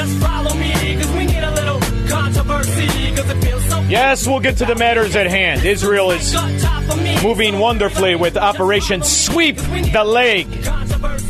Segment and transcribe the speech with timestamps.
[0.00, 1.78] just follow me, cause we need a little
[2.08, 5.64] controversy, cause it feels so Yes, we'll get to the matters at hand.
[5.64, 6.34] Israel is
[7.22, 10.46] moving wonderfully with Operation Sweep the Leg.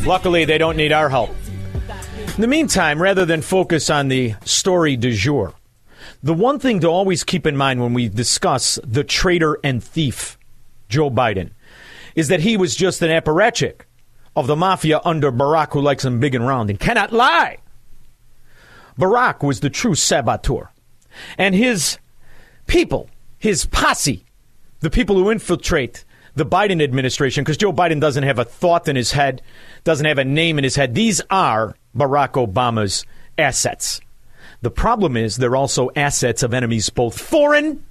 [0.07, 1.31] Luckily, they don't need our help.
[2.37, 5.53] In the meantime, rather than focus on the story du jour,
[6.23, 10.39] the one thing to always keep in mind when we discuss the traitor and thief,
[10.89, 11.51] Joe Biden,
[12.15, 13.81] is that he was just an apparatchik
[14.37, 17.59] of the mafia under Barack, who likes him big and round and cannot lie.
[19.01, 20.71] Barack was the true saboteur.
[21.39, 21.99] And his
[22.67, 24.25] people, his posse,
[24.81, 26.05] the people who infiltrate
[26.37, 29.43] the Biden administration, because Joe Biden doesn't have a thought in his head,
[29.83, 33.05] doesn't have a name in his head, these are Barack Obama's
[33.37, 34.01] assets.
[34.63, 37.85] The problem is they're also assets of enemies, both foreign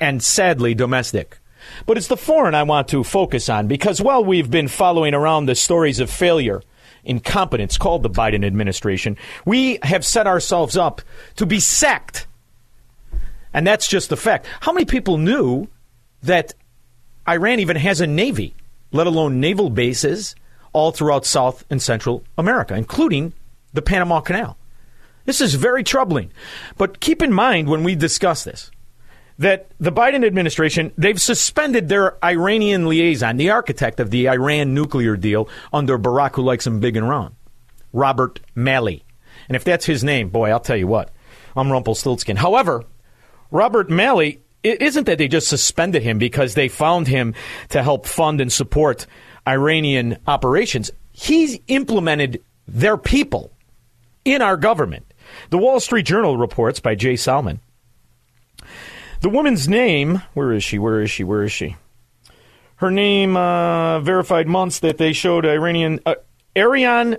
[0.00, 1.38] and sadly domestic.
[1.86, 5.46] But it's the foreign I want to focus on because while we've been following around
[5.46, 6.62] the stories of failure,
[7.04, 11.02] incompetence called the Biden administration, we have set ourselves up
[11.36, 12.26] to be sacked.
[13.52, 14.46] And that's just the fact.
[14.60, 15.68] How many people knew
[16.22, 16.54] that
[17.28, 18.54] Iran even has a navy,
[18.92, 20.34] let alone naval bases,
[20.72, 23.32] all throughout South and Central America, including
[23.72, 24.56] the Panama Canal?
[25.24, 26.32] This is very troubling.
[26.76, 28.70] But keep in mind when we discuss this
[29.40, 35.16] that the Biden administration, they've suspended their Iranian liaison, the architect of the Iran nuclear
[35.16, 37.34] deal under Barack, who likes him big and round,
[37.94, 39.02] Robert Malley.
[39.48, 41.10] And if that's his name, boy, I'll tell you what,
[41.56, 42.36] I'm Rumpelstiltskin.
[42.36, 42.84] However,
[43.50, 47.34] Robert Malley, it isn't that they just suspended him because they found him
[47.70, 49.06] to help fund and support
[49.48, 50.90] Iranian operations.
[51.12, 53.52] He's implemented their people
[54.22, 55.14] in our government.
[55.48, 57.60] The Wall Street Journal reports by Jay Solomon
[59.20, 60.78] the woman's name, where is she?
[60.78, 61.24] Where is she?
[61.24, 61.76] Where is she?
[62.76, 66.14] Her name, uh, verified months that they showed Iranian, uh,
[66.56, 67.18] Ariane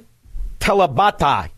[0.59, 1.49] Tabatabai.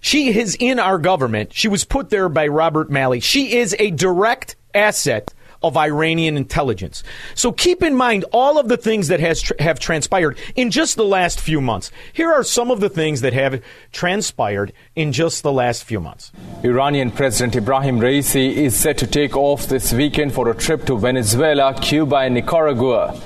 [0.00, 1.52] She is in our government.
[1.52, 3.20] She was put there by Robert Malley.
[3.20, 7.02] She is a direct asset of Iranian intelligence.
[7.34, 11.04] So keep in mind all of the things that has have transpired in just the
[11.04, 11.90] last few months.
[12.12, 13.62] Here are some of the things that have
[13.92, 16.32] transpired in just the last few months.
[16.64, 20.98] Iranian President Ibrahim Raisi is set to take off this weekend for a trip to
[20.98, 23.20] Venezuela, Cuba, and Nicaragua.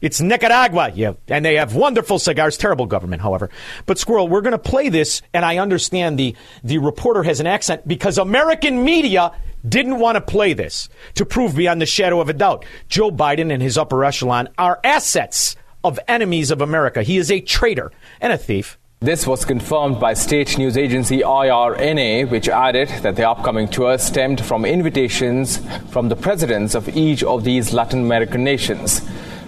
[0.00, 2.58] It's Nicaragua, yeah, and they have wonderful cigars.
[2.58, 3.48] Terrible government, however.
[3.86, 7.46] But Squirrel, we're going to play this, and I understand the the reporter has an
[7.46, 9.32] accent because American media
[9.68, 13.52] didn't want to play this to prove beyond the shadow of a doubt Joe Biden
[13.52, 17.02] and his upper echelon are assets of enemies of America.
[17.02, 18.78] He is a traitor and a thief.
[19.00, 24.42] This was confirmed by state news agency IRNA, which added that the upcoming tour stemmed
[24.42, 25.60] from invitations
[25.90, 29.02] from the presidents of each of these Latin American nations.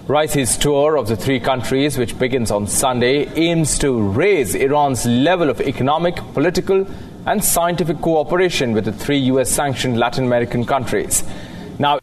[0.07, 5.49] Raisi's tour of the three countries, which begins on Sunday, aims to raise Iran's level
[5.49, 6.87] of economic, political,
[7.29, 9.51] and scientific cooperation with the three U.S.
[9.51, 11.23] sanctioned Latin American countries.
[11.77, 11.99] Now,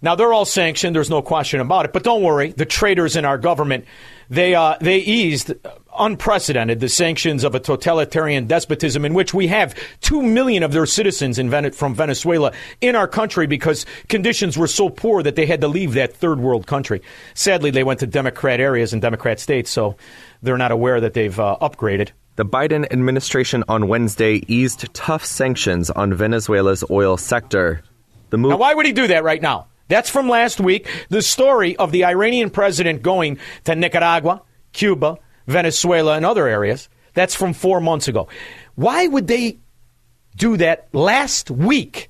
[0.00, 0.96] now they're all sanctioned.
[0.96, 1.92] There's no question about it.
[1.92, 3.84] But don't worry, the traitors in our government,
[4.30, 5.52] they uh, they eased
[5.98, 10.86] unprecedented the sanctions of a totalitarian despotism in which we have two million of their
[10.86, 11.38] citizens
[11.76, 15.92] from Venezuela in our country because conditions were so poor that they had to leave
[15.92, 17.02] that third world country.
[17.34, 19.96] Sadly, they went to Democrat areas and Democrat states, so
[20.42, 22.12] they're not aware that they've uh, upgraded.
[22.36, 27.82] The Biden administration on Wednesday eased tough sanctions on Venezuela's oil sector.
[28.30, 29.66] The move- now, why would he do that right now?
[29.88, 30.88] That's from last week.
[31.08, 34.42] The story of the Iranian president going to Nicaragua,
[34.72, 35.18] Cuba,
[35.48, 36.88] Venezuela, and other areas.
[37.14, 38.28] That's from four months ago.
[38.76, 39.58] Why would they
[40.36, 42.08] do that last week?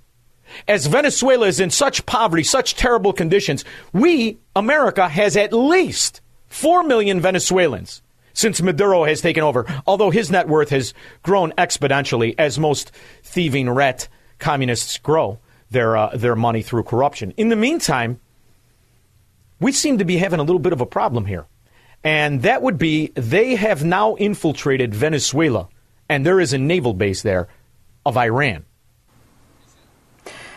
[0.68, 6.82] As Venezuela is in such poverty, such terrible conditions, we, America, has at least 4
[6.82, 8.02] million Venezuelans
[8.32, 12.92] since Maduro has taken over, although his net worth has grown exponentially as most
[13.22, 15.38] thieving rat communists grow
[15.70, 17.32] their, uh, their money through corruption.
[17.36, 18.20] In the meantime,
[19.60, 21.46] we seem to be having a little bit of a problem here.
[22.02, 25.68] And that would be they have now infiltrated Venezuela,
[26.08, 27.48] and there is a naval base there
[28.06, 28.64] of Iran.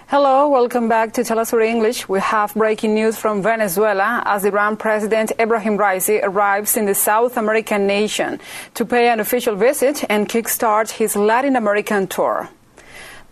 [0.08, 2.10] Hello, welcome back to Telesur English.
[2.10, 7.38] We have breaking news from Venezuela as Iran President Ibrahim Raisi arrives in the South
[7.38, 8.40] American nation
[8.74, 12.50] to pay an official visit and kickstart his Latin American tour.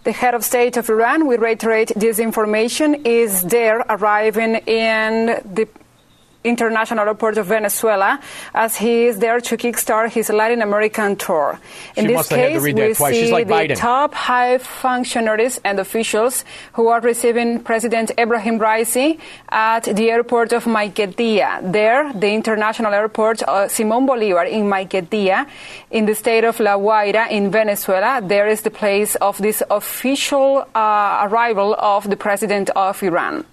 [0.06, 5.68] The head of state of Iran, we reiterate this information, is there arriving in the
[6.44, 8.20] International Airport of Venezuela
[8.54, 11.60] as he is there to kickstart his Latin American tour.
[11.96, 12.72] In She this case, we.
[12.94, 13.76] See like the Biden.
[13.76, 20.66] top high functionaries and officials who are receiving President Ibrahim Raisi at the airport of
[20.66, 21.72] Maiquetía.
[21.72, 25.48] There, the international airport uh, Simón Bolívar in Maiquetía,
[25.92, 30.66] in the state of La Guaira in Venezuela, there is the place of this official
[30.74, 33.46] uh, arrival of the president of Iran.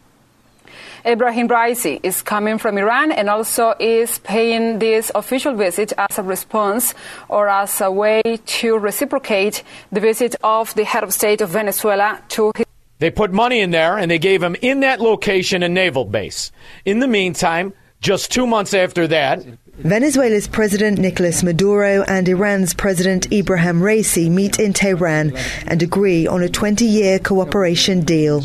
[1.09, 6.23] Ebrahim Raisi is coming from Iran and also is paying this official visit as a
[6.23, 6.95] response
[7.31, 8.21] or as a way
[8.61, 12.67] to reciprocate the visit of the head of state of Venezuela to his
[12.99, 16.53] They put money in there and they gave him in that location a naval base.
[16.85, 17.73] In the meantime,
[18.03, 19.43] just two months after that,
[19.79, 25.37] Venezuela's President Nicolas Maduro and Iran's President Ibrahim Raisi meet in Tehran
[25.67, 28.41] and agree on a 20 year cooperation deal.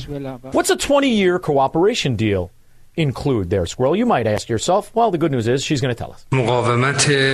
[0.51, 2.51] what's a 20 year cooperation deal
[2.95, 3.95] include there, Squirrel?
[3.95, 4.94] You might ask yourself.
[4.94, 6.24] Well, the good news is she's going to tell us.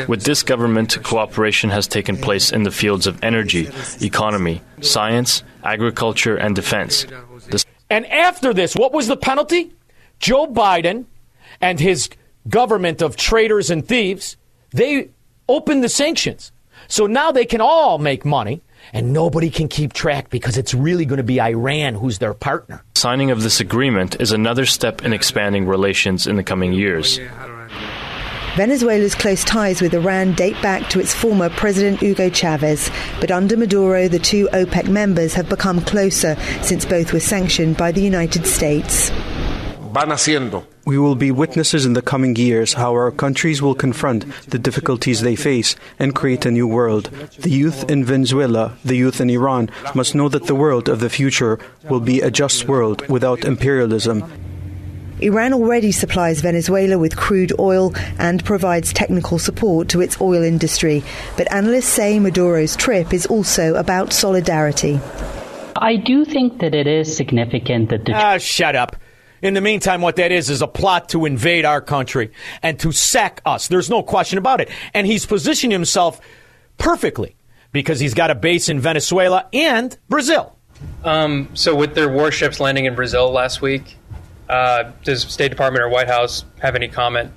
[0.07, 3.69] With this government, cooperation has taken place in the fields of energy,
[3.99, 7.05] economy, science, agriculture, and defense.
[7.49, 9.73] The And after this, what was the penalty?
[10.19, 11.05] Joe Biden
[11.59, 12.09] and his
[12.49, 14.37] government of traitors and thieves,
[14.71, 15.09] they
[15.47, 16.51] opened the sanctions.
[16.87, 18.61] So now they can all make money
[18.93, 22.83] and nobody can keep track because it's really going to be Iran who's their partner.
[22.95, 27.19] signing of this agreement is another step in expanding relations in the coming years.
[28.55, 32.89] Venezuela's close ties with Iran date back to its former President Hugo Chavez,
[33.21, 37.91] but under Maduro, the two OPEC members have become closer since both were sanctioned by
[37.91, 39.11] the United States.
[40.89, 45.21] We will be witnesses in the coming years how our countries will confront the difficulties
[45.21, 47.11] they face and create a new world.
[47.37, 51.11] The youth in Venezuela, the youth in Iran, must know that the world of the
[51.11, 51.59] future
[51.91, 54.23] will be a just world without imperialism.
[55.21, 61.03] Iran already supplies Venezuela with crude oil and provides technical support to its oil industry,
[61.37, 64.99] but analysts say Maduro's trip is also about solidarity.
[65.75, 68.95] I do think that it is significant that the Ah, shut up.
[69.41, 72.31] In the meantime, what that is is a plot to invade our country
[72.61, 73.67] and to sack us.
[73.67, 74.69] There's no question about it.
[74.93, 76.19] And he's positioned himself
[76.77, 77.35] perfectly
[77.71, 80.55] because he's got a base in Venezuela and Brazil.
[81.03, 83.97] Um, so, with their warships landing in Brazil last week,
[84.47, 87.31] uh, does State Department or White House have any comment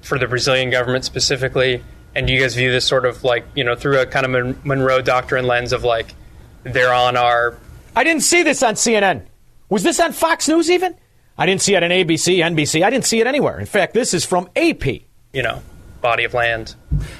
[0.00, 1.82] for the Brazilian government specifically?
[2.14, 4.30] And do you guys view this sort of like you know through a kind of
[4.32, 6.14] Mon- Monroe Doctrine lens of like
[6.62, 7.58] they're on our?
[7.96, 9.26] I didn't see this on CNN.
[9.68, 10.94] Was this on Fox News even?
[11.36, 12.82] I didn't see it on ABC, NBC.
[12.84, 13.58] I didn't see it anywhere.
[13.58, 14.86] In fact, this is from AP.
[14.86, 15.62] you know
[16.04, 16.74] body of land.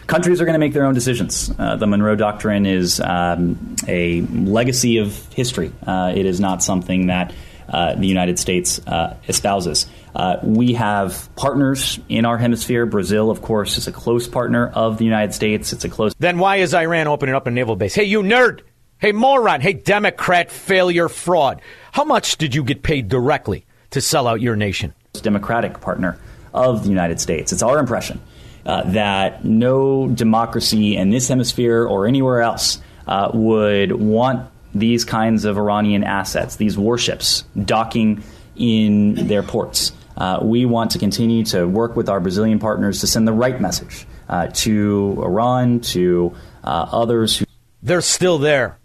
[0.06, 1.50] Countries are going to make their own decisions.
[1.58, 5.72] Uh, the Monroe Doctrine is um, a legacy of history.
[5.86, 7.32] Uh, it is not something that
[7.66, 9.86] uh, the United States uh, espouses.
[10.14, 12.84] Uh, we have partners in our hemisphere.
[12.84, 15.72] Brazil, of course, is a close partner of the United States.
[15.72, 16.12] It's a close.
[16.18, 17.94] Then why is Iran opening up a naval base?
[17.94, 18.60] Hey, you nerd.
[18.98, 19.62] Hey, moron.
[19.62, 21.62] Hey, Democrat failure fraud.
[21.90, 23.64] How much did you get paid directly
[23.94, 24.92] to sell out your nation?
[25.22, 26.18] democratic partner
[26.52, 27.52] of the United States.
[27.52, 28.20] It's our impression
[28.64, 35.44] uh, that no democracy in this hemisphere or anywhere else uh, would want these kinds
[35.44, 38.22] of Iranian assets, these warships, docking
[38.56, 39.92] in their ports.
[40.16, 43.60] Uh, we want to continue to work with our Brazilian partners to send the right
[43.60, 47.46] message uh, to Iran, to uh, others who.
[47.82, 48.78] They're still there.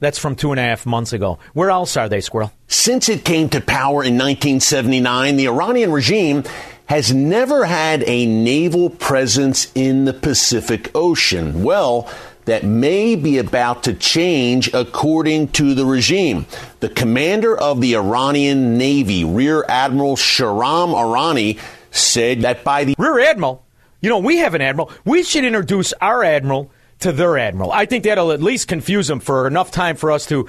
[0.00, 1.38] That's from two and a half months ago.
[1.52, 2.52] Where else are they, Squirrel?
[2.66, 6.44] Since it came to power in 1979, the Iranian regime
[6.86, 11.62] has never had a naval presence in the Pacific Ocean.
[11.62, 12.10] Well,
[12.44, 16.44] that may be about to change according to the regime.
[16.80, 21.58] The commander of the Iranian Navy, Rear Admiral Shahram Irani,
[21.90, 23.64] said that by the Rear Admiral?
[24.02, 24.90] You know, we have an admiral.
[25.06, 26.70] We should introduce our admiral
[27.00, 27.72] to their admiral.
[27.72, 30.48] I think that'll at least confuse them for enough time for us to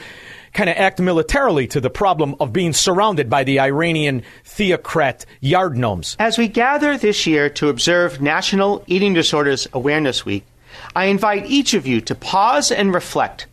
[0.54, 5.78] kind of act militarily to the problem of being surrounded by the Iranian theocrat yard
[5.78, 6.16] gnomes.
[6.18, 10.46] As we gather this year to observe National Eating Disorders Awareness Week,
[10.96, 13.48] I invite each of you to pause and reflect.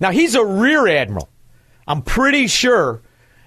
[0.00, 1.28] now, he's a rear admiral.
[1.86, 3.00] I'm pretty sure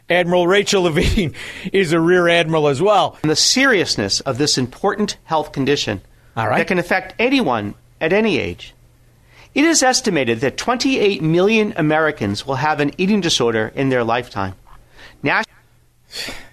[0.10, 1.34] Admiral Rachel Levine
[1.74, 3.17] is a rear admiral as well.
[3.24, 6.01] On the seriousness of this important health condition
[6.36, 6.58] right.
[6.58, 8.74] that can affect anyone at any age.
[9.53, 14.55] It is estimated that 28 million Americans will have an eating disorder in their lifetime.
[15.24, 15.46] Nas-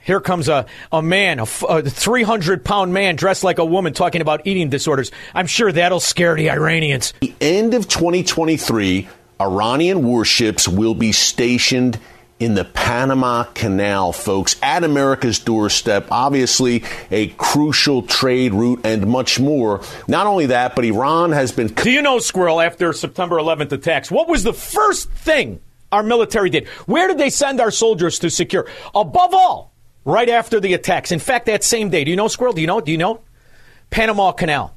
[0.04, 4.46] Here comes a, a man, a 300 pound man dressed like a woman talking about
[4.46, 5.10] eating disorders.
[5.34, 7.12] I'm sure that'll scare the Iranians.
[7.20, 9.08] the end of 2023,
[9.40, 11.98] Iranian warships will be stationed
[12.40, 16.06] in the Panama Canal, folks, at America's doorstep.
[16.10, 19.80] Obviously, a crucial trade route and much more.
[20.06, 21.68] Not only that, but Iran has been.
[21.68, 26.50] Do you know, Squirrel, after September 11th attacks, what was the first thing our military
[26.50, 26.68] did?
[26.86, 28.66] Where did they send our soldiers to secure?
[28.94, 29.72] Above all,
[30.04, 31.12] right after the attacks.
[31.12, 32.52] In fact, that same day, do you know, Squirrel?
[32.52, 32.80] Do you know?
[32.80, 33.20] Do you know?
[33.90, 34.74] Panama Canal.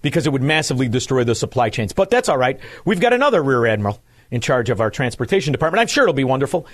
[0.00, 1.92] Because it would massively destroy the supply chains.
[1.92, 2.60] But that's all right.
[2.84, 5.80] We've got another Rear Admiral in charge of our transportation department.
[5.80, 6.66] I'm sure it'll be wonderful.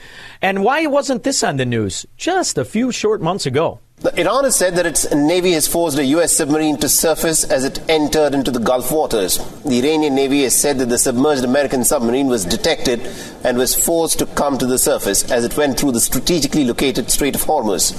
[0.42, 3.80] And why wasn't this on the news just a few short months ago?
[4.16, 6.34] Iran has said that its navy has forced a U.S.
[6.34, 9.36] submarine to surface as it entered into the Gulf waters.
[9.62, 13.00] The Iranian navy has said that the submerged American submarine was detected
[13.44, 17.10] and was forced to come to the surface as it went through the strategically located
[17.10, 17.92] Strait of Hormuz.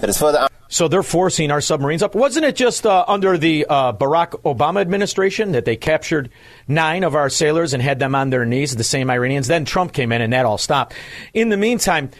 [0.00, 0.51] It is further.
[0.72, 2.14] So they're forcing our submarines up.
[2.14, 6.30] Wasn't it just uh, under the uh, Barack Obama administration that they captured
[6.66, 9.48] nine of our sailors and had them on their knees, the same Iranians?
[9.48, 10.94] Then Trump came in and that all stopped.
[11.34, 12.10] In the meantime,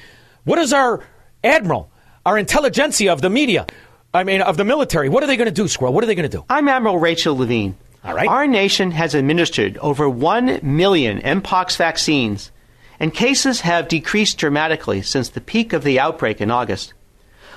[0.45, 1.03] what is our
[1.43, 1.91] admiral,
[2.27, 3.67] our intelligentsia of the media,
[4.13, 5.95] I mean, of the military, what are they going to do, Squirrel?
[5.95, 6.45] What are they going to do?
[6.51, 7.75] I'm Admiral Rachel Levine.
[8.05, 8.29] All right.
[8.29, 12.53] Our nation has administered over 1 million Mpox vaccines,
[13.01, 16.93] and cases have decreased dramatically since the peak of the outbreak in August.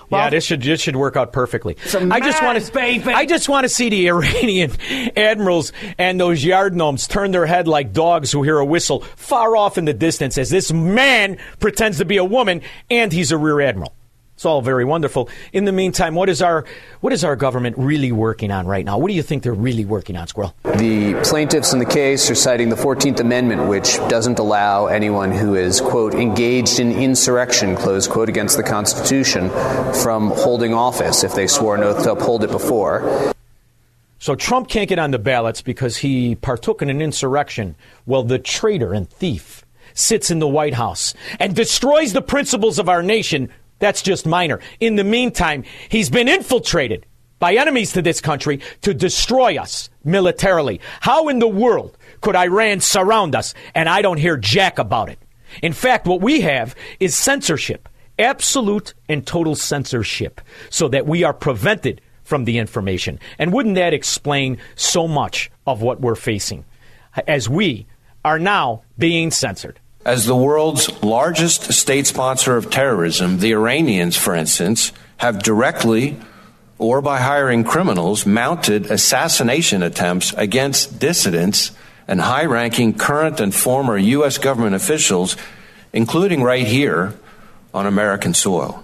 [0.09, 1.77] Yeah, this should this should work out perfectly.
[2.11, 2.71] I just want to
[3.15, 4.71] I just want to see the Iranian
[5.17, 9.55] admirals and those yard gnomes turn their head like dogs who hear a whistle far
[9.55, 13.37] off in the distance as this man pretends to be a woman and he's a
[13.37, 13.93] rear admiral.
[14.35, 15.29] It's all very wonderful.
[15.53, 16.65] In the meantime, what is our
[16.99, 18.97] what is our government really working on right now?
[18.97, 20.53] What do you think they're really working on, Squirrel?
[20.75, 25.55] The plaintiffs in the case are citing the 14th Amendment, which doesn't allow anyone who
[25.55, 29.49] is, quote, engaged in insurrection, close quote, against the Constitution
[30.03, 33.33] from holding office if they swore an oath to uphold it before.
[34.19, 37.75] So Trump can't get on the ballots because he partook in an insurrection.
[38.05, 39.63] Well, the traitor and thief
[39.93, 43.49] sits in the White House and destroys the principles of our nation.
[43.79, 44.59] That's just minor.
[44.79, 47.05] In the meantime, he's been infiltrated
[47.39, 50.79] by enemies to this country to destroy us militarily.
[51.01, 53.53] How in the world could Iran surround us?
[53.73, 55.19] And I don't hear jack about it.
[55.61, 61.33] In fact, what we have is censorship, absolute and total censorship, so that we are
[61.33, 63.19] prevented from the information.
[63.37, 66.65] And wouldn't that explain so much of what we're facing
[67.27, 67.85] as we
[68.23, 69.79] are now being censored?
[70.05, 76.17] As the world's largest state sponsor of terrorism, the Iranians, for instance, have directly
[76.77, 81.71] or by hiring criminals mounted assassination attempts against dissidents
[82.07, 84.37] and high ranking current and former U.S.
[84.37, 85.37] government officials,
[85.91, 87.15] including right here
[87.73, 88.83] on American soil.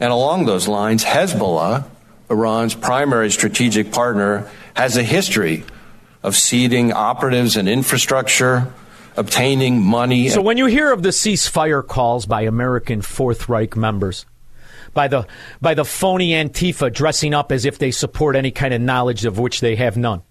[0.00, 1.84] And along those lines, Hezbollah,
[2.28, 5.62] Iran's primary strategic partner, has a history
[6.22, 8.72] of seeding operatives and infrastructure
[9.20, 10.28] obtaining money.
[10.28, 14.26] So when you hear of the ceasefire calls by American Fourth Reich members,
[14.94, 15.26] by the
[15.60, 19.38] by the phony Antifa dressing up as if they support any kind of knowledge of
[19.38, 20.22] which they have none.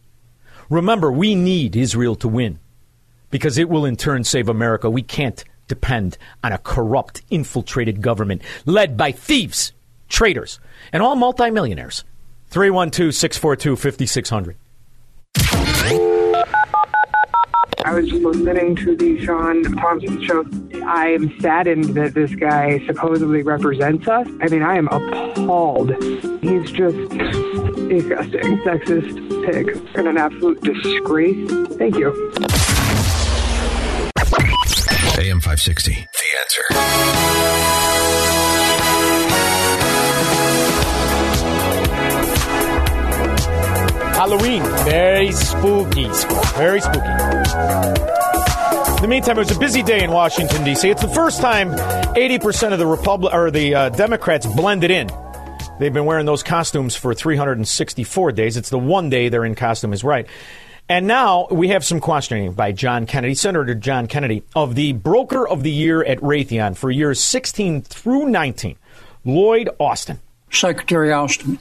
[0.70, 2.60] Remember, we need Israel to win
[3.30, 4.90] because it will in turn save America.
[4.90, 9.72] We can't depend on a corrupt, infiltrated government led by thieves,
[10.10, 10.60] traitors,
[10.92, 12.04] and all multimillionaires.
[12.50, 14.58] 312 642 5600.
[17.86, 20.46] I was listening to the Shaun Thompson show.
[20.86, 24.28] I am saddened that this guy supposedly represents us.
[24.42, 25.92] I mean, I am appalled.
[26.42, 27.10] He's just
[27.88, 31.50] disgusting, sexist pig, and an absolute disgrace.
[31.78, 32.10] Thank you.
[35.18, 35.92] AM 560.
[35.94, 38.09] The answer.
[44.20, 46.10] Halloween, very spooky,
[46.58, 46.98] very spooky.
[48.98, 50.90] In the meantime, it was a busy day in Washington D.C.
[50.90, 55.10] It's the first time 80% of the Republic or the uh, Democrats blended in.
[55.80, 58.58] They've been wearing those costumes for 364 days.
[58.58, 60.28] It's the one day they're in costume is right.
[60.90, 65.48] And now we have some questioning by John Kennedy, Senator John Kennedy, of the broker
[65.48, 68.76] of the year at Raytheon for years 16 through 19,
[69.24, 70.20] Lloyd Austin.
[70.52, 71.58] Secretary Austin,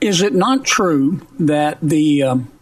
[0.00, 2.52] is it not true that the um,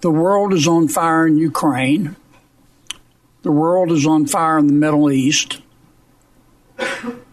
[0.00, 2.16] the world is on fire in Ukraine?
[3.42, 5.60] The world is on fire in the Middle East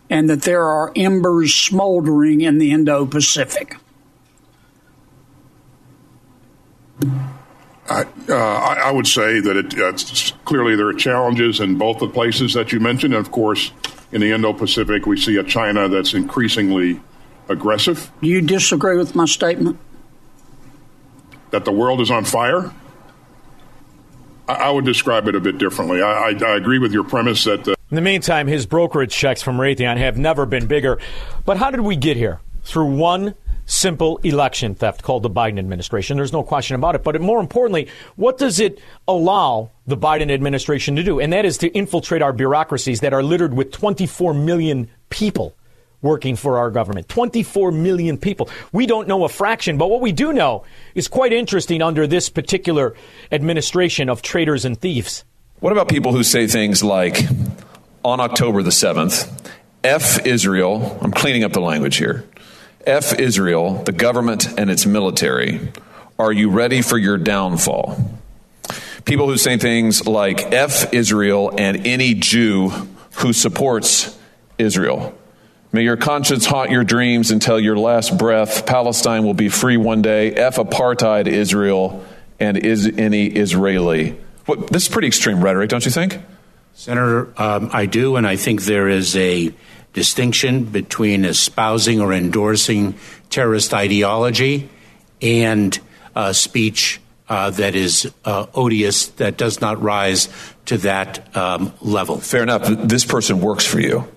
[0.09, 3.77] and that there are embers smoldering in the Indo Pacific?
[7.89, 12.07] I, uh, I, would say that it, uh, clearly there are challenges in both the
[12.07, 13.13] places that you mentioned.
[13.13, 13.71] And of course,
[14.11, 16.99] in the Indo Pacific, we see a China that's increasingly
[17.49, 18.11] aggressive.
[18.21, 19.79] Do you disagree with my statement?
[21.51, 22.73] That the world is on fire?
[24.47, 26.01] I, I would describe it a bit differently.
[26.01, 27.67] I, I agree with your premise that.
[27.67, 30.99] Uh, in the meantime, his brokerage checks from Raytheon have never been bigger.
[31.45, 32.41] But how did we get here?
[32.63, 33.35] Through one
[33.67, 36.17] simple election theft called the Biden administration.
[36.17, 37.03] There's no question about it.
[37.03, 41.19] But more importantly, what does it allow the Biden administration to do?
[41.19, 45.53] And that is to infiltrate our bureaucracies that are littered with 24 million people
[46.01, 47.09] working for our government.
[47.09, 48.49] 24 million people.
[48.71, 50.63] We don't know a fraction, but what we do know
[50.95, 52.95] is quite interesting under this particular
[53.31, 55.23] administration of traitors and thieves.
[55.59, 57.23] What about people who say things like,
[58.05, 59.51] on October the 7th,
[59.83, 62.25] F Israel, I'm cleaning up the language here.
[62.85, 65.71] F Israel, the government and its military.
[66.19, 68.19] Are you ready for your downfall?
[69.03, 72.69] People who say things like F Israel and any Jew
[73.15, 74.17] who supports
[74.57, 75.17] Israel.
[75.71, 78.65] May your conscience haunt your dreams until your last breath.
[78.65, 80.31] Palestine will be free one day.
[80.31, 82.05] F apartheid Israel
[82.39, 84.17] and is any Israeli.
[84.45, 86.19] What, this is pretty extreme rhetoric, don't you think?
[86.73, 89.51] Senator, um, I do, and I think there is a
[89.93, 92.95] distinction between espousing or endorsing
[93.29, 94.69] terrorist ideology
[95.21, 95.77] and
[96.15, 100.29] uh, speech uh, that is uh, odious, that does not rise
[100.65, 102.19] to that um, level.
[102.19, 102.63] Fair enough.
[102.65, 104.07] This person works for you.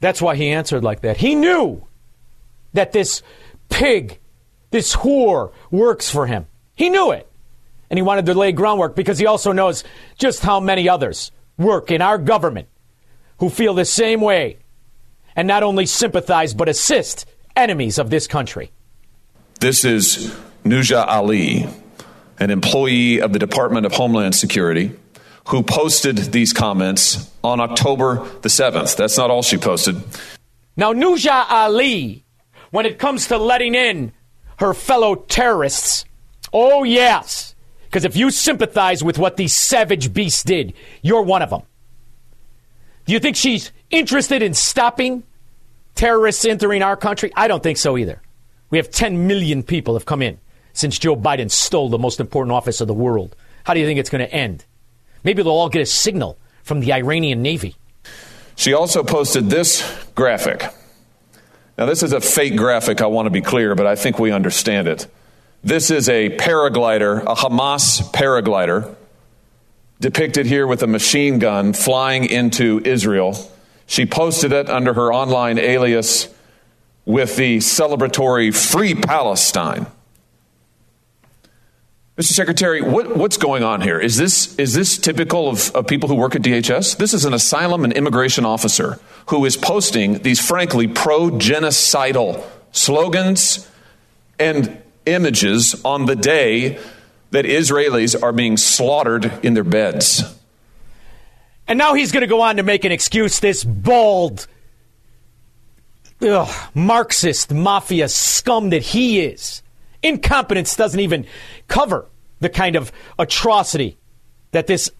[0.00, 1.16] That's why he answered like that.
[1.16, 1.86] He knew
[2.74, 3.22] that this
[3.68, 4.18] pig,
[4.70, 6.46] this whore, works for him.
[6.74, 7.30] He knew it
[7.90, 9.84] and he wanted to lay groundwork because he also knows
[10.18, 12.68] just how many others work in our government
[13.38, 14.58] who feel the same way
[15.34, 18.70] and not only sympathize but assist enemies of this country.
[19.60, 21.66] This is Nuja Ali,
[22.38, 24.92] an employee of the Department of Homeland Security,
[25.48, 28.96] who posted these comments on October the 7th.
[28.96, 29.96] That's not all she posted.
[30.76, 32.24] Now, Nuja Ali,
[32.70, 34.12] when it comes to letting in
[34.58, 36.04] her fellow terrorists,
[36.52, 37.54] oh, yes,
[37.84, 41.62] because if you sympathize with what these savage beasts did, you're one of them.
[43.06, 45.22] Do you think she's interested in stopping
[45.94, 47.32] terrorists entering our country?
[47.36, 48.20] I don't think so either.
[48.70, 50.38] We have 10 million people have come in
[50.72, 53.36] since Joe Biden stole the most important office of the world.
[53.64, 54.64] How do you think it's going to end?
[55.26, 57.74] Maybe they'll all get a signal from the Iranian Navy.
[58.54, 59.82] She also posted this
[60.14, 60.72] graphic.
[61.76, 64.30] Now, this is a fake graphic, I want to be clear, but I think we
[64.30, 65.08] understand it.
[65.64, 68.94] This is a paraglider, a Hamas paraglider,
[69.98, 73.36] depicted here with a machine gun flying into Israel.
[73.88, 76.32] She posted it under her online alias
[77.04, 79.86] with the celebratory Free Palestine.
[82.16, 82.32] Mr.
[82.32, 84.00] Secretary, what, what's going on here?
[84.00, 86.96] Is this, is this typical of, of people who work at DHS?
[86.96, 93.70] This is an asylum and immigration officer who is posting these, frankly, pro genocidal slogans
[94.38, 96.78] and images on the day
[97.32, 100.22] that Israelis are being slaughtered in their beds.
[101.68, 104.46] And now he's going to go on to make an excuse, this bald,
[106.22, 109.60] ugh, Marxist mafia scum that he is.
[110.06, 111.26] Incompetence doesn't even
[111.68, 112.06] cover
[112.40, 113.96] the kind of atrocity
[114.52, 114.90] that this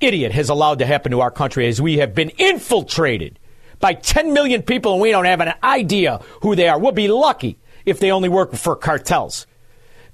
[0.00, 3.38] idiot has allowed to happen to our country as we have been infiltrated
[3.80, 6.78] by 10 million people and we don't have an idea who they are.
[6.78, 9.46] We'll be lucky if they only work for cartels.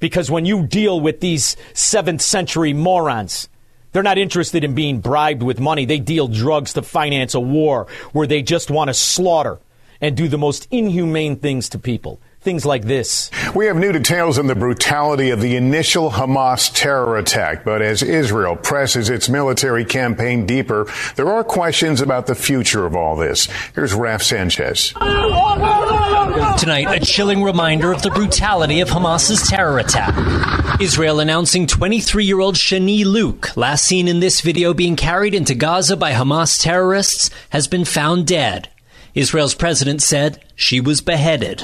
[0.00, 3.48] Because when you deal with these seventh century morons,
[3.92, 5.84] they're not interested in being bribed with money.
[5.84, 9.60] They deal drugs to finance a war where they just want to slaughter
[10.00, 13.30] and do the most inhumane things to people things like this.
[13.54, 17.64] We have new details on the brutality of the initial Hamas terror attack.
[17.64, 22.96] But as Israel presses its military campaign deeper, there are questions about the future of
[22.96, 23.46] all this.
[23.74, 24.92] Here's Raf Sanchez.
[26.58, 30.12] Tonight, a chilling reminder of the brutality of Hamas's terror attack.
[30.80, 35.54] Israel announcing 23 year old Shani Louk, last seen in this video being carried into
[35.54, 38.68] Gaza by Hamas terrorists, has been found dead.
[39.14, 41.62] Israel's president said she was beheaded.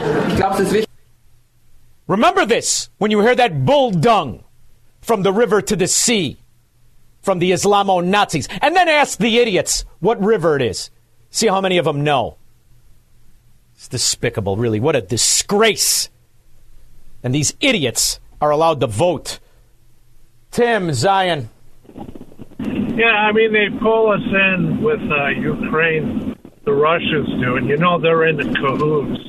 [2.06, 4.44] Remember this when you hear that bull dung
[5.00, 6.38] from the river to the sea
[7.28, 8.48] from the Islamo Nazis.
[8.62, 10.90] And then ask the idiots what river it is.
[11.30, 12.38] See how many of them know.
[13.74, 14.80] It's despicable, really.
[14.80, 16.08] What a disgrace.
[17.22, 19.40] And these idiots are allowed to vote.
[20.50, 21.50] Tim, Zion.
[22.58, 26.34] Yeah, I mean, they pull us in with uh, Ukraine,
[26.68, 29.24] the Russians do, and you know they're in the cahoots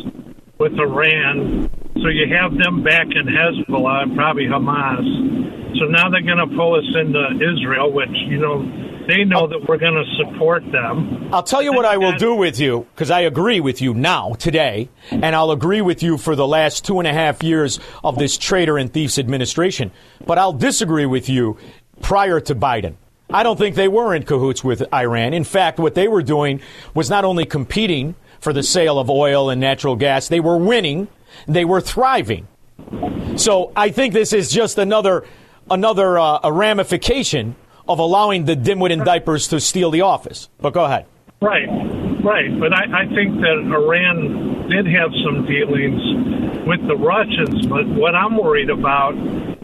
[0.57, 1.71] with Iran.
[2.01, 5.79] So you have them back in Hezbollah and probably Hamas.
[5.79, 8.59] So now they're going to pull us into Israel, which, you know,
[9.07, 11.33] they know that we're going to support them.
[11.33, 14.33] I'll tell you what I will do with you, because I agree with you now,
[14.33, 18.17] today, and I'll agree with you for the last two and a half years of
[18.17, 19.91] this traitor and thieves administration.
[20.25, 21.57] But I'll disagree with you
[22.01, 22.95] prior to Biden.
[23.31, 25.33] I don't think they were in cahoots with Iran.
[25.33, 26.61] In fact, what they were doing
[26.95, 31.07] was not only competing for the sale of oil and natural gas, they were winning,
[31.47, 32.47] they were thriving.
[33.35, 35.25] So I think this is just another
[35.69, 37.55] another uh, a ramification
[37.87, 40.49] of allowing the dimwit in diapers to steal the office.
[40.59, 41.05] But go ahead.
[41.41, 41.67] Right,
[42.23, 42.59] right.
[42.59, 47.67] But I, I think that Iran did have some dealings with the Russians.
[47.67, 49.13] But what I'm worried about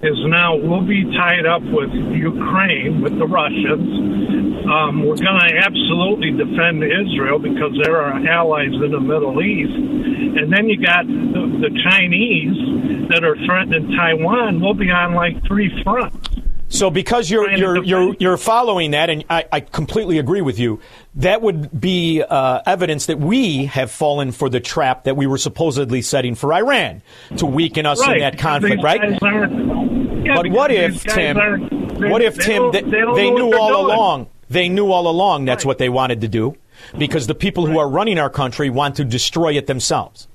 [0.03, 4.65] is now we'll be tied up with Ukraine, with the Russians.
[4.65, 9.73] Um, we're going to absolutely defend Israel because they're our allies in the Middle East.
[9.73, 14.59] And then you got the, the Chinese that are threatening Taiwan.
[14.59, 16.29] We'll be on like three fronts.
[16.67, 20.81] So because you're you're you're you're following that, and I, I completely agree with you,
[21.17, 25.37] that would be uh, evidence that we have fallen for the trap that we were
[25.37, 27.01] supposedly setting for Iran
[27.37, 28.17] to weaken us right.
[28.17, 28.99] in that conflict, right?
[29.21, 31.37] aren't- yeah, but what if Tim?
[31.37, 32.71] aren't- they- What if they Tim?
[32.71, 33.95] They, they they knew all doing.
[33.95, 34.27] along.
[34.49, 36.55] They knew all along that's what they wanted to do,
[36.97, 40.27] because the people who are running our country want to destroy it themselves.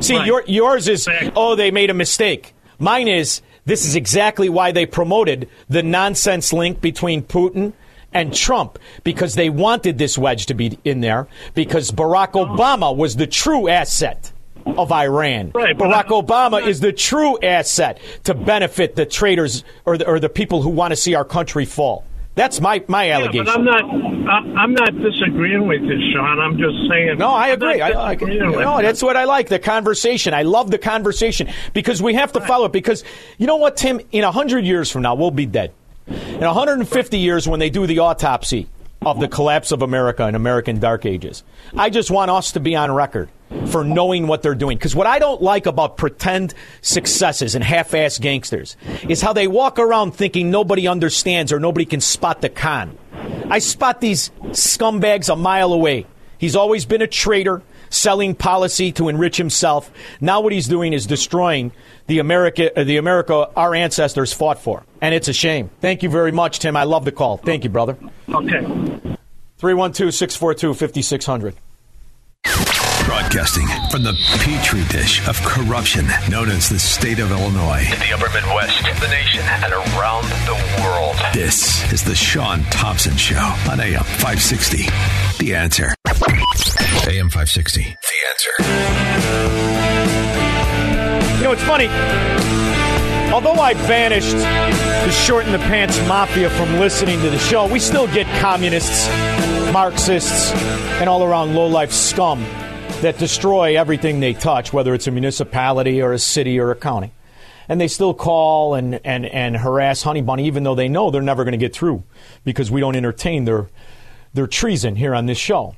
[0.00, 2.54] See, your, yours is oh they made a mistake.
[2.78, 7.72] Mine is this is exactly why they promoted the nonsense link between Putin
[8.16, 13.16] and Trump because they wanted this wedge to be in there because Barack Obama was
[13.16, 14.32] the true asset
[14.66, 15.52] of Iran.
[15.54, 20.28] Right, Barack Obama is the true asset to benefit the traitors or the, or the
[20.28, 22.04] people who want to see our country fall.
[22.34, 23.46] That's my, my allegation.
[23.46, 23.84] but I'm not.
[24.28, 26.40] I- I'm not disagreeing with you, Shaun.
[26.40, 27.16] I'm just saying.
[27.16, 27.78] No, I agree.
[27.78, 30.34] not I, I, no, that's what I like the conversation.
[30.34, 32.72] I love the conversation because we have to follow it.
[32.72, 33.04] Because
[33.38, 34.00] you know what, Tim?
[34.12, 35.72] In a 100 years from now, we'll be dead.
[36.06, 38.68] In 150 years, when they do the autopsy
[39.04, 41.42] of the collapse of America and American Dark Ages,
[41.76, 43.28] I just want us to be on record
[43.66, 44.76] for knowing what they're doing.
[44.76, 48.76] Because what I don't like about pretend successes and half ass gangsters
[49.08, 52.96] is how they walk around thinking nobody understands or nobody can spot the con.
[53.48, 56.06] I spot these scumbags a mile away.
[56.38, 59.90] He's always been a traitor, selling policy to enrich himself.
[60.20, 61.72] Now what he's doing is destroying
[62.06, 65.70] the America, uh, the America our ancestors fought for, and it's a shame.
[65.80, 66.76] Thank you very much, Tim.
[66.76, 67.36] I love the call.
[67.36, 67.96] Thank you, brother.
[68.28, 68.60] Okay.
[69.60, 71.54] 312-642-5600.
[73.06, 77.84] Broadcasting from the petri dish of corruption known as the state of Illinois.
[77.92, 81.16] In the upper Midwest, the nation, and around the world.
[81.32, 84.86] This is the Shaun Thompson Show on AM 560.
[85.38, 85.95] The answer.
[87.08, 87.82] AM 560.
[87.82, 87.88] The
[88.28, 88.52] answer.
[91.38, 91.88] You know, it's funny.
[93.32, 97.78] Although I banished the short in the pants mafia from listening to the show, we
[97.78, 99.08] still get communists,
[99.72, 100.52] Marxists,
[101.00, 102.40] and all around low life scum
[103.02, 107.12] that destroy everything they touch, whether it's a municipality or a city or a county.
[107.68, 111.20] And they still call and, and, and harass Honey Bunny, even though they know they're
[111.20, 112.04] never going to get through
[112.44, 113.68] because we don't entertain their,
[114.34, 115.74] their treason here on this show.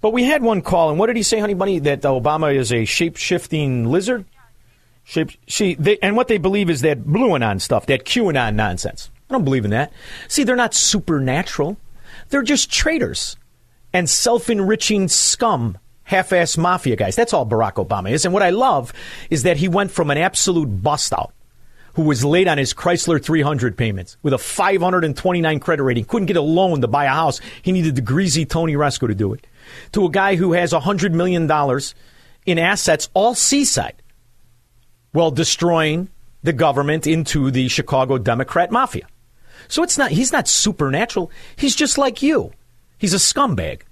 [0.00, 1.80] But we had one call, and what did he say, Honey Bunny?
[1.80, 4.24] That Obama is a shape shifting lizard?
[5.04, 5.30] Shape,
[5.78, 9.10] they, and what they believe is that blue anon stuff, that QAnon nonsense.
[9.28, 9.92] I don't believe in that.
[10.28, 11.78] See, they're not supernatural.
[12.28, 13.36] They're just traitors
[13.92, 17.16] and self enriching scum, half ass mafia guys.
[17.16, 18.24] That's all Barack Obama is.
[18.24, 18.92] And what I love
[19.30, 21.32] is that he went from an absolute bust out
[21.94, 26.36] who was late on his Chrysler 300 payments with a 529 credit rating, couldn't get
[26.36, 27.40] a loan to buy a house.
[27.62, 29.46] He needed the greasy Tony Rezko to do it.
[29.92, 31.50] To a guy who has $100 million
[32.46, 34.02] in assets, all seaside
[35.12, 36.08] while destroying
[36.42, 39.06] the government into the Chicago Democrat mafia.
[39.68, 41.30] So it's not he's not supernatural.
[41.56, 42.52] He's just like you.
[42.98, 43.82] He's a scumbag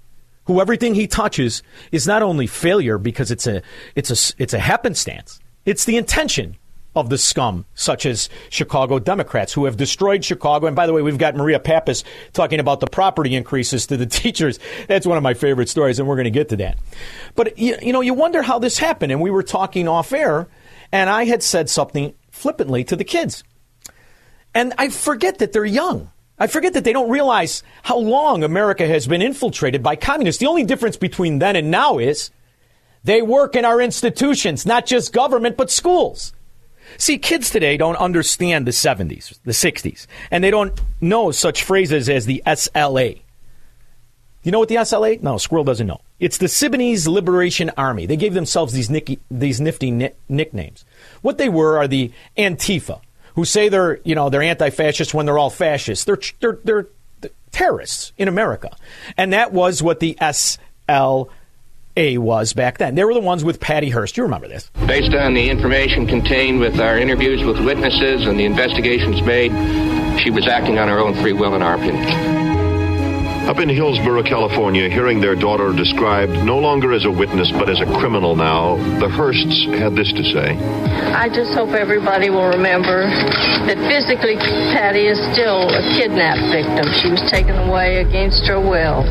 [0.45, 1.61] who everything he touches
[1.91, 3.61] is not only failure because it's a
[3.95, 5.39] it's a it's a happenstance.
[5.65, 6.55] It's the intention
[6.97, 10.67] of the scum, such as Chicago Democrats, who have destroyed Chicago.
[10.67, 14.05] And by the way, we've got Maria Pappas talking about the property increases to the
[14.07, 14.59] teachers.
[14.87, 16.79] That's one of my favorite stories, and we're going to get to that.
[17.35, 19.11] But you, you know, you wonder how this happened.
[19.11, 20.47] And we were talking off air,
[20.91, 23.43] and I had said something flippantly to the kids.
[24.53, 26.11] And I forget that they're young.
[26.39, 30.39] I forget that they don't realize how long America has been infiltrated by communists.
[30.39, 32.31] The only difference between then and now is
[33.03, 36.33] they work in our institutions, not just government, but schools.
[36.97, 42.09] See, kids today don't understand the 70s, the 60s, and they don't know such phrases
[42.09, 43.21] as the SLA.
[44.43, 45.21] You know what the SLA?
[45.21, 46.01] No, Squirrel doesn't know.
[46.19, 48.05] It's the Symbionese Liberation Army.
[48.05, 50.85] They gave themselves these, nicky, these nifty ni- nicknames.
[51.21, 53.01] What they were are the Antifa,
[53.35, 56.05] who say they're you know they're anti-fascist when they're all fascists.
[56.05, 56.87] They're they're, they're
[57.51, 58.75] terrorists in America,
[59.17, 61.29] and that was what the SLA
[62.17, 62.93] was back then.
[62.93, 64.17] They were the ones with Patty Hearst.
[64.17, 64.69] You remember this?
[64.85, 69.51] Based on the information contained with our interviews with witnesses and the investigations made,
[70.21, 72.46] she was acting on her own free will, in our opinion.
[73.47, 77.79] Up in Hillsborough, California, hearing their daughter described no longer as a witness but as
[77.79, 80.57] a criminal now, the Hearsts had this to say.
[81.15, 86.91] I just hope everybody will remember that physically Patty is still a kidnapped victim.
[86.99, 89.07] She was taken away against her will.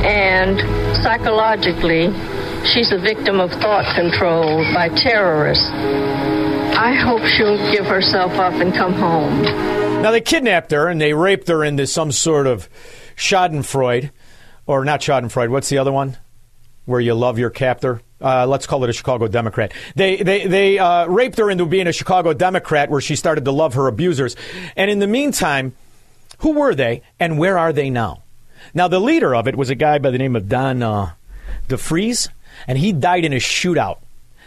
[0.00, 0.56] And
[1.04, 2.08] psychologically,
[2.72, 5.68] she's a victim of thought control by terrorists.
[5.68, 9.42] I hope she'll give herself up and come home.
[10.00, 12.66] Now, they kidnapped her and they raped her into some sort of
[13.18, 14.10] Schadenfreude,
[14.66, 15.50] or not Schadenfreude.
[15.50, 16.16] What's the other one?
[16.86, 18.00] Where you love your captor.
[18.20, 19.72] Uh, let's call it a Chicago Democrat.
[19.94, 23.52] They they they uh, raped her into being a Chicago Democrat, where she started to
[23.52, 24.34] love her abusers.
[24.76, 25.74] And in the meantime,
[26.38, 28.22] who were they, and where are they now?
[28.74, 31.12] Now, the leader of it was a guy by the name of Don uh,
[31.68, 32.28] DeFreeze,
[32.66, 33.98] and he died in a shootout.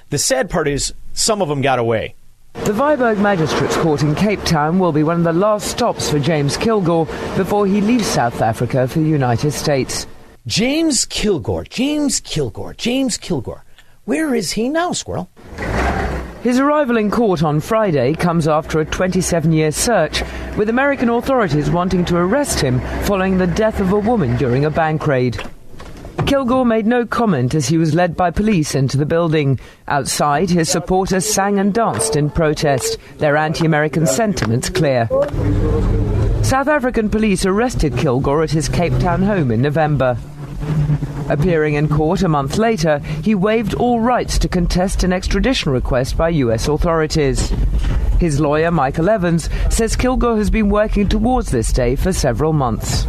[0.09, 2.15] The sad part is, some of them got away.
[2.53, 6.19] The Wynberg Magistrates Court in Cape Town will be one of the last stops for
[6.19, 10.05] James Kilgore before he leaves South Africa for the United States.
[10.47, 13.63] James Kilgore, James Kilgore, James Kilgore.
[14.05, 15.29] Where is he now, Squirrel?
[16.43, 20.23] His arrival in court on Friday comes after a 27 year search,
[20.55, 24.71] with American authorities wanting to arrest him following the death of a woman during a
[24.71, 25.41] bank raid.
[26.25, 29.59] Kilgore made no comment as he was led by police into the building.
[29.87, 35.07] Outside, his supporters sang and danced in protest, their anti American sentiments clear.
[36.43, 40.17] South African police arrested Kilgore at his Cape Town home in November.
[41.29, 46.17] Appearing in court a month later, he waived all rights to contest an extradition request
[46.17, 46.67] by U.S.
[46.67, 47.53] authorities.
[48.19, 53.07] His lawyer, Michael Evans, says Kilgore has been working towards this day for several months.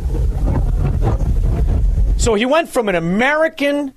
[2.23, 3.95] So he went from an American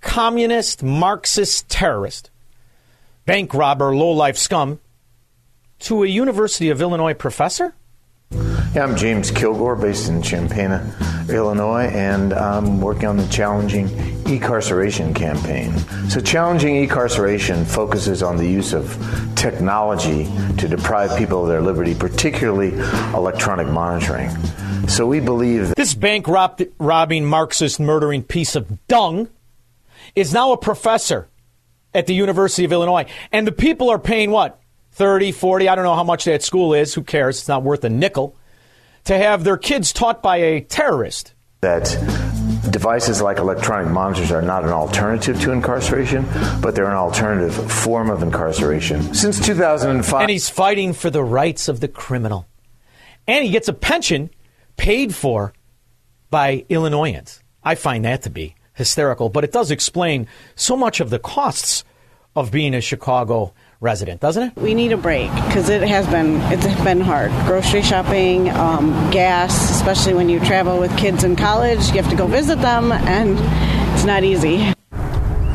[0.00, 2.30] communist Marxist terrorist,
[3.24, 4.78] bank robber, low-life scum,
[5.80, 7.74] to a University of Illinois professor?
[8.30, 10.70] Yeah, I'm James Kilgore, based in Champaign,
[11.30, 13.86] Illinois, and I'm working on the Challenging
[14.26, 15.76] E-Carceration campaign.
[16.08, 18.96] So, Challenging E-Carceration focuses on the use of
[19.36, 20.24] technology
[20.58, 22.72] to deprive people of their liberty, particularly
[23.14, 24.30] electronic monitoring.
[24.88, 29.28] So, we believe this bank rob- robbing, Marxist murdering piece of dung
[30.14, 31.28] is now a professor
[31.94, 34.60] at the University of Illinois, and the people are paying what?
[34.92, 37.38] 30, 40, I don't know how much that school is, who cares?
[37.38, 38.34] It's not worth a nickel.
[39.06, 41.32] To have their kids taught by a terrorist.
[41.60, 41.84] That
[42.70, 46.26] devices like electronic monitors are not an alternative to incarceration,
[46.60, 49.14] but they're an alternative form of incarceration.
[49.14, 50.20] Since 2005.
[50.20, 52.48] And he's fighting for the rights of the criminal.
[53.28, 54.30] And he gets a pension
[54.76, 55.52] paid for
[56.30, 57.40] by Illinoisans.
[57.62, 61.84] I find that to be hysterical, but it does explain so much of the costs
[62.34, 64.56] of being a Chicago resident, doesn't it?
[64.56, 67.30] We need a break because it has been it's been hard.
[67.46, 72.16] Grocery shopping, um, gas, especially when you travel with kids in college, you have to
[72.16, 73.38] go visit them, and
[73.94, 74.72] it's not easy.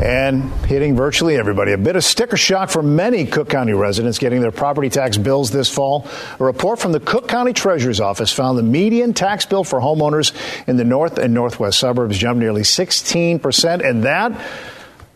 [0.02, 1.74] And hitting virtually everybody.
[1.74, 5.52] A bit of sticker shock for many Cook County residents getting their property tax bills
[5.52, 6.08] this fall.
[6.40, 10.34] A report from the Cook County Treasurer's Office found the median tax bill for homeowners
[10.68, 14.32] in the north and northwest suburbs jumped nearly 16%, and that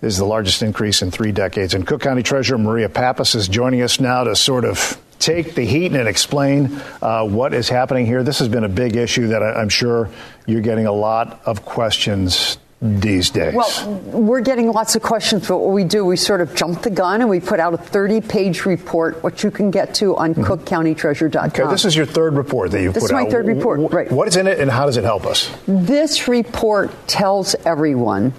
[0.05, 1.73] is the largest increase in three decades.
[1.73, 5.65] And Cook County Treasurer Maria Pappas is joining us now to sort of take the
[5.65, 8.21] heat and explain uh, what is happening here.
[8.23, 10.09] This has been a big issue that I, am sure
[10.45, 13.55] you're getting a lot of questions these days?
[13.55, 16.89] Well, we're getting lots of questions, but what we do, we sort of jump the
[16.89, 20.35] gun and we put out a 30 page report, which you can get to on
[20.35, 20.43] mm-hmm.
[20.43, 21.47] cookcountytreasure.com.
[21.47, 23.17] Okay, this is your third report that you've this put out.
[23.17, 24.11] This is my third report, w- right.
[24.11, 25.55] What is in it and how does it help us?
[25.67, 28.33] This report tells everyone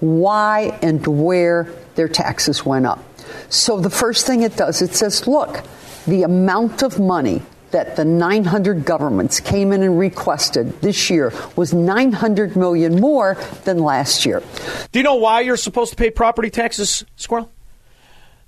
[0.00, 3.02] why and where their taxes went up.
[3.48, 5.62] So the first thing it does, it says, look,
[6.06, 11.72] the amount of money that the 900 governments came in and requested this year was
[11.72, 14.42] 900 million more than last year.
[14.90, 17.50] Do you know why you're supposed to pay property taxes, Squirrel?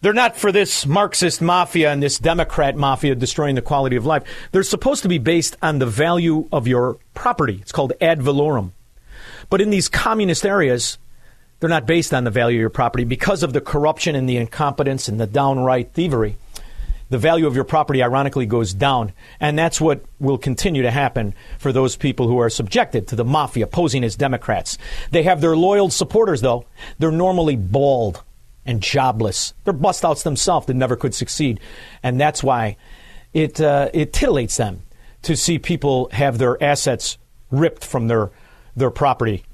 [0.00, 4.24] They're not for this Marxist mafia and this Democrat mafia destroying the quality of life.
[4.50, 7.58] They're supposed to be based on the value of your property.
[7.62, 8.72] It's called ad valorem.
[9.48, 10.98] But in these communist areas,
[11.62, 14.36] they're not based on the value of your property because of the corruption and the
[14.36, 16.36] incompetence and the downright thievery.
[17.08, 19.12] The value of your property, ironically, goes down.
[19.38, 23.24] And that's what will continue to happen for those people who are subjected to the
[23.24, 24.76] mafia posing as Democrats.
[25.12, 26.64] They have their loyal supporters, though.
[26.98, 28.24] They're normally bald
[28.66, 29.54] and jobless.
[29.62, 31.60] They're bust outs themselves that never could succeed.
[32.02, 32.76] And that's why
[33.32, 34.82] it, uh, it titillates them
[35.22, 37.18] to see people have their assets
[37.52, 38.32] ripped from their,
[38.74, 39.44] their property.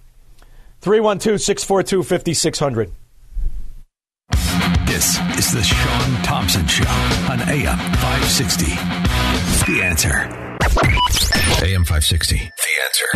[0.80, 2.92] 312 642 5600.
[4.86, 6.88] This is the Shaun Thompson Show
[7.30, 8.66] on AM 560.
[9.70, 10.28] The answer.
[11.64, 12.36] AM 560.
[12.36, 12.52] The
[12.84, 13.06] answer.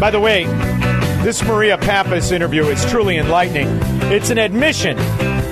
[0.00, 0.44] By the way,
[1.22, 3.68] this Maria Pappas interview is truly enlightening.
[4.12, 4.96] It's an admission.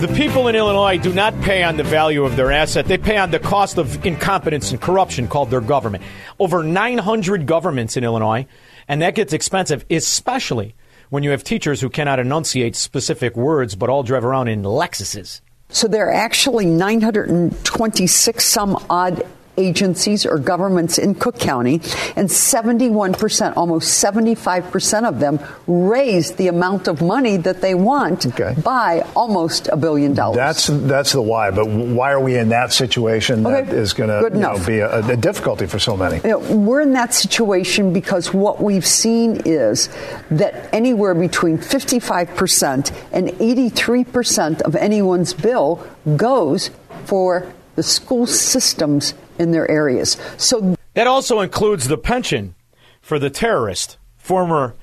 [0.00, 2.86] The people in Illinois do not pay on the value of their asset.
[2.86, 6.02] They pay on the cost of incompetence and corruption called their government.
[6.38, 8.46] Over 900 governments in Illinois,
[8.88, 10.75] and that gets expensive, especially
[11.11, 15.40] when you have teachers who cannot enunciate specific words but all drive around in Lexuses.
[15.68, 21.74] So there are actually 926 some odd agencies or governments in Cook County,
[22.16, 28.54] and 71%, almost 75% of them raised the amount of money that they want okay.
[28.62, 30.36] by almost a billion dollars.
[30.36, 31.50] That's that's the why.
[31.50, 33.62] But why are we in that situation okay.
[33.62, 36.16] that is going to you know, be a, a, difficulty for so many?
[36.16, 39.88] You know, we're in that situation because what we've seen is
[40.30, 45.86] that anywhere between 55% and 83% of anyone's bill
[46.16, 46.70] goes
[47.04, 50.16] for the school systems in their areas.
[50.37, 52.55] So that also includes the pension
[53.01, 54.75] for the terrorist, former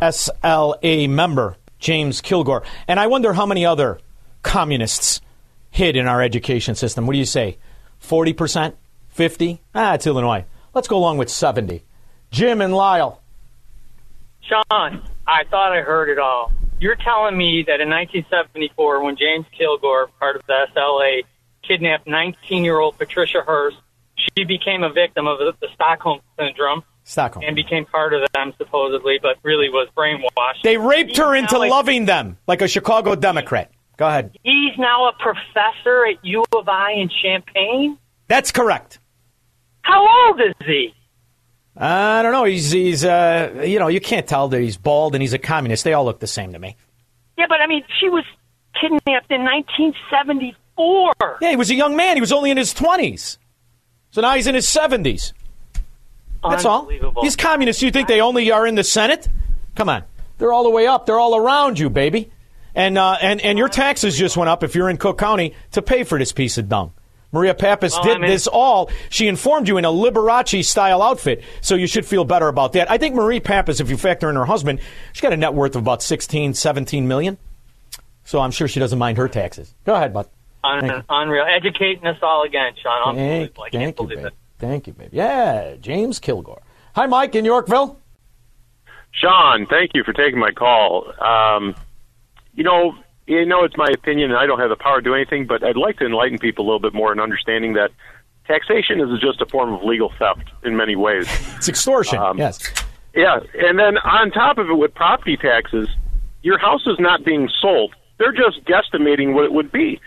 [0.00, 2.62] SLA member James Kilgore.
[2.86, 3.98] And I wonder how many other
[4.42, 5.20] communists
[5.70, 7.06] hid in our education system.
[7.06, 7.58] What do you say?
[8.02, 8.74] 40%?
[9.08, 9.60] 50?
[9.74, 10.44] Ah, it's Illinois.
[10.74, 11.84] Let's go along with 70.
[12.30, 13.20] Jim and Lyle.
[14.40, 16.50] Shaun, I thought I heard it all.
[16.80, 21.22] You're telling me that in 1974, when James Kilgore, part of the SLA,
[21.62, 23.76] kidnapped 19 year old Patricia Hearst
[24.36, 26.82] she became a victim of the, Stockholm syndrome.
[27.04, 27.44] Stockholm.
[27.46, 30.62] And became part of them, supposedly, but really was brainwashed.
[30.62, 33.72] They raped her into like, loving them, like a Chicago Democrat.
[33.96, 34.36] Go ahead.
[34.42, 37.98] He's now a professor at U of I in Champaign?
[38.28, 38.98] That's correct.
[39.82, 40.94] How old is he?
[41.76, 42.44] I don't know.
[42.44, 45.84] He's, he's uh, you know, you can't tell that he's bald and he's a communist.
[45.84, 46.76] They all look the same to me.
[47.36, 48.24] Yeah, but I mean, she was
[48.80, 51.38] kidnapped in 1974.
[51.40, 52.16] Yeah, he was a young man.
[52.16, 53.38] He was only in his 20s.
[54.12, 55.32] So now he's in his 70s.
[56.48, 56.88] That's all.
[57.22, 59.28] These communists, you think they only are in the Senate?
[59.74, 60.04] Come on.
[60.38, 61.06] They're all the way up.
[61.06, 62.30] They're all around you, baby.
[62.74, 65.82] And, uh, and, and your taxes just went up if you're in Cook County to
[65.82, 66.92] pay for this piece of dung.
[67.32, 68.90] Maria Pappas well, did I mean, this all.
[69.08, 72.90] She informed you in a Liberace style outfit, so you should feel better about that.
[72.90, 74.80] I think Marie Pappas, if you factor in her husband,
[75.12, 77.38] she's got a net worth of about 16, 17 million.
[78.24, 79.74] So I'm sure she doesn't mind her taxes.
[79.86, 80.28] Go ahead, bud.
[80.64, 81.44] Un- unreal.
[81.44, 83.16] Educating us all again, Shaun.
[83.16, 84.34] Thank, I can't you, believe it.
[84.58, 85.16] Thank you, baby.
[85.16, 86.62] Yeah, James Kilgore.
[86.94, 87.98] Hi, Mike in Yorkville.
[89.12, 91.12] Shaun, thank you for taking my call.
[91.20, 91.74] Um,
[92.54, 92.94] you know,
[93.26, 95.64] you know, it's my opinion, and I don't have the power to do anything, but
[95.64, 97.90] I'd like to enlighten people a little bit more in understanding that
[98.46, 101.26] taxation is just a form of legal theft in many ways.
[101.56, 102.18] it's extortion.
[102.18, 102.60] Um, yes.
[103.14, 105.88] Yeah, and then on top of it, with property taxes,
[106.42, 110.00] your house is not being sold; they're just guesstimating what it would be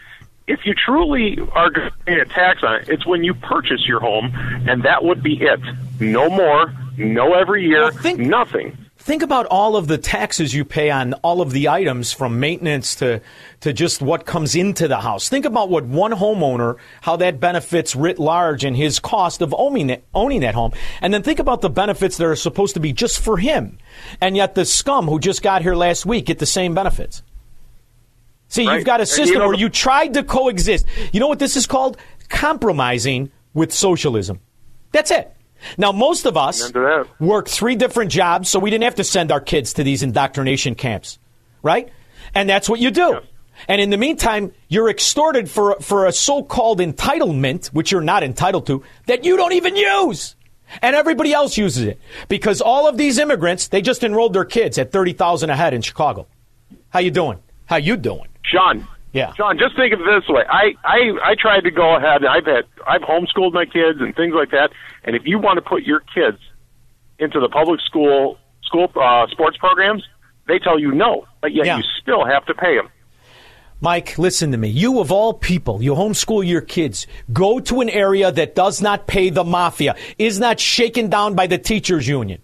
[0.48, 3.88] if you truly are going to pay a tax on it, it's when you purchase
[3.88, 4.32] your home,
[4.68, 5.60] and that would be it.
[6.00, 8.78] No more, no every year, well, think, nothing.
[8.98, 12.96] Think about all of the taxes you pay on all of the items from maintenance
[12.96, 13.22] to,
[13.62, 15.30] to just what comes into the house.
[15.30, 19.92] Think about what one homeowner, how that benefits writ large and his cost of owning,
[19.92, 20.72] it, owning that home.
[21.02, 23.78] And then think about the benefits that are supposed to be just for him.
[24.22, 27.22] And yet the scum who just got here last week get the same benefits.
[28.48, 28.76] See, right.
[28.76, 30.86] you've got a system where you tried to coexist.
[31.12, 31.98] You know what this is called?
[32.30, 34.40] Compromising with socialism.
[34.92, 35.32] That's it.
[35.78, 36.72] Now, most of us
[37.20, 40.76] work three different jobs, so we didn't have to send our kids to these indoctrination
[40.76, 41.18] camps,
[41.64, 41.89] right?
[42.34, 43.22] And that's what you do.
[43.68, 48.24] And in the meantime, you're extorted for, for a so called entitlement, which you're not
[48.24, 50.36] entitled to, that you don't even use.
[50.82, 52.00] And everybody else uses it.
[52.28, 55.82] Because all of these immigrants, they just enrolled their kids at 30,000 a head in
[55.82, 56.28] Chicago.
[56.89, 57.39] How you doing?
[57.66, 58.28] How you doing?
[58.52, 58.88] Shaun.
[59.14, 59.34] Yeah.
[59.34, 60.43] Shaun, just think of it this way.
[60.50, 64.16] I, I, I tried to go ahead and I've had I've homeschooled my kids and
[64.16, 64.72] things like that.
[65.04, 66.38] And if you want to put your kids
[67.18, 70.04] into the public school school uh, sports programs,
[70.48, 71.78] they tell you no, but yet yeah.
[71.78, 72.89] you still have to pay them.
[73.82, 74.70] Mike, listen to me.
[74.70, 79.06] You, of all people, you homeschool your kids, go to an area that does not
[79.06, 82.41] pay the mafia, is not shaken down by the teachers' union,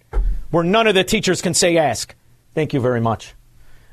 [0.52, 2.14] where none of the teachers can say ask.
[2.54, 3.34] Thank you very much.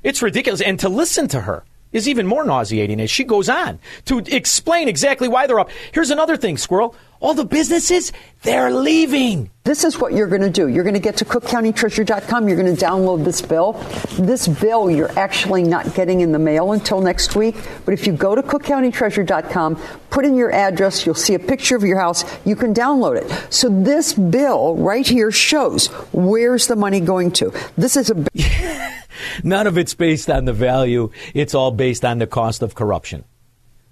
[0.02, 0.60] It's ridiculous.
[0.60, 4.88] And to listen to her is even more nauseating as she goes on to explain
[4.88, 5.70] exactly why they're up.
[5.92, 6.94] Here's another thing, Squirrel.
[7.20, 8.12] All the businesses,
[8.42, 9.50] they're leaving.
[9.64, 10.68] This is what you're going to do.
[10.68, 12.48] You're going to get to cookcountytreasury.com.
[12.48, 13.72] You're going to download this bill.
[14.18, 17.56] This bill you're actually not getting in the mail until next week.
[17.84, 21.82] But if you go to cookcountytreasury.com, put in your address, you'll see a picture of
[21.82, 22.24] your house.
[22.46, 23.52] You can download it.
[23.52, 27.52] So this bill right here shows where's the money going to.
[27.76, 28.94] This is a.
[29.42, 31.10] None of it's based on the value.
[31.34, 33.24] It's all based on the cost of corruption.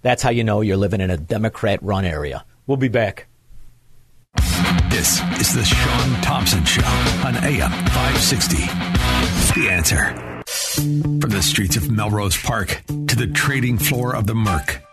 [0.03, 2.45] That's how you know you're living in a Democrat run area.
[2.67, 3.27] We'll be back.
[4.89, 6.87] This is the Shaun Thompson Show
[7.25, 8.57] on AM 560.
[9.61, 10.15] The answer.
[11.21, 14.83] From the streets of Melrose Park to the trading floor of the Merc,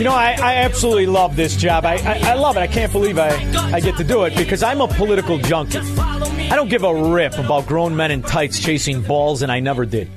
[0.00, 1.84] You know, I, I absolutely love this job.
[1.84, 2.60] I, I, I love it.
[2.60, 3.28] I can't believe I,
[3.70, 5.76] I get to do it because I'm a political junkie.
[5.76, 9.84] I don't give a rip about grown men in tights chasing balls, and I never
[9.84, 10.10] did.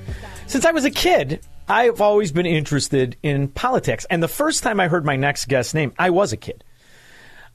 [0.48, 4.06] Since I was a kid, I've always been interested in politics.
[4.10, 6.64] And the first time I heard my next guest's name, I was a kid.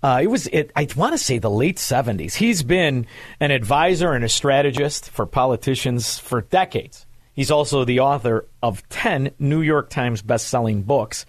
[0.03, 2.35] Uh, it was, it, I want to say, the late 70s.
[2.35, 3.07] He's been
[3.41, 7.07] an advisor and a strategist for politicians for decades.
[7.33, 11.25] He's also the author of 10 New York Times best-selling books,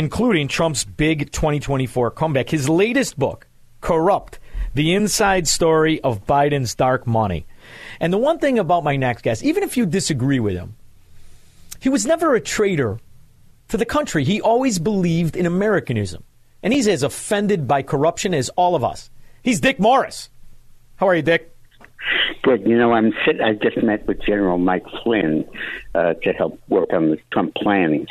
[0.00, 2.48] including Trump's big 2024 comeback.
[2.48, 3.46] His latest book,
[3.82, 4.38] Corrupt,
[4.72, 7.44] The Inside Story of Biden's Dark Money.
[8.00, 10.74] And the one thing about my next guest, even if you disagree with him,
[11.80, 12.98] he was never a traitor
[13.68, 14.24] to the country.
[14.24, 16.24] He always believed in Americanism.
[16.62, 19.10] And he's as offended by corruption as all of us.
[19.42, 20.30] He's Dick Morris.
[20.96, 21.49] How are you, Dick?
[22.42, 22.66] Good.
[22.66, 25.46] You know, I'm sit- I just met with General Mike Flynn
[25.94, 28.06] uh, to help work on the Trump planning,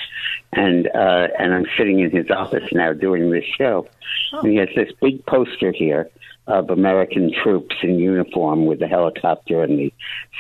[0.54, 3.88] and uh, and I'm sitting in his office now doing this show,
[4.34, 4.40] Oh.
[4.42, 6.10] and he has this big poster here
[6.46, 9.94] of American troops in uniform with a helicopter and the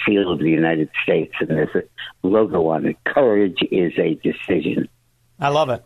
[0.06, 1.84] seal of the United States, and there's a
[2.28, 2.98] logo on it.
[3.06, 4.88] Courage is a decision.
[5.40, 5.84] I love it.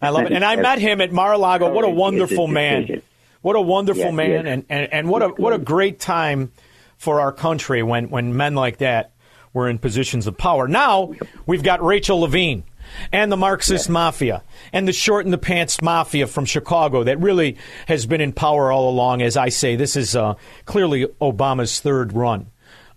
[0.00, 0.32] I love it.
[0.32, 1.72] And I met him at Mar-a-Lago.
[1.72, 3.02] What a wonderful a man.
[3.42, 4.30] What a wonderful Yeah, man.
[4.30, 4.44] yes.
[4.46, 6.52] And, and, and what a what a great time
[6.96, 9.12] for our country when, when men like that
[9.52, 10.68] were in positions of power.
[10.68, 11.12] Now
[11.46, 12.64] we've got Rachel Levine
[13.12, 14.42] and the Marxist mafia
[14.72, 17.56] and the short in the pants mafia from Chicago that really
[17.88, 19.22] has been in power all along.
[19.22, 20.34] As I say, this is uh,
[20.64, 22.46] clearly Obama's third run.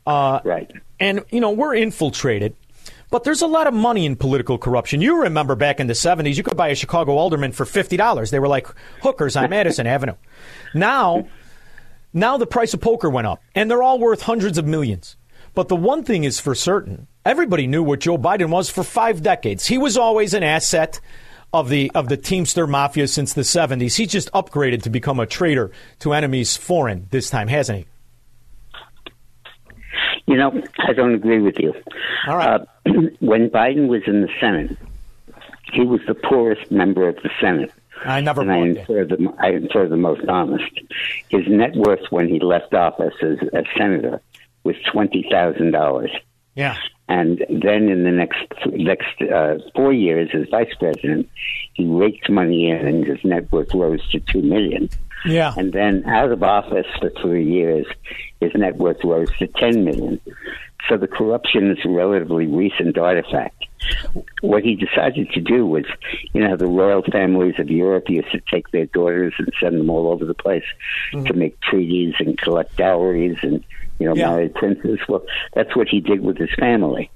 [0.06, 0.72] Uh, right.
[1.00, 2.56] And, you know, we're infiltrated.
[3.12, 5.02] But there's a lot of money in political corruption.
[5.02, 8.30] You remember back in the 70s, you could buy a Chicago alderman for $50.
[8.30, 8.68] They were like
[9.02, 10.14] hookers on Madison Avenue.
[10.76, 11.28] Now,
[12.14, 15.16] now the price of poker went up, and they're all worth hundreds of millions.
[15.54, 19.22] But the one thing is for certain everybody knew what Joe Biden was for five
[19.22, 19.68] decades.
[19.68, 21.00] He was always an asset
[21.54, 23.98] of the of the Teamster Mafia since the 70s.
[23.98, 27.86] He's just upgraded to become a traitor to enemies foreign this time, hasn't he?
[30.28, 31.74] You know, I don't agree with you.
[32.28, 32.62] All right.
[32.62, 32.66] Uh,
[33.20, 34.78] when Biden was in the Senate,
[35.74, 37.72] he was the poorest member of the Senate.
[38.06, 40.72] I never and I infer, the, I infer the most honest.
[41.30, 44.22] His net worth when he left office as a senator
[44.64, 46.12] was twenty thousand dollars.
[46.56, 46.78] Yeah.
[47.08, 51.30] And then in the next next uh, four years as vice president,
[51.74, 54.90] he raked money in, and his net worth rose to two million.
[55.26, 55.54] Yeah.
[55.58, 57.86] And then out of office for three years,
[58.40, 60.20] his net worth rose to ten million.
[60.88, 63.59] So the corruption is a relatively recent artifact.
[64.42, 65.86] What he decided to do was,
[66.34, 69.90] you know, the royal families of Europe used to take their daughters and send them
[69.90, 70.64] all over the place
[71.14, 71.26] mm-hmm.
[71.26, 73.64] to make treaties and collect dowries and,
[74.00, 74.30] you know, Yeah.
[74.30, 75.00] marry princes.
[75.08, 75.24] Well,
[75.54, 77.10] that's what he did with his family.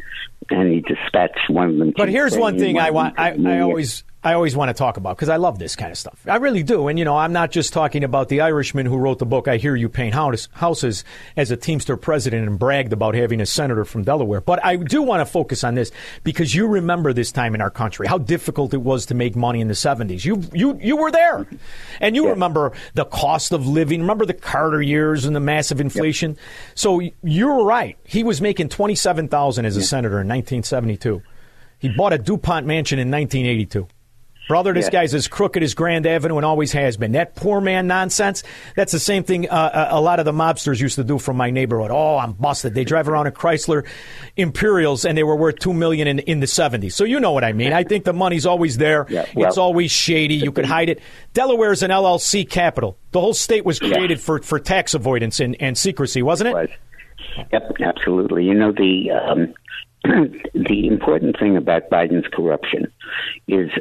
[0.50, 1.92] And he dispatched one of them.
[1.92, 3.18] to But here's one thing I want.
[3.18, 5.98] I, I always I always want to talk about because I love this kind of
[5.98, 6.26] stuff.
[6.26, 6.88] I really do.
[6.88, 9.58] And you know, I'm not just talking about the Irishman who wrote the book "I
[9.58, 11.04] Hear You Paint House, Houses"
[11.36, 14.40] as a Teamster president and bragged about having a senator from Delaware.
[14.40, 15.92] But I do want to focus on this
[16.24, 19.60] because you remember this time in our country how difficult it was to make money
[19.60, 20.24] in the 70s.
[20.24, 21.46] You you you were there,
[22.00, 24.00] and you remember the cost of living.
[24.02, 26.38] Remember the Carter years and the massive inflation.
[26.76, 27.98] So you're right.
[28.06, 31.22] He was making twenty seven thousand as a senator in 1972.
[31.80, 33.90] He bought a DuPont mansion in 1982.
[34.48, 35.02] Brother, this Yeah.
[35.02, 37.14] guy's as crooked as Grand Avenue and always has been.
[37.14, 38.44] That poor man nonsense,
[38.76, 41.38] that's the same thing uh, a a lot of the mobsters used to do from
[41.38, 41.92] my neighborhood.
[41.92, 42.74] Oh, I'm busted.
[42.74, 43.86] They drive around in Chrysler
[44.36, 46.92] Imperials and they were worth 2 million in, in the 70s.
[46.94, 47.72] So you know what I mean.
[47.74, 49.08] I think the money's always there.
[49.36, 50.36] well- it's always shady.
[50.36, 51.00] You could hide it.
[51.34, 52.98] Delaware is an LLC capital.
[53.12, 56.72] The whole state was created for, for tax avoidance and, and secrecy, wasn't it?
[57.52, 58.44] Yep, absolutely.
[58.44, 59.54] You know the um,
[60.54, 62.92] the important thing about Biden's corruption
[63.48, 63.72] is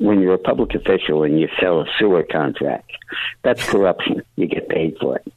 [0.00, 2.90] when you're a public official and you sell a sewer contract,
[3.42, 4.22] that's corruption.
[4.36, 5.32] You get paid for it.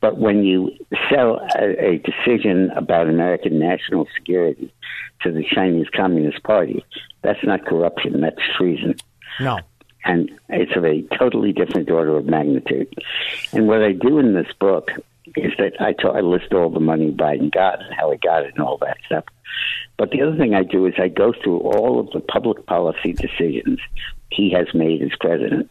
[0.00, 0.70] But when you
[1.10, 4.72] sell a, a decision about American national security
[5.22, 6.84] to the Chinese Communist Party,
[7.22, 8.20] that's not corruption.
[8.20, 8.96] That's treason
[9.40, 9.60] No.
[10.04, 12.94] and it's of a totally different order of magnitude.
[13.52, 14.90] And what I do in this book
[15.36, 18.62] is that I, list all the money Biden got and how he got it and
[18.62, 19.24] all that stuff.
[19.96, 23.12] But the other thing I do is I go through all of the public policy
[23.12, 23.78] decisions
[24.30, 25.70] he has made as president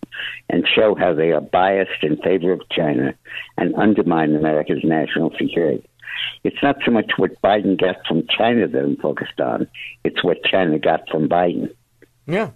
[0.50, 3.14] and show how they are biased in favor of China
[3.58, 5.86] and undermine America's national security.
[6.44, 9.68] It's not so much what Biden got from China that I'm focused on,
[10.04, 11.74] it's what China got from Biden.
[12.26, 12.52] Yeah.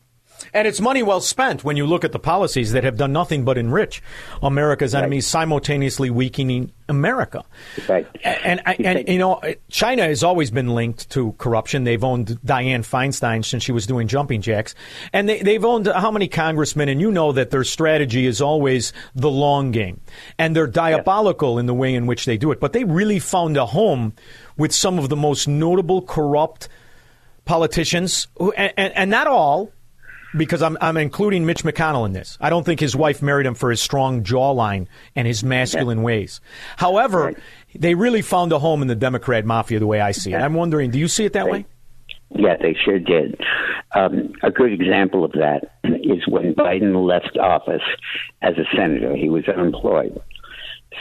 [0.54, 3.46] And it's money well spent when you look at the policies that have done nothing
[3.46, 4.02] but enrich
[4.42, 7.44] America's enemies, simultaneously weakening America.
[7.88, 8.08] Right.
[8.24, 11.84] And, and, and you know, China has always been linked to corruption.
[11.84, 14.74] They've owned Dianne Feinstein since she was doing jumping jacks.
[15.12, 16.90] And they, they've owned how many congressmen?
[16.90, 20.02] And you know that their strategy is always the long game.
[20.38, 22.60] And they're diabolical in the way in which they do it.
[22.60, 24.14] But they really found a home
[24.56, 26.70] with some of the most notable corrupt
[27.46, 29.72] politicians, who, and, and, and not all,
[30.36, 32.38] because I'm, I'm including Mitch McConnell in this.
[32.42, 36.42] I don't think his wife married him for his strong jawline and his masculine ways.
[36.78, 37.34] However,
[37.76, 40.38] they really found a home in the Democrat mafia, the way I see it.
[40.38, 41.66] I'm wondering, do you see it that way?
[42.30, 43.40] Yeah, they sure did.
[43.96, 47.82] Um, a good example of that is when Biden left office
[48.42, 49.16] as a senator.
[49.16, 50.20] He was unemployed.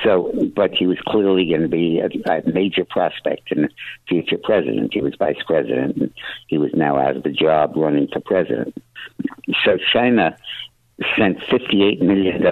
[0.03, 3.72] So, but he was clearly going to be a, a major prospect and
[4.09, 4.92] future president.
[4.92, 6.12] He was vice president, and
[6.49, 8.76] he was now out of the job running for president.
[9.64, 10.36] So, China
[11.16, 12.44] sent $58 million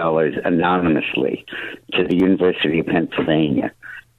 [0.45, 1.45] anonymously
[1.93, 3.71] to the University of Pennsylvania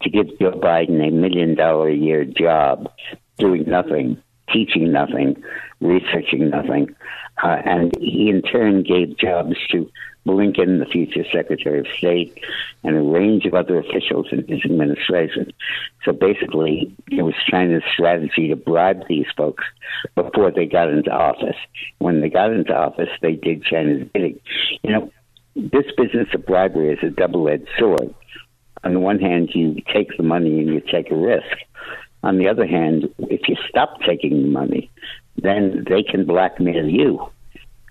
[0.03, 2.91] to give Joe Biden a million dollar a year job
[3.39, 4.21] doing nothing,
[4.53, 5.43] teaching nothing,
[5.81, 6.95] researching nothing.
[7.43, 9.91] Uh, and he in turn gave jobs to
[10.27, 12.39] Blinken, the future Secretary of State,
[12.83, 15.53] and a range of other officials in his administration.
[16.05, 19.65] So basically, it was China's strategy to bribe these folks
[20.15, 21.57] before they got into office.
[21.99, 24.41] When they got into office, they did China's bidding.
[24.83, 25.13] You know,
[25.55, 28.15] this business of bribery is a double edged sword.
[28.85, 31.57] On the one hand, you take the money and you take a risk.
[32.23, 34.91] On the other hand, if you stop taking the money,
[35.37, 37.31] then they can blackmail you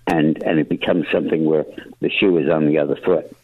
[0.06, 1.64] and and it becomes something where
[2.00, 3.34] the shoe is on the other foot.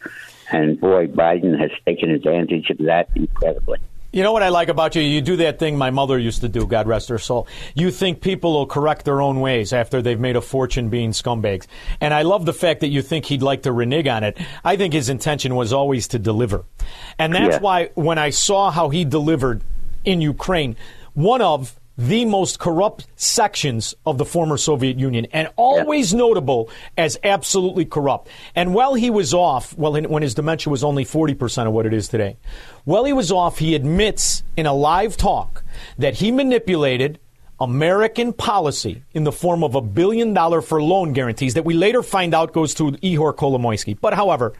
[0.51, 3.79] And boy, Biden has taken advantage of that incredibly.
[4.11, 5.01] You know what I like about you?
[5.01, 7.47] You do that thing my mother used to do, God rest her soul.
[7.73, 11.65] You think people will correct their own ways after they've made a fortune being scumbags.
[11.99, 14.37] And I love the fact that you think he'd like to renege on it.
[14.63, 16.63] I think his intention was always to deliver.
[17.17, 17.59] And that's Yeah.
[17.61, 19.63] why when I saw how he delivered
[20.05, 20.75] in Ukraine,
[21.15, 27.19] one of the most corrupt sections of the former Soviet Union, and always notable as
[27.23, 28.29] absolutely corrupt.
[28.55, 31.93] And while he was off, well, when his dementia was only 40% of what it
[31.93, 32.37] is today,
[32.83, 35.63] while he was off, he admits in a live talk
[35.97, 37.19] that he manipulated
[37.59, 42.01] American policy in the form of a billion dollar for loan guarantees that we later
[42.01, 43.97] find out goes to Ihor Kolomoisky.
[43.99, 44.53] But however,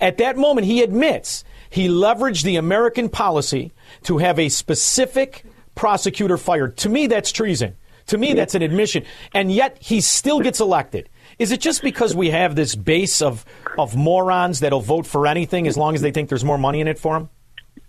[0.00, 3.72] at that moment, he admits he leveraged the American policy
[4.04, 5.44] to have a specific
[5.78, 6.76] prosecutor fired.
[6.78, 7.76] To me, that's treason.
[8.08, 9.04] To me, that's an admission.
[9.32, 11.08] And yet, he still gets elected.
[11.38, 13.44] Is it just because we have this base of,
[13.78, 16.88] of morons that'll vote for anything as long as they think there's more money in
[16.88, 17.30] it for them?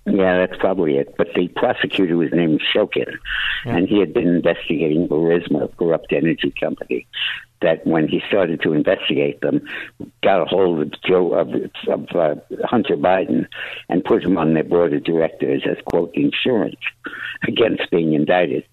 [0.05, 1.15] Yeah, that's probably it.
[1.17, 3.11] But the prosecutor was named Shokin,
[3.65, 7.07] and he had been investigating Burisma, a corrupt energy company.
[7.61, 9.67] That when he started to investigate them,
[10.23, 11.49] got a hold of Joe of,
[11.87, 13.47] of uh, Hunter Biden
[13.89, 16.79] and put him on their board of directors as quote insurance
[17.45, 18.63] against being indicted.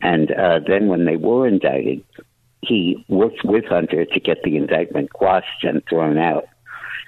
[0.00, 2.02] And uh, then when they were indicted,
[2.60, 6.46] he worked with Hunter to get the indictment quashed and thrown out,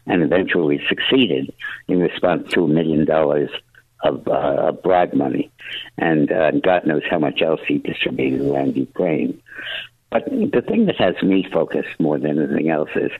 [0.06, 1.52] and eventually succeeded
[1.88, 3.50] in response to a million dollars
[4.02, 5.50] of uh, bribe money,
[5.98, 9.40] and uh, God knows how much else he distributed around Ukraine.
[10.10, 13.10] But the thing that has me focused more than anything else is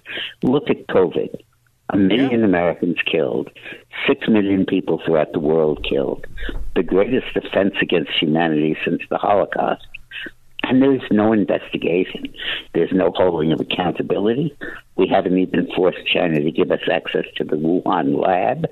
[0.43, 1.41] look at COVID.
[1.91, 3.49] A million Americans killed,
[4.09, 6.27] six million people throughout the world killed,
[6.75, 9.87] the greatest offense against humanity since the Holocaust.
[10.65, 12.35] And there's no investigation.
[12.75, 14.57] There's no holding of accountability.
[14.97, 18.67] We haven't even forced China to give us access to the Wuhan lab.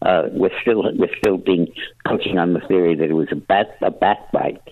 [0.00, 1.66] Uh, we're still we're still being
[2.08, 4.62] coaching on the theory that it was a bat a bat bite.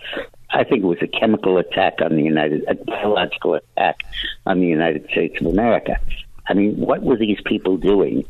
[0.52, 4.00] I think it was a chemical attack on the United, a biological attack
[4.44, 5.98] on the United States of America.
[6.46, 8.24] I mean, what were these people doing,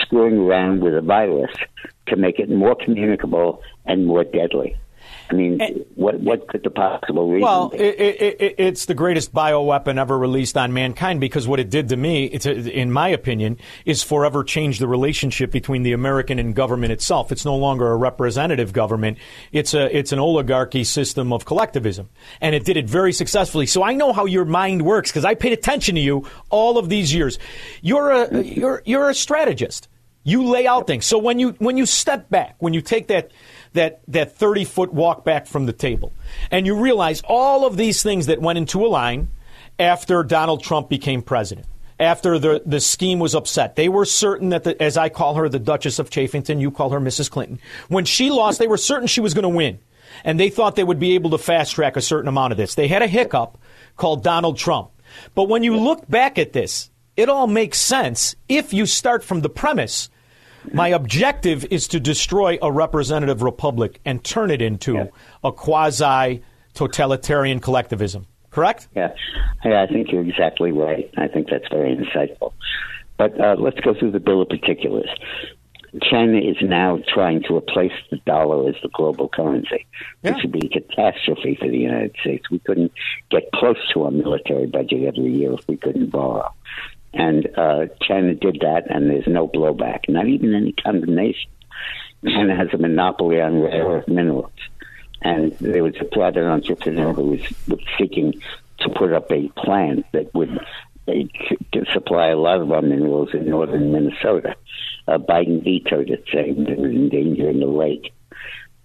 [0.00, 1.50] screwing around with a virus
[2.06, 4.76] to make it more communicable and more deadly?
[5.32, 7.78] I mean, eh, what what could the possible reason Well, be?
[7.78, 11.88] it, it, it, it's the greatest bioweapon ever released on mankind because what it did
[11.88, 13.56] to me, it's a, in my opinion,
[13.86, 17.32] is forever change the relationship between the American and government itself.
[17.32, 19.16] It's no longer a representative government.
[19.52, 22.10] It's a it's an oligarchy system of collectivism,
[22.42, 23.64] and it did it very successfully.
[23.64, 26.90] So I know how your mind works because I paid attention to you all of
[26.90, 27.38] these years.
[27.80, 29.88] You're a you're you're a strategist.
[30.24, 31.04] You lay out things.
[31.04, 33.32] So when you when you step back, when you take that
[33.72, 36.12] that that 30 foot walk back from the table
[36.50, 39.28] and you realize all of these things that went into a line
[39.78, 41.66] after Donald Trump became president.
[41.98, 45.48] After the, the scheme was upset, they were certain that, the, as I call her,
[45.48, 47.30] the Duchess of Chafington, you call her Mrs.
[47.30, 47.60] Clinton.
[47.88, 49.78] When she lost, they were certain she was going to win.
[50.24, 52.74] And they thought they would be able to fast track a certain amount of this.
[52.74, 53.56] They had a hiccup
[53.96, 54.90] called Donald Trump.
[55.34, 59.42] But when you look back at this, it all makes sense if you start from
[59.42, 60.10] the premise
[60.72, 65.10] my objective is to destroy a representative republic and turn it into
[65.42, 66.42] a quasi
[66.74, 68.26] totalitarian collectivism.
[68.50, 68.88] Correct?
[68.94, 69.14] Yeah,
[69.64, 71.10] yeah, I think you're exactly right.
[71.16, 72.52] I think that's very insightful.
[73.16, 75.08] But uh, let's go through the bill of particulars.
[76.00, 79.86] China is now trying to replace the dollar as the global currency,
[80.22, 82.50] which would be a catastrophe for the United States.
[82.50, 82.92] We couldn't
[83.30, 86.50] get close to our military budget every year if we couldn't borrow.
[87.14, 91.50] And uh, China did that, and there's no blowback, not even any condemnation.
[92.24, 94.52] China has a monopoly on rare earth minerals.
[95.20, 98.34] And there was a private entrepreneur who was, was seeking
[98.80, 100.58] to put up a plant that would
[101.92, 104.54] supply a lot of our minerals in northern Minnesota.
[105.06, 108.12] Uh, Biden vetoed it, saying it was endangering the lake.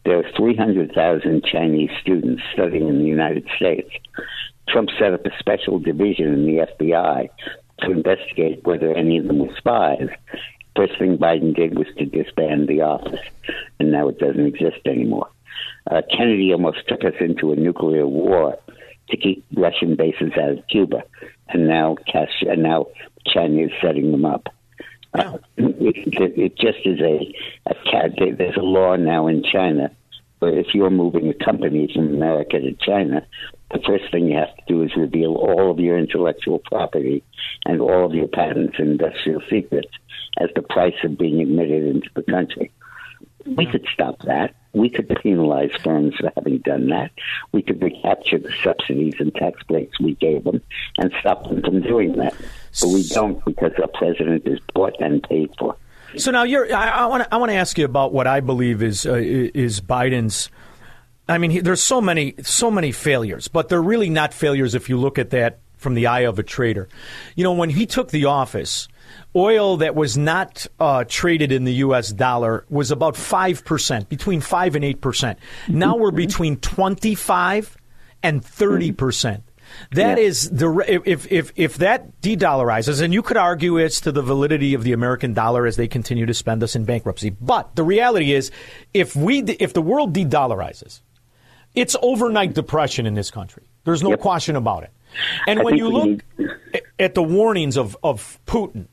[0.04, 3.90] There are 300,000 Chinese students studying in the United States.
[4.70, 7.30] Trump set up a special division in the FBI
[7.80, 10.10] to investigate whether any of them were spies.
[10.76, 13.20] First thing Biden did was to disband the office,
[13.80, 15.30] and now it doesn't exist anymore.
[15.90, 18.58] Uh, Kennedy almost took us into a nuclear war
[19.10, 21.04] to keep Russian bases out of Cuba,
[21.50, 22.88] and now Cas- and now
[23.26, 24.50] China is setting them up.
[25.14, 27.34] Uh, it, it just is a,
[27.66, 28.36] a.
[28.36, 29.92] There's a law now in China
[30.40, 33.26] where if you're moving a company from America to China,
[33.72, 37.24] the first thing you have to do is reveal all of your intellectual property
[37.66, 39.92] and all of your patents and industrial secrets
[40.40, 42.72] as the price of being admitted into the country.
[43.46, 44.56] We could stop that.
[44.74, 47.12] We could penalize firms for having done that.
[47.52, 50.62] We could recapture the subsidies and tax breaks we gave them
[50.98, 52.36] and stop them from doing that.
[52.82, 55.78] But we don't because our president is bought and paid for.
[56.18, 56.74] So now you're.
[56.74, 57.34] I want to.
[57.34, 60.50] I want to ask you about what I believe is uh, is Biden's.
[61.30, 64.90] I mean, he, there's so many so many failures, but they're really not failures if
[64.90, 66.88] you look at that from the eye of a trader.
[67.36, 68.88] You know, when he took the office,
[69.36, 72.12] oil that was not uh, traded in the U.S.
[72.12, 75.38] dollar was about five percent, between five and eight percent.
[75.68, 77.78] Now we're between twenty five
[78.24, 79.44] and thirty percent.
[79.92, 80.24] That Yeah.
[80.24, 80.70] is the
[81.06, 84.94] if if if that de-dollarizes, and you could argue it's to the validity of the
[84.94, 87.32] American dollar as they continue to spend us in bankruptcy.
[87.32, 88.50] But the reality is,
[88.94, 91.02] if we if the world de-dollarizes,
[91.78, 93.64] it's overnight depression in this country.
[93.86, 94.92] There's no question about it.
[95.48, 96.24] And I when you look
[96.74, 98.88] a- at the warnings of, of Putin,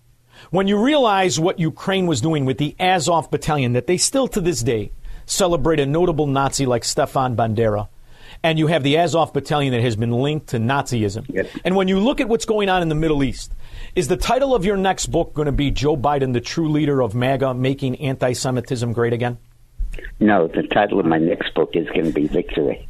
[0.50, 4.40] when you realize what Ukraine was doing with the Azov battalion, that they still to
[4.40, 4.92] this day
[5.26, 7.88] celebrate a notable Nazi like Stefan Bandera,
[8.42, 11.48] and you have the Azov battalion that has been linked to Nazism.
[11.64, 13.52] And when you look at what's going on in the Middle East,
[13.96, 17.02] is the title of your next book going to be Joe Biden, the true leader
[17.02, 19.38] of MAGA, making anti Semitism great again?
[20.20, 22.88] No, the title of my next book is going to be Victory.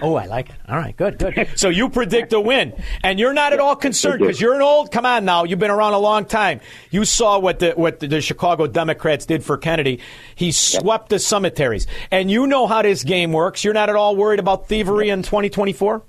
[0.00, 0.56] Oh, I like it.
[0.68, 1.48] All right, good, good.
[1.56, 2.72] So you predict a win,
[3.02, 4.92] and you're not at all concerned because you're an old.
[4.92, 6.60] Come on now, you've been around a long time.
[6.90, 10.00] You saw what the what the, the Chicago Democrats did for Kennedy.
[10.34, 13.64] He swept the cemeteries, and you know how this game works.
[13.64, 16.02] You're not at all worried about thievery in 2024.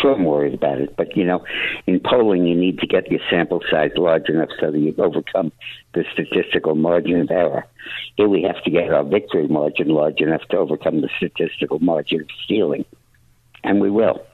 [0.00, 1.44] Sure, I'm worried about it, but you know,
[1.86, 5.52] in polling, you need to get your sample size large enough so that you overcome
[5.92, 7.66] the statistical margin of error.
[8.16, 12.22] Here, we have to get our victory margin large enough to overcome the statistical margin
[12.22, 12.86] of stealing,
[13.62, 14.24] and we will.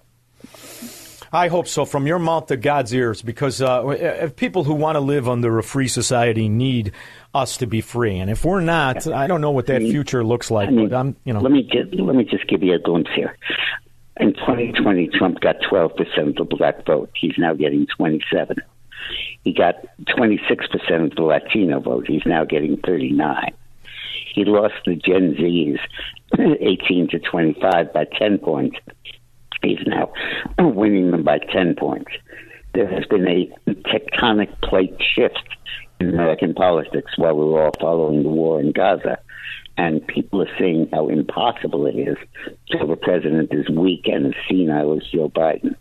[1.33, 4.97] I hope so, from your mouth to God's ears, because uh, if people who want
[4.97, 6.93] to live under a free society need
[7.35, 10.51] us to be free, and if we're not, I don't know what that future looks
[10.51, 10.69] like.
[10.69, 12.79] I mean, but I'm, you know, let me just let me just give you a
[12.81, 13.37] glimpse here.
[14.21, 17.09] In 2020, Trump got 12% of the black vote.
[17.15, 18.59] He's now getting 27.
[19.45, 22.07] He got 26% of the Latino vote.
[22.07, 23.55] He's now getting 39.
[24.35, 25.79] He lost the Gen Zs,
[26.61, 28.77] 18 to 25, by 10 points.
[29.63, 30.13] He's now
[30.59, 32.13] winning them by 10 points.
[32.75, 35.49] There has been a tectonic plate shift
[35.99, 39.19] in American politics while we were all following the war in Gaza.
[39.81, 42.19] And people are seeing how impossible it is
[42.69, 45.75] to have a president as weak and as senile as Joe Biden.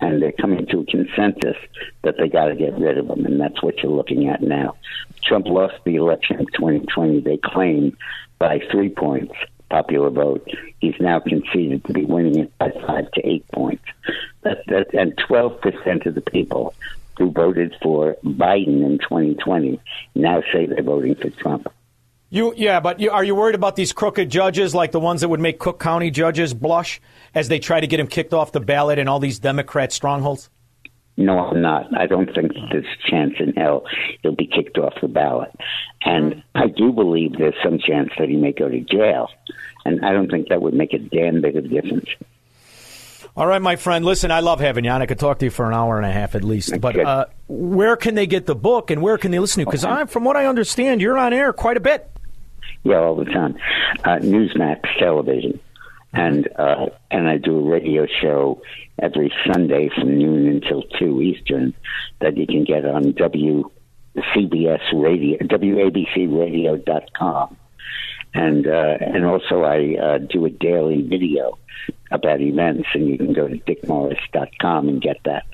[0.00, 1.56] And they're coming to a consensus
[2.02, 3.24] that they got to get rid of him.
[3.24, 4.74] And that's what you're looking at now.
[5.22, 7.96] Trump lost the election of 2020, they claim,
[8.40, 9.32] by three points
[9.70, 10.48] popular vote.
[10.80, 13.84] He's now conceded to be winning it by five to eight points.
[14.42, 16.74] That, that, and 12% of the people
[17.16, 19.80] who voted for Biden in 2020
[20.16, 21.68] now say they're voting for Trump.
[22.28, 25.28] You yeah, but you, are you worried about these crooked judges like the ones that
[25.28, 27.00] would make Cook County judges blush
[27.34, 30.50] as they try to get him kicked off the ballot in all these Democrat strongholds?
[31.16, 31.96] No, I'm not.
[31.98, 33.84] I don't think there's a chance in hell
[34.22, 35.50] he'll be kicked off the ballot.
[36.02, 39.28] And I do believe there's some chance that he may go to jail.
[39.84, 42.08] And I don't think that would make a damn bit of difference.
[43.34, 44.04] All right, my friend.
[44.04, 45.00] Listen, I love having you on.
[45.00, 46.80] I could talk to you for an hour and a half at least.
[46.80, 49.70] But uh, where can they get the book and where can they listen to?
[49.70, 49.78] You?
[49.78, 52.10] Because from what I understand, you're on air quite a bit.
[52.86, 53.56] Yeah, all the time.
[54.04, 55.58] Uh, Newsmax television,
[56.12, 58.62] and uh, and I do a radio show
[59.02, 61.74] every Sunday from noon until two Eastern
[62.20, 67.56] that you can get on WCBS Radio, WABCRadio.com,
[68.34, 71.58] and uh, and also I uh, do a daily video
[72.10, 75.44] about events, and you can go to dickmorris.com and get that.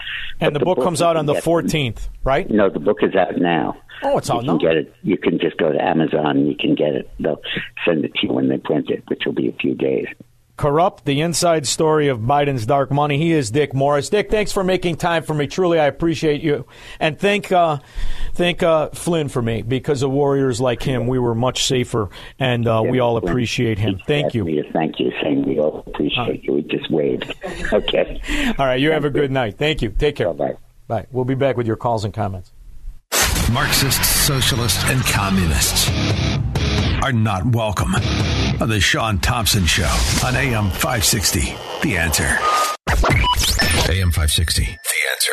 [0.40, 2.48] And But the, book, comes out on the 14th, right?
[2.50, 3.76] No, the book is out now.
[4.04, 4.58] Oh, it's you out can now?
[4.58, 4.94] get it.
[5.02, 6.38] You can just go to Amazon.
[6.38, 7.10] and You can get it.
[7.20, 7.40] They'll
[7.86, 10.06] send it to you when they print it, which will be a few days.
[10.56, 13.16] Corrupt, the inside story of Biden's dark money.
[13.16, 14.10] He is Dick Morris.
[14.10, 15.46] Dick, thanks for making time for me.
[15.46, 16.66] Truly, I appreciate you.
[17.00, 17.78] And thank uh,
[18.34, 19.62] thank uh, Flynn for me.
[19.62, 23.98] Because of warriors like him, we were much safer, and uh, we all appreciate him.
[24.06, 24.44] Thank you.
[24.72, 26.52] Thank you, saying we all appreciate you.
[26.54, 27.34] We just waved.
[27.72, 28.20] Okay.
[28.58, 29.56] All right, you have a good night.
[29.56, 29.90] Thank you.
[29.90, 30.32] Take care.
[30.32, 30.56] Bye.
[30.88, 31.06] Bye.
[31.10, 32.52] We'll be back with your calls and comments.
[33.50, 35.90] Marxists, socialists, and communists
[37.02, 37.92] are not welcome
[38.60, 39.90] on the Shaun Thompson Show
[40.24, 41.40] on AM 560.
[41.82, 42.38] The answer.
[43.90, 44.62] AM 560.
[44.62, 44.68] The
[45.10, 45.32] answer.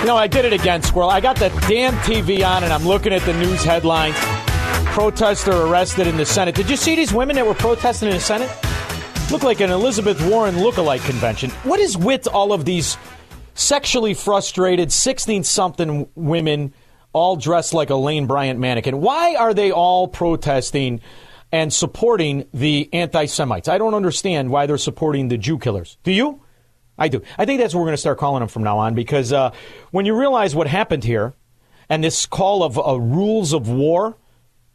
[0.00, 1.10] You know, I did it again, Squirrel.
[1.10, 4.14] I got the damn TV on and I'm looking at the news headlines.
[4.92, 6.54] Protester arrested in the Senate.
[6.54, 8.50] Did you see these women that were protesting in the Senate?
[9.32, 11.50] Look like an Elizabeth Warren look-alike convention.
[11.64, 12.96] What is with all of these
[13.54, 16.72] sexually frustrated 16 something women
[17.12, 19.00] all dressed like a Lane Bryant mannequin?
[19.00, 21.00] Why are they all protesting
[21.50, 23.68] and supporting the anti Semites?
[23.68, 25.98] I don't understand why they're supporting the Jew killers.
[26.02, 26.42] Do you?
[26.98, 27.22] I do.
[27.38, 29.52] I think that's what we're going to start calling them from now on because uh,
[29.90, 31.34] when you realize what happened here
[31.88, 34.16] and this call of uh, rules of war,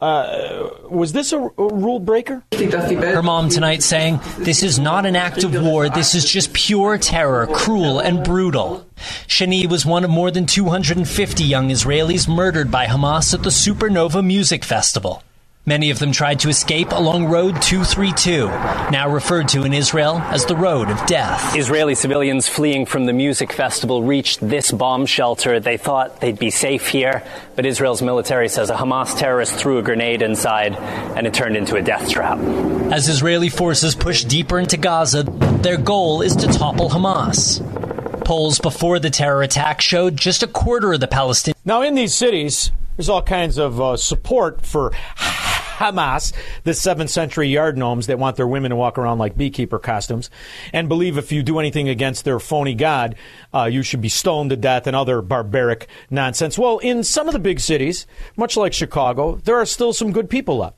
[0.00, 2.44] uh, was this a, a rule breaker?
[2.52, 5.88] Her mom tonight saying, This is not an act of war.
[5.88, 8.86] This is just pure terror, cruel and brutal.
[9.26, 14.24] Shani was one of more than 250 young Israelis murdered by Hamas at the Supernova
[14.24, 15.22] Music Festival.
[15.68, 18.46] Many of them tried to escape along Road 232,
[18.90, 21.54] now referred to in Israel as the Road of Death.
[21.54, 25.60] Israeli civilians fleeing from the music festival reached this bomb shelter.
[25.60, 27.22] They thought they'd be safe here,
[27.54, 31.76] but Israel's military says a Hamas terrorist threw a grenade inside and it turned into
[31.76, 32.38] a death trap.
[32.90, 35.24] As Israeli forces push deeper into Gaza,
[35.60, 37.60] their goal is to topple Hamas.
[38.24, 41.56] Polls before the terror attack showed just a quarter of the Palestinians.
[41.66, 44.92] Now, in these cities, there's all kinds of uh, support for
[45.78, 46.32] Hamas,
[46.64, 50.28] the 7th century yard gnomes that want their women to walk around like beekeeper costumes
[50.72, 53.14] and believe if you do anything against their phony god,
[53.54, 56.58] uh, you should be stoned to death and other barbaric nonsense.
[56.58, 58.06] Well, in some of the big cities,
[58.36, 60.76] much like Chicago, there are still some good people left.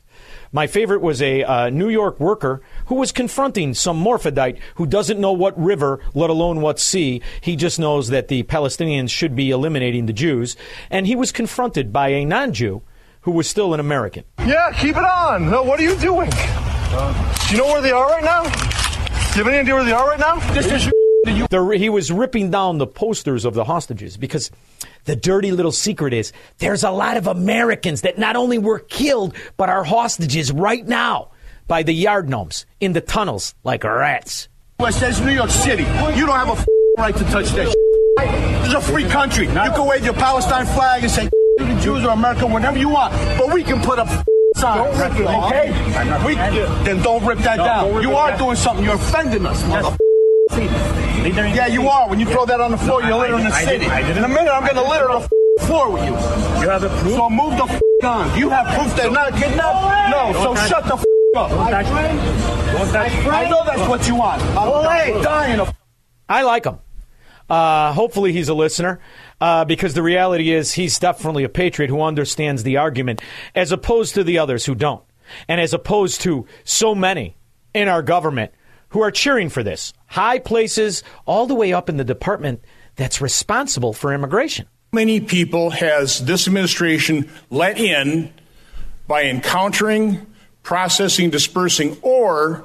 [0.53, 5.21] My favorite was a uh, New York worker who was confronting some morphodite who doesn't
[5.21, 7.23] know what river, let alone what sea.
[7.41, 10.57] He just knows that the Palestinians should be eliminating the Jews.
[10.91, 12.83] And he was confronted by a non Jew
[13.23, 14.25] who was still an American.
[14.39, 15.51] Yeah, keep it on.
[15.51, 16.31] No, what are you doing?
[16.31, 16.37] Do
[17.51, 18.43] you know where they are right now?
[18.43, 18.49] Do
[19.39, 20.37] you have any idea where they are right now?
[20.53, 20.91] This is
[21.25, 24.51] The, he was ripping down the posters of the hostages because
[25.05, 29.35] the dirty little secret is there's a lot of Americans that not only were killed,
[29.57, 31.31] but are hostages right now
[31.69, 34.49] by the yard gnomes in the tunnels like rats.
[34.81, 35.83] West says New York City.
[35.83, 36.67] You don't have a
[36.99, 37.75] right to touch that.
[38.19, 39.47] This is a free country.
[39.47, 41.29] You can wave your Palestine flag and say
[41.67, 44.09] the Jews or America whenever you want, but we can put up
[44.57, 45.71] Don't rip it, okay?
[46.27, 46.35] We,
[46.85, 48.03] then don't rip that down.
[48.03, 48.85] You are doing something.
[48.85, 49.97] You're offending us, mother.
[51.23, 52.09] Yeah, you are.
[52.09, 53.79] When you throw that on the floor, you're littering the I city.
[53.79, 56.11] didn't- I didn't- In a minute, I'm going to litter the f- floor with you.
[56.63, 57.15] You have proof?
[57.17, 58.39] So move the f- on.
[58.39, 60.11] You have proof they're not kidnapped?
[60.11, 61.05] No, so Don't shut the f-
[61.37, 61.51] up.
[61.51, 64.43] Don't touch- don't touch- I know that's what you want.
[64.57, 65.73] I'm dying of
[66.29, 66.79] I like him.
[67.49, 69.01] Uh, hopefully, he's a listener
[69.41, 73.23] uh, because the reality is he's definitely a patriot who understands the argument
[73.55, 75.03] as opposed to the others who don't.
[75.49, 77.37] And as opposed to so many
[77.73, 78.53] in our government
[78.91, 79.93] who are cheering for this.
[80.07, 82.65] High places, all the way up in the department
[82.97, 84.67] that's responsible for immigration.
[84.93, 88.33] many people has this administration let in
[89.07, 90.27] by encountering,
[90.63, 92.65] processing, dispersing, or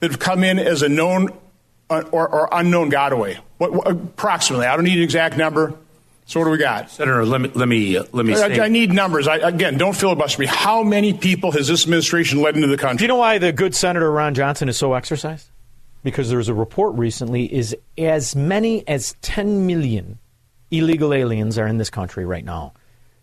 [0.00, 1.30] that have come in as a known
[1.88, 3.38] uh, or, or unknown gotaway?
[3.58, 4.66] What, what, approximately?
[4.66, 5.74] I don't need an exact number.
[6.30, 6.88] So what do we got?
[6.88, 8.34] Senator, let me let me uh, let me.
[8.34, 9.26] I, say, I need numbers.
[9.26, 10.46] I, again, don't filibuster me.
[10.46, 12.98] How many people has this administration led into the country?
[12.98, 15.48] Do you know why the good Senator Ron Johnson is so exercised?
[16.04, 20.20] Because there was a report recently is as many as 10 million
[20.70, 22.74] illegal aliens are in this country right now,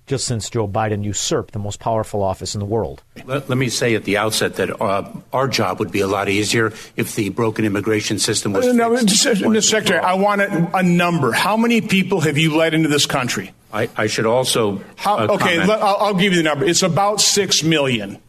[0.07, 3.03] just since Joe Biden usurped the most powerful office in the world.
[3.25, 6.29] let, let me say at the outset that uh, our job would be a lot
[6.29, 8.65] easier if the broken immigration system was.
[8.65, 9.23] Uh, no, fixed.
[9.23, 9.63] just- Mr.
[9.63, 11.33] Secretary, I want a, a number.
[11.33, 13.51] How many people have you led into this country?
[13.71, 14.81] I, I should also.
[14.95, 16.65] How, uh, okay, let, I'll, I'll give you the number.
[16.65, 18.19] It's about six million.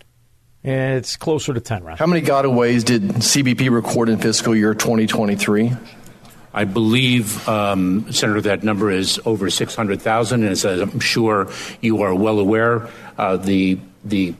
[0.64, 1.96] It's closer to 10, Ron.
[1.96, 5.72] How many gotaways did CBP record in fiscal year 2023?
[6.52, 12.14] I believe, um, Senator, that number is over 600,000, and as I'm sure you are
[12.14, 14.34] well aware, uh, the the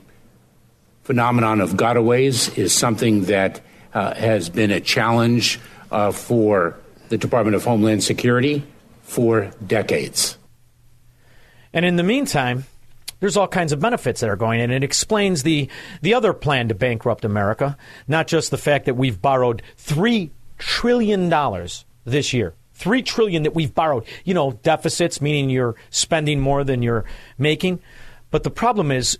[1.03, 3.61] phenomenon of gotaways is something that
[3.93, 5.59] uh, has been a challenge
[5.91, 6.75] uh, for
[7.09, 8.63] the Department of Homeland Security
[9.01, 10.37] for decades.
[11.73, 12.65] And in the meantime,
[13.19, 14.71] there's all kinds of benefits that are going in.
[14.71, 15.67] It explains the,
[16.01, 21.29] the other plan to bankrupt America, not just the fact that we've borrowed $3 trillion
[22.09, 22.53] this year.
[22.73, 24.05] Three trillion that we've borrowed.
[24.23, 27.05] You know, deficits, meaning you're spending more than you're
[27.37, 27.81] making.
[28.31, 29.17] But the problem is,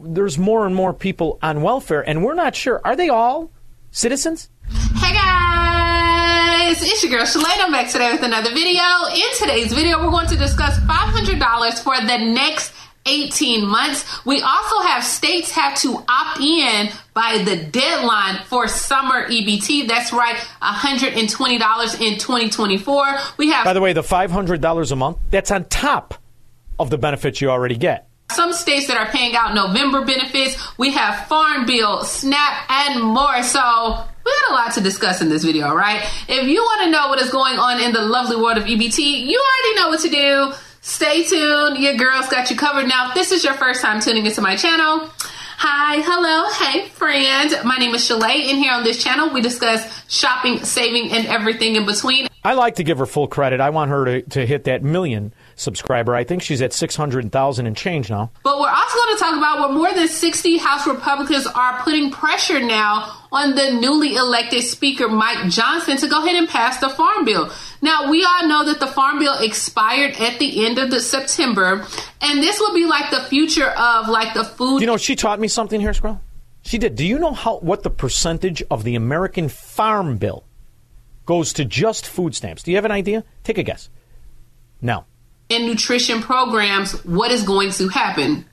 [0.00, 2.80] there's more and more people on welfare, and we're not sure.
[2.84, 3.50] Are they all
[3.90, 4.48] citizens?
[4.96, 7.60] Hey guys, it's your girl Shalane.
[7.60, 8.82] I'm back today with another video.
[9.14, 12.72] In today's video, we're going to discuss $500 for the next
[13.06, 14.04] 18 months.
[14.26, 19.88] We also have states have to opt in by the deadline for summer EBT.
[19.88, 23.06] That's right, $120 in 2024.
[23.38, 26.14] We have By the way, the $500 a month, that's on top
[26.78, 28.08] of the benefits you already get.
[28.30, 30.56] some states that are paying out November benefits.
[30.76, 33.42] We have Farm Bill, SNAP, and more.
[33.42, 36.02] So we got a lot to discuss in this video, right?
[36.28, 38.98] If you want to know what is going on in the lovely world of EBT,
[39.26, 40.52] you already know what to do.
[40.88, 41.76] Stay tuned.
[41.76, 42.88] Your girl's got you covered.
[42.88, 45.10] Now, if this is your first time tuning into my channel,
[45.60, 47.52] Hi, hello, hey friend.
[47.64, 51.74] My name is Shalay, and here on this channel we discuss shopping, saving, and everything
[51.74, 52.28] in between.
[52.44, 53.60] I like to give her full credit.
[53.60, 56.14] I want her to, to hit that million subscriber.
[56.14, 58.30] I think she's at 600,000 and change now.
[58.42, 62.10] But we're also going to talk about where more than 60 House Republicans are putting
[62.10, 66.88] pressure now on the newly elected Speaker Mike Johnson to go ahead and pass the
[66.88, 67.50] Farm Bill.
[67.82, 71.86] Now, we all know that the Farm Bill expired at the end of the September,
[72.20, 74.80] and this will be like the future of like the food.
[74.80, 76.20] You know, she taught me something here, Squirrel.
[76.62, 76.96] She did.
[76.96, 80.44] Do you know how what the percentage of the American Farm Bill
[81.24, 82.62] goes to just food stamps?
[82.62, 83.24] Do you have an idea?
[83.44, 83.90] Take a guess.
[84.80, 85.04] No.
[85.50, 88.44] And nutrition programs, what is going to happen?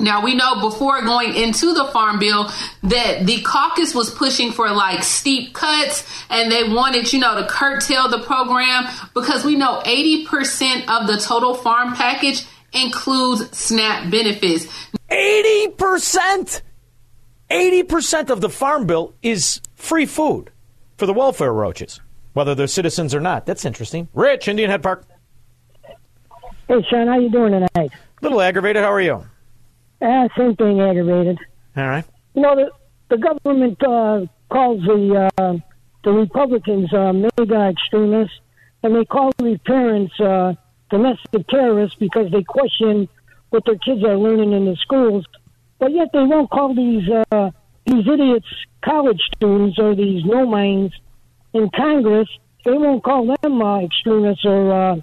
[0.00, 2.50] Now we know before going into the farm bill
[2.82, 7.46] that the caucus was pushing for like steep cuts and they wanted, you know, to
[7.46, 14.66] curtail the program because we know 80% of the total farm package includes SNAP benefits.
[15.10, 16.62] 80%!
[17.50, 20.50] 80% of the Farm Bill is free food
[20.96, 22.00] for the welfare roaches,
[22.32, 23.44] whether they're citizens or not.
[23.44, 24.08] That's interesting.
[24.14, 25.04] Rich, Indian Head Park.
[26.68, 27.92] Hey, Shaun, how you doing tonight?
[27.92, 28.82] A little aggravated.
[28.82, 29.26] How are you?
[30.00, 31.38] Ah, same thing, aggravated.
[31.76, 32.04] All right.
[32.34, 32.70] You know, the
[33.08, 35.54] the government uh, calls the uh,
[36.04, 38.38] the Republicans uh, mega extremists,
[38.82, 40.54] and they call the parents uh,
[40.90, 43.08] domestic terrorists because they question
[43.50, 45.24] what their kids are learning in the schools.
[45.78, 47.50] But yet they won't call these uh,
[47.84, 48.46] these idiots
[48.84, 50.94] college students or these no minds
[51.52, 52.28] in Congress.
[52.64, 54.96] They won't call them uh, extremists or uh,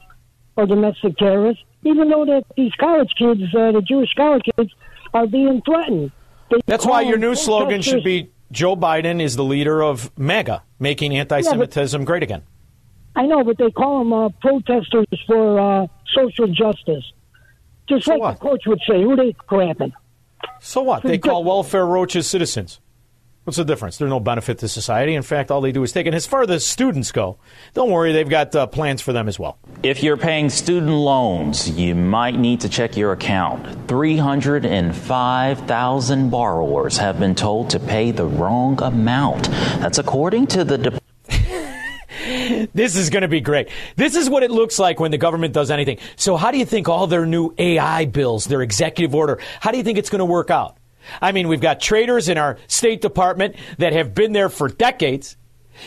[0.60, 4.72] or domestic terrorists, even though that these college kids, uh, the Jewish college kids,
[5.14, 6.12] are being threatened.
[6.52, 10.64] They That's why your new slogan should be Joe Biden is the leader of MAGA,
[10.80, 12.44] making anti Semitism great again.
[13.16, 17.04] I know, but they call them uh, protesters for uh, social justice.
[17.88, 19.94] Just like the coach would say, who they crapping?
[20.60, 21.04] So what?
[21.04, 22.80] They call welfare roaches citizens.
[23.46, 23.98] What's the difference?
[23.98, 25.16] They're no benefit to society.
[25.16, 26.14] In fact, all they do is take it.
[26.14, 27.40] As far as the students go,
[27.74, 29.58] don't worry, they've got uh, plans for them as well.
[29.82, 33.88] If you're paying student loans, you might need to check your account.
[33.88, 39.50] 305,000 borrowers have been told to pay the wrong amount.
[39.80, 41.00] That's according to the
[42.74, 43.70] this is going to be great.
[43.96, 45.98] This is what it looks like when the government does anything.
[46.16, 49.78] So, how do you think all their new AI bills, their executive order, how do
[49.78, 50.78] you think it's going to work out?
[51.22, 55.38] I mean, we've got traitors in our State Department that have been there for decades.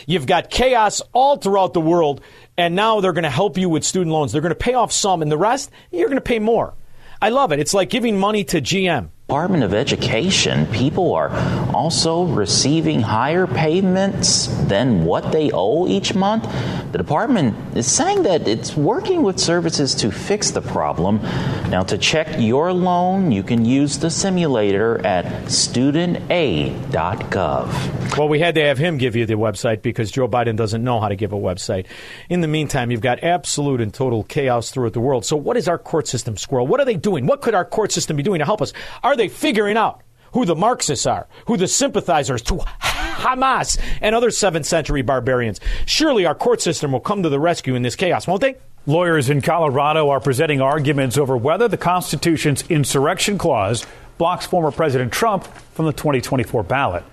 [0.07, 2.21] You've got chaos all throughout the world,
[2.57, 4.31] and now they're going to help you with student loans.
[4.31, 6.73] They're going to pay off some, and the rest, you're going to pay more.
[7.21, 7.59] I love it.
[7.59, 9.09] It's like giving money to GM.
[9.29, 11.29] Department of Education, people are
[11.73, 16.43] also receiving higher payments than what they owe each month.
[16.91, 21.21] The department is saying that it's working with services to fix the problem.
[21.69, 28.17] Now, to check your loan, you can use the simulator at studentaid.gov.
[28.17, 30.99] Well, we had to have him give you the website because Joe Biden doesn't know
[30.99, 31.87] how to give a website.
[32.29, 35.25] In the meantime, you've got absolute and total chaos throughout the world.
[35.25, 36.67] So, what is our court system, Squirrel?
[36.67, 37.25] What are they doing?
[37.25, 38.71] What could our court system be doing to help us?
[39.01, 40.01] Are they figuring out
[40.33, 45.59] who the Marxists are, who the sympathizers to Hamas and other 7th century barbarians?
[45.85, 48.55] Surely our court system will come to the rescue in this chaos, won't they?
[48.85, 53.85] Lawyers in Colorado are presenting arguments over whether the Constitution's insurrection clause
[54.17, 57.03] blocks former President Trump from the 2024 ballot.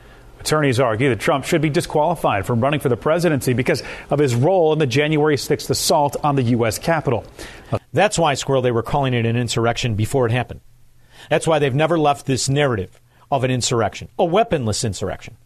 [0.41, 4.35] Attorneys argue that Trump should be disqualified from running for the presidency because of his
[4.35, 6.79] role in the January 6th assault on the U.S.
[6.79, 7.25] Capitol.
[7.93, 10.61] That's why, Squirrel, they were calling it an insurrection before it happened.
[11.29, 13.01] That's why they've never left this narrative
[13.31, 15.37] of an insurrection, a weaponless insurrection.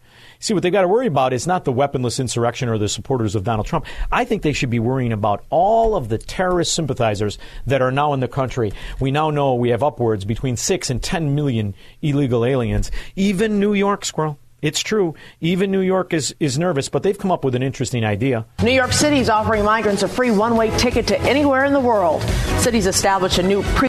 [0.40, 3.34] See, what they've got to worry about is not the weaponless insurrection or the supporters
[3.34, 3.86] of Donald Trump.
[4.12, 8.12] I think they should be worrying about all of the terrorist sympathizers that are now
[8.12, 8.72] in the country.
[9.00, 12.90] We now know we have upwards between 6 and 10 million illegal aliens.
[13.16, 14.38] Even New York, Squirrel.
[14.60, 15.14] It's true.
[15.40, 18.46] Even New York is, is nervous, but they've come up with an interesting idea.
[18.62, 21.80] New York City is offering migrants a free one way ticket to anywhere in the
[21.80, 22.22] world.
[22.60, 23.88] Cities established a new pre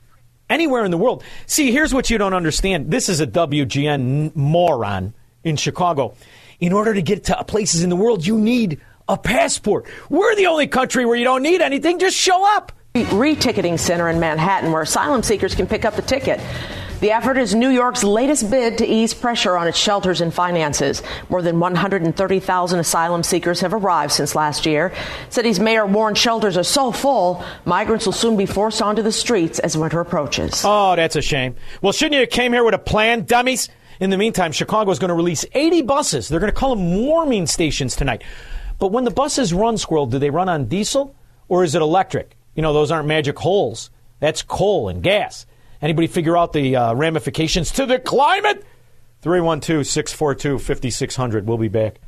[0.49, 1.23] anywhere in the world.
[1.45, 2.91] See, here's what you don't understand.
[2.91, 6.15] This is a WGN moron in Chicago.
[6.59, 9.85] In order to get to places in the world, you need a passport.
[10.09, 11.99] We're the only country where you don't need anything.
[11.99, 12.71] Just show up.
[12.95, 16.39] Reticketing center in Manhattan where asylum seekers can pick up the ticket.
[17.01, 21.03] The effort is New York's latest bid to ease pressure on its shelters and finances.
[21.29, 24.93] More than 130,000 asylum seekers have arrived since last year.
[25.29, 29.59] City's mayor warned shelters are so full, migrants will soon be forced onto the streets
[29.59, 30.63] as winter approaches.
[30.65, 31.55] Oh, that's a shame.
[31.81, 33.67] Well, shouldn't you have came here with a plan, dummies?
[33.99, 36.29] In the meantime, Chicago is going to release 80 buses.
[36.29, 38.23] They're going to call them warming stations tonight.
[38.79, 41.13] But when the buses run, Squirrel, do they run on diesel
[41.49, 42.37] or is it electric?
[42.55, 43.89] You know, those aren't magic holes.
[44.21, 45.45] That's coal and gas.
[45.85, 48.65] Anybody figure out the uh, ramifications to the climate?
[49.21, 51.45] 312 642 5600.
[51.47, 51.99] We'll be back.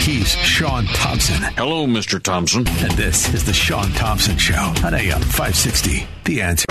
[0.00, 1.40] He's Shaun Thompson.
[1.54, 2.20] Hello, Mr.
[2.20, 2.66] Thompson.
[2.66, 6.08] And this is the Shaun Thompson Show on AM 560.
[6.24, 6.66] The answer.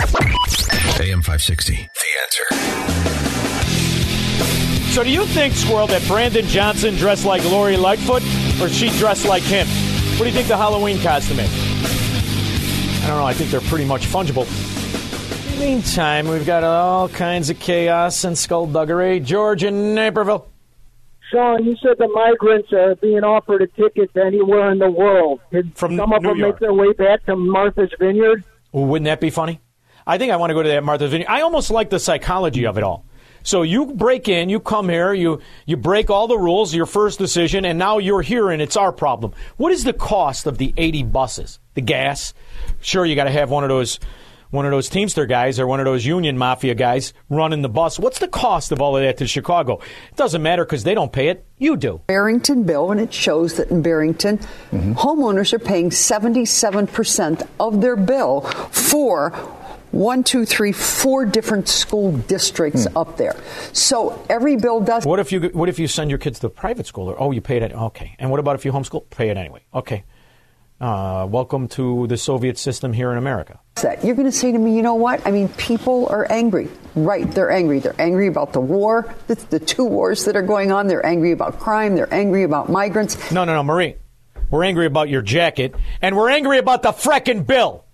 [1.00, 1.76] AM 560.
[1.76, 1.80] The
[2.24, 2.44] answer.
[4.92, 8.22] So, do you think, Squirrel, that Brandon Johnson dressed like Lori Lightfoot
[8.62, 9.66] or she dressed like him?
[10.18, 11.50] What do you think the Halloween costume is?
[13.02, 13.26] I don't know.
[13.26, 14.46] I think they're pretty much fungible.
[15.60, 19.20] Meantime, we've got all kinds of chaos and skullduggery.
[19.20, 20.48] George in Naperville.
[21.32, 25.40] Shaun, you said the migrants are being offered a ticket to anywhere in the world.
[25.52, 26.56] Did From some of New them York.
[26.56, 28.44] make their way back to Martha's Vineyard?
[28.72, 29.62] Wouldn't that be funny?
[30.06, 31.30] I think I want to go to that Martha's Vineyard.
[31.30, 33.06] I almost like the psychology of it all.
[33.44, 37.20] So you break in, you come here, you you break all the rules, your first
[37.20, 39.34] decision, and now you're here and it's our problem.
[39.58, 41.60] What is the cost of the 80 buses?
[41.74, 42.34] The gas?
[42.82, 44.00] Sure, you got to have one of those
[44.54, 47.98] one of those Teamster guys or one of those Union Mafia guys running the bus.
[47.98, 49.80] What's the cost of all of that to Chicago?
[50.12, 51.44] It doesn't matter because they don't pay it.
[51.58, 52.02] You do.
[52.06, 54.38] Barrington bill, and it shows that in Barrington,
[54.72, 59.32] homeowners are paying 77% of their bill for
[59.90, 63.36] one, two, three, four different school districts up there.
[63.72, 65.04] So every bill does.
[65.04, 67.10] What if you what if you send your kids to a private school?
[67.10, 67.74] Or, oh, you pay it.
[67.74, 68.16] Okay.
[68.20, 69.10] And what about if you homeschool?
[69.10, 69.64] Pay it anyway.
[69.74, 70.04] Okay.
[70.80, 73.60] Uh, welcome to the Soviet system here in America.
[73.82, 74.04] That.
[74.04, 75.26] You're going to say to me, you know what?
[75.26, 76.70] I mean, people are angry.
[76.96, 77.80] Right, they're angry.
[77.80, 80.88] They're angry about the war, the, the two wars that are going on.
[80.88, 81.96] They're angry about crime.
[81.96, 83.32] They're angry about migrants.
[83.32, 83.96] No, no, no, Marie.
[84.52, 87.86] We're angry about your jacket, and we're angry about the frickin' bill.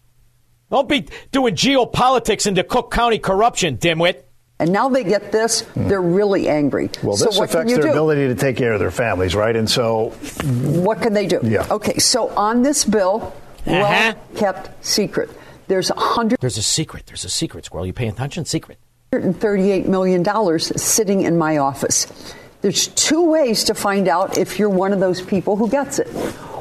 [0.70, 4.24] Don't be doing geopolitics into Cook County corruption, dimwit.
[4.60, 6.90] And now they get this, they're really angry.
[7.02, 7.92] Well, so this what can affects you their do?
[7.92, 9.56] ability to take care of their families, right?
[9.56, 10.10] And so,
[10.44, 11.40] What can they do?
[11.42, 11.66] Yeah.
[11.72, 13.34] Okay, so on this bill,
[13.66, 14.14] well Uh-huh.
[14.36, 15.30] kept secret.
[15.70, 16.40] There's a hundred.
[16.42, 17.06] There's a secret.
[17.06, 17.86] There's a secret, Squirrel.
[17.86, 18.44] You pay attention?
[18.44, 18.80] Secret.
[19.14, 22.34] $138 million sitting in my office.
[22.62, 26.08] There's two ways to find out if you're one of those people who gets it.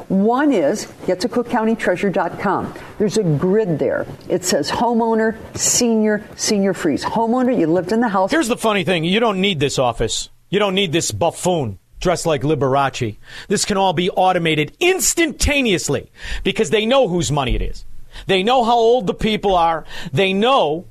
[0.09, 2.75] One is get to cookcountytreasurer.com.
[2.99, 4.05] There's a grid there.
[4.29, 7.03] It says homeowner, senior, senior freeze.
[7.03, 8.29] Homeowner, you lived in the house.
[8.29, 12.27] Here's the funny thing you don't need this office, you don't need this buffoon dressed
[12.27, 13.17] like Liberace.
[13.47, 16.11] This can all be automated instantaneously
[16.43, 17.85] because they know whose money it is.
[18.29, 19.85] They know how old the people are.
[20.13, 20.85] They know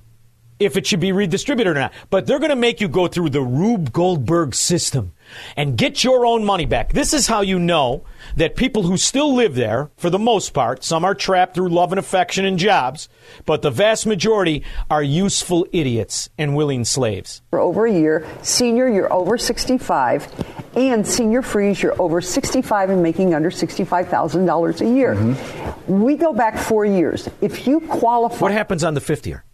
[0.59, 1.93] if it should be redistributed or not.
[2.11, 5.13] But they're going to make you go through the Rube Goldberg system
[5.57, 6.93] and get your own money back.
[6.93, 8.03] This is how you know
[8.37, 11.93] that people who still live there, for the most part, some are trapped through love
[11.93, 13.09] and affection and jobs,
[13.47, 17.43] but the vast majority are useful idiots and willing slaves.
[17.51, 23.03] For over a year, senior, you're over 65, and senior freeze, you're over 65 and
[23.03, 25.15] making under $65,000 a year.
[25.15, 26.01] Mm-hmm.
[26.01, 27.29] We go back four years.
[27.41, 28.39] If you qualify.
[28.39, 29.45] What happens on the fifth year?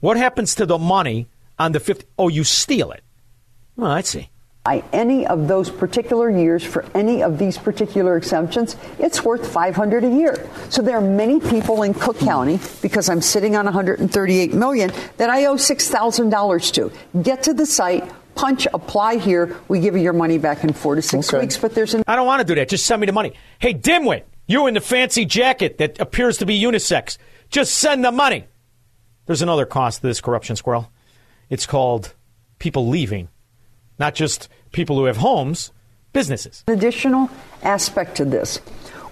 [0.00, 2.04] What happens to the money on the fifth?
[2.18, 3.02] Oh, you steal it.
[3.76, 4.30] Well, I see.
[4.64, 10.04] By any of those particular years for any of these particular exemptions, it's worth 500
[10.04, 10.48] a year.
[10.68, 15.30] So there are many people in Cook County because I'm sitting on 138 million that
[15.30, 17.22] I owe $6,000 to.
[17.22, 19.56] Get to the site, punch, apply here.
[19.68, 22.16] We give you your money back in 4 to 6 weeks, but there's an I
[22.16, 22.68] don't want to do that.
[22.68, 23.32] Just send me the money.
[23.58, 27.16] Hey, dimwit, you in the fancy jacket that appears to be unisex.
[27.48, 28.44] Just send the money.
[29.26, 30.90] There's another cost to this corruption squirrel.
[31.48, 32.14] It's called
[32.58, 33.28] people leaving,
[33.98, 35.72] not just people who have homes,
[36.12, 36.64] businesses.
[36.66, 37.30] additional
[37.62, 38.60] aspect to this.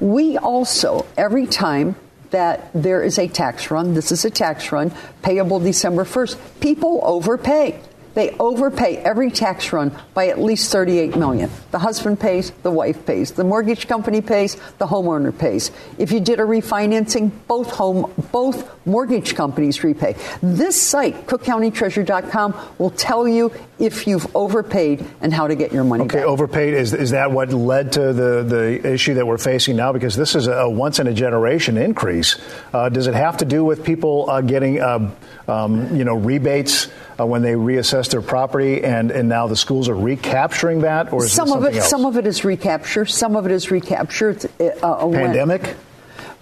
[0.01, 1.97] We also, every time
[2.31, 7.01] that there is a tax run, this is a tax run payable December 1st, people
[7.03, 7.81] overpay.
[8.15, 11.51] They overpay every tax run by at least 38 million.
[11.71, 15.71] The husband pays, the wife pays, the mortgage company pays, the homeowner pays.
[15.99, 20.17] If you did a refinancing, both home both mortgage companies repay.
[20.43, 26.05] This site, cookcountytreasurer.com, will tell you if you've overpaid and how to get your money
[26.05, 26.27] Okay, back.
[26.27, 26.75] overpaid.
[26.75, 29.93] Is, is that what led to the, the issue that we're facing now?
[29.93, 32.37] Because this is a once in a generation increase.
[32.73, 35.11] Uh, does it have to do with people uh, getting, uh,
[35.49, 39.89] um, you know, rebates uh, when they reassess their property, and, and now the schools
[39.89, 41.89] are recapturing that, or is some it of it, else?
[41.91, 43.07] some of it is recapture.
[43.07, 44.31] Some of it is recapture.
[44.31, 44.65] It's, uh,
[45.03, 45.77] uh, when- Pandemic.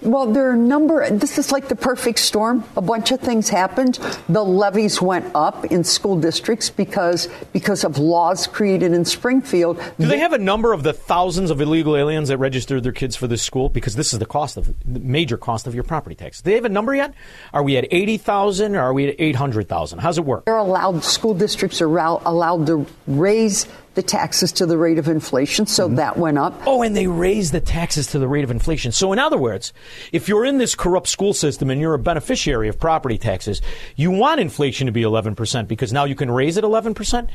[0.05, 1.09] Well, there are a number.
[1.11, 2.63] This is like the perfect storm.
[2.77, 3.99] A bunch of things happened.
[4.29, 9.81] The levies went up in school districts because because of laws created in Springfield.
[9.99, 13.17] Do they have a number of the thousands of illegal aliens that registered their kids
[13.17, 13.71] for this school?
[13.71, 16.43] Because this is the cost of the major cost of your property tax.
[16.43, 17.15] Do they have a number yet?
[17.55, 20.01] Are we at eighty thousand or are we at eight hundred thousand?
[20.01, 20.45] How's it work?
[20.45, 21.03] They're allowed.
[21.03, 25.97] School districts are allowed to raise the taxes to the rate of inflation, so mm-hmm.
[25.97, 26.61] that went up.
[26.67, 28.93] Oh, and they raise the taxes to the rate of inflation.
[28.93, 29.73] So, in other words,
[30.13, 33.63] if you're in this corrupt school system and you're a beneficiary of property taxes,
[33.97, 37.29] you want inflation to be 11% because now you can raise it 11%,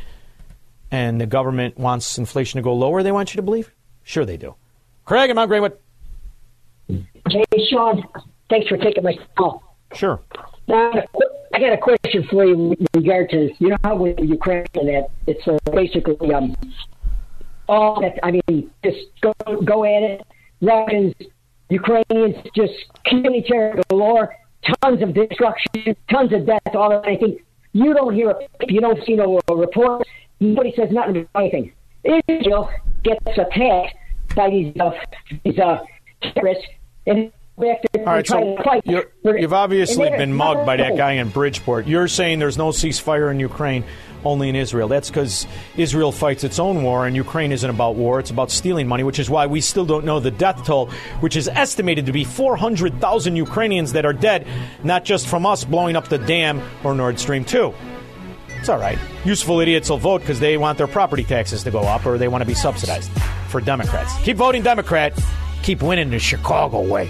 [0.92, 3.72] and the government wants inflation to go lower, they want you to believe?
[4.04, 4.56] Sure, they do.
[5.06, 5.62] Craig, and I great?
[5.62, 5.82] What?
[6.88, 8.04] Hey, Shaun,
[8.50, 9.64] thanks for taking my call.
[9.94, 10.20] Sure.
[10.68, 10.92] Now,
[11.60, 14.88] I got a question for you with regard to, you know how with Ukraine and
[14.88, 16.56] that it's uh, basically um,
[17.68, 19.34] all that, I mean, just go,
[19.66, 20.22] go at it.
[20.62, 21.14] Russians,
[21.70, 22.72] Ukrainians, just
[23.04, 24.34] killing each other galore,
[24.82, 27.40] tons of destruction, tons of death, all of anything.
[27.74, 28.36] You don't hear,
[28.70, 30.10] you don't see no uh, reports.
[30.40, 31.74] Nobody says nothing about anything.
[32.06, 32.70] Israel
[33.04, 33.96] gets attacked
[34.34, 34.92] by these, uh,
[35.44, 35.80] these uh,
[36.22, 36.64] terrorists
[37.06, 38.84] and back there All right, try so to fight.
[38.86, 41.88] you're, you've obviously been mugged by that guy in Bridgeport.
[41.88, 43.84] You're saying there's no ceasefire in Ukraine,
[44.26, 44.88] only in Israel.
[44.88, 45.46] That's because
[45.78, 48.20] Israel fights its own war, and Ukraine isn't about war.
[48.20, 51.36] It's about stealing money, which is why we still don't know the death toll, which
[51.36, 54.48] is estimated to be 400,000 Ukrainians that are dead,
[54.84, 57.74] not just from us blowing up the dam or Nord Stream 2.
[58.60, 59.00] It's all right.
[59.24, 62.28] Useful idiots will vote because they want their property taxes to go up or they
[62.28, 63.10] want to be subsidized
[63.48, 64.14] for Democrats.
[64.24, 65.18] Keep voting Democrat.
[65.64, 67.10] Keep winning the Chicago way.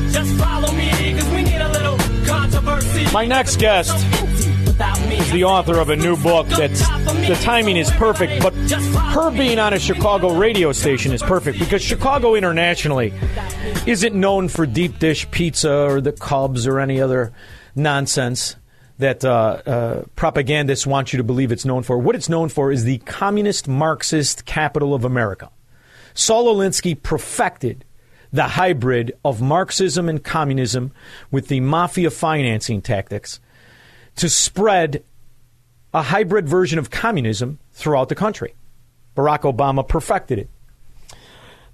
[0.11, 3.05] just follow me, cause we need a little controversy.
[3.13, 3.95] My next guest
[5.11, 6.87] is the author of a new book that's
[7.27, 8.53] the timing is perfect, but
[9.13, 13.13] her being on a Chicago radio station is perfect because Chicago internationally
[13.85, 17.31] isn't known for deep dish pizza or the Cubs or any other
[17.75, 18.55] nonsense
[18.97, 21.97] that uh, uh, propagandists want you to believe it's known for.
[21.97, 25.49] What it's known for is the communist Marxist capital of America.
[26.13, 27.85] Saul Alinsky perfected
[28.33, 30.91] the hybrid of Marxism and communism
[31.29, 33.39] with the mafia financing tactics
[34.15, 35.03] to spread
[35.93, 38.53] a hybrid version of communism throughout the country.
[39.15, 40.49] Barack Obama perfected it.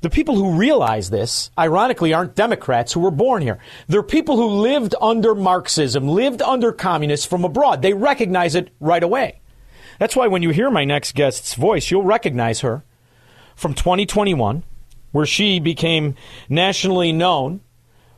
[0.02, 3.58] The people who realize this, ironically, aren't Democrats who were born here.
[3.88, 7.82] They're people who lived under Marxism, lived under communists from abroad.
[7.82, 9.42] They recognize it right away.
[10.00, 12.84] That's why when you hear my next guest's voice, you'll recognize her
[13.56, 14.64] from 2021,
[15.18, 16.14] where she became
[16.48, 17.60] nationally known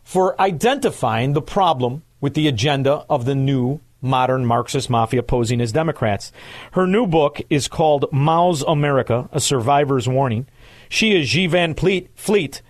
[0.04, 5.72] for identifying the problem with the agenda of the new modern Marxist mafia posing as
[5.72, 6.34] Democrats.
[6.74, 10.46] Her new book is called Mao's America, A Survivor's Warning.
[10.90, 12.10] She is Xi Van Fleet.
[12.16, 12.62] Fleet.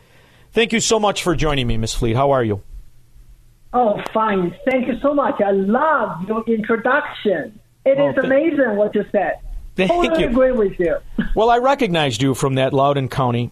[0.51, 2.15] Thank you so much for joining me, Miss Fleet.
[2.15, 2.61] How are you?
[3.73, 4.55] Oh, fine.
[4.69, 5.41] Thank you so much.
[5.41, 7.59] I love your introduction.
[7.83, 9.39] It Oh, is th- amazing what you said.
[9.75, 10.29] Thank totally you.
[10.29, 10.97] agree with you.
[11.33, 13.51] Well, I recognized you from that Loudoun County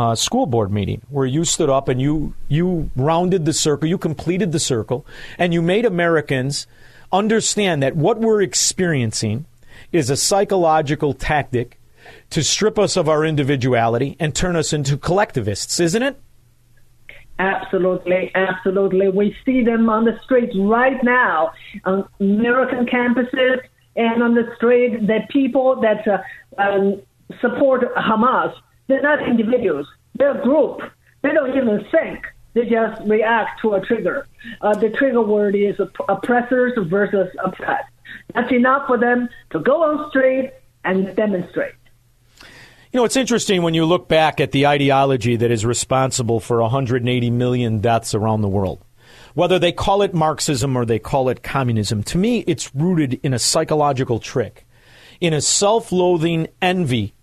[0.00, 3.98] uh, school board meeting where you stood up and you you rounded the circle, you
[3.98, 5.04] completed the circle,
[5.38, 6.66] and you made Americans
[7.12, 9.44] understand that what we're experiencing
[9.92, 11.78] is a psychological tactic
[12.30, 16.18] to strip us of our individuality and turn us into collectivists, isn't it?
[17.38, 19.08] Absolutely, absolutely.
[19.10, 21.52] We see them on the streets right now,
[21.84, 23.60] on American campuses
[23.96, 25.06] and on the street.
[25.06, 26.22] The people that uh,
[26.58, 27.02] um,
[27.40, 28.54] support Hamas,
[28.90, 29.86] they're not individuals.
[30.14, 30.80] They're a group.
[31.22, 32.26] They don't even think.
[32.54, 34.26] They just react to a trigger.
[34.60, 37.88] Uh, the trigger word is opp- oppressors versus oppressed.
[38.34, 40.52] That's enough for them to go on street
[40.84, 41.74] and demonstrate.
[42.92, 46.60] You know, it's interesting when you look back at the ideology that is responsible for
[46.60, 48.84] 180 million deaths around the world.
[49.34, 53.32] Whether they call it Marxism or they call it communism, to me, it's rooted in
[53.32, 54.66] a psychological trick,
[55.20, 57.14] in a self loathing envy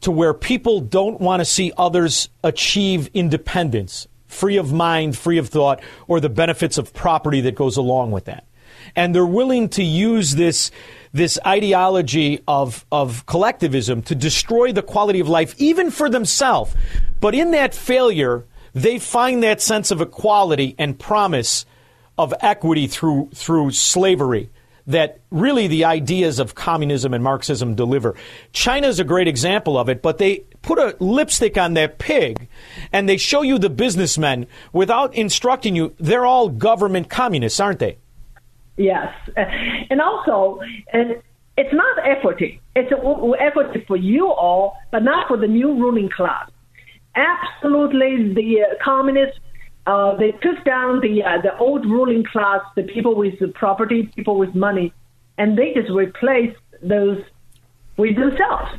[0.00, 5.48] to where people don't want to see others achieve independence, free of mind, free of
[5.48, 8.44] thought, or the benefits of property that goes along with that.
[8.94, 10.70] And they're willing to use this,
[11.12, 16.74] this ideology of, of collectivism to destroy the quality of life, even for themselves.
[17.20, 18.44] But in that failure,
[18.74, 21.66] they find that sense of equality and promise
[22.16, 24.50] of equity through, through slavery
[24.88, 28.16] that really the ideas of communism and Marxism deliver.
[28.52, 32.48] China's a great example of it, but they put a lipstick on that pig
[32.90, 35.94] and they show you the businessmen without instructing you.
[36.00, 37.98] They're all government communists, aren't they?
[38.78, 39.12] Yes,
[39.90, 40.60] and also,
[40.92, 41.20] and
[41.56, 42.60] it's not equity.
[42.74, 42.92] It's
[43.40, 46.48] equity for you all, but not for the new ruling class.
[47.14, 49.40] Absolutely, the uh, communists.
[49.88, 54.02] Uh, they took down the uh, the old ruling class, the people with the property,
[54.14, 54.92] people with money,
[55.38, 57.18] and they just replaced those
[57.96, 58.70] with themselves.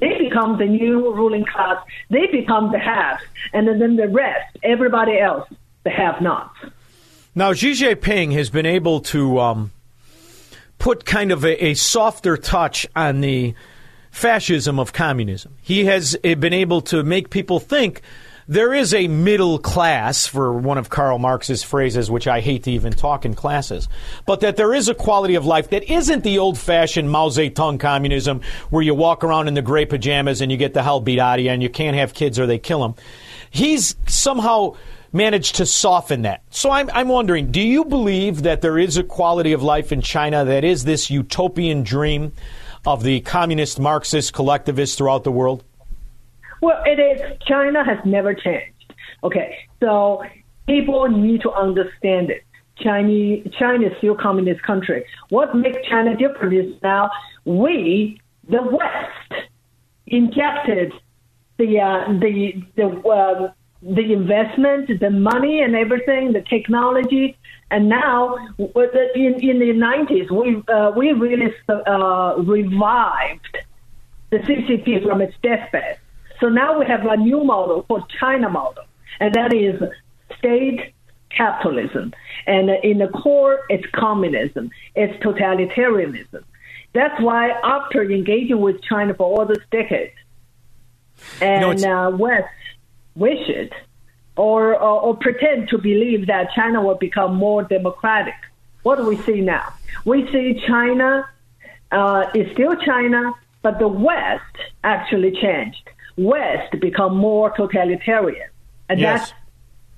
[0.00, 1.84] They become the new ruling class.
[2.08, 3.22] They become the haves,
[3.52, 5.46] and then the rest, everybody else,
[5.84, 6.56] the have-nots.
[7.34, 9.70] Now, Xi Jinping has been able to um,
[10.78, 13.54] put kind of a, a softer touch on the
[14.10, 15.56] fascism of communism.
[15.60, 18.00] He has uh, been able to make people think
[18.46, 22.70] there is a middle class, for one of Karl Marx's phrases, which I hate to
[22.70, 23.88] even talk in classes,
[24.26, 27.80] but that there is a quality of life that isn't the old fashioned Mao Zedong
[27.80, 31.18] communism where you walk around in the gray pajamas and you get the hell beat
[31.18, 32.94] out of you and you can't have kids or they kill them.
[33.50, 34.76] He's somehow
[35.12, 36.42] managed to soften that.
[36.50, 40.02] So I'm, I'm wondering, do you believe that there is a quality of life in
[40.02, 42.32] China that is this utopian dream
[42.84, 45.64] of the communist Marxist collectivists throughout the world?
[46.64, 47.20] Well, it is.
[47.46, 48.94] China has never changed.
[49.22, 50.22] Okay, so
[50.66, 52.42] people need to understand it.
[52.78, 55.04] Chinese, China is still a communist country.
[55.28, 57.10] What makes China different is now
[57.44, 58.18] we,
[58.48, 59.44] the West,
[60.06, 60.94] injected
[61.58, 67.36] the uh, the the uh, the investment, the money, and everything, the technology,
[67.70, 73.58] and now in in the nineties, we uh, we really uh, revived
[74.30, 75.98] the CCP from its deathbed.
[76.44, 78.84] So now we have a new model called China model,
[79.18, 79.80] and that is
[80.38, 80.92] state
[81.30, 82.12] capitalism.
[82.46, 86.44] And in the core, it's communism, it's totalitarianism.
[86.92, 90.12] That's why after engaging with China for all these decades,
[91.40, 92.46] and uh, West
[93.16, 93.72] wish it
[94.36, 98.34] or, or, or pretend to believe that China will become more democratic.
[98.82, 99.72] What do we see now?
[100.04, 101.26] We see China
[101.90, 105.88] uh, is still China, but the West actually changed.
[106.16, 108.48] West become more totalitarian,
[108.88, 109.30] and Yes.
[109.30, 109.32] that's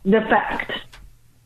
[0.04, 0.72] the fact.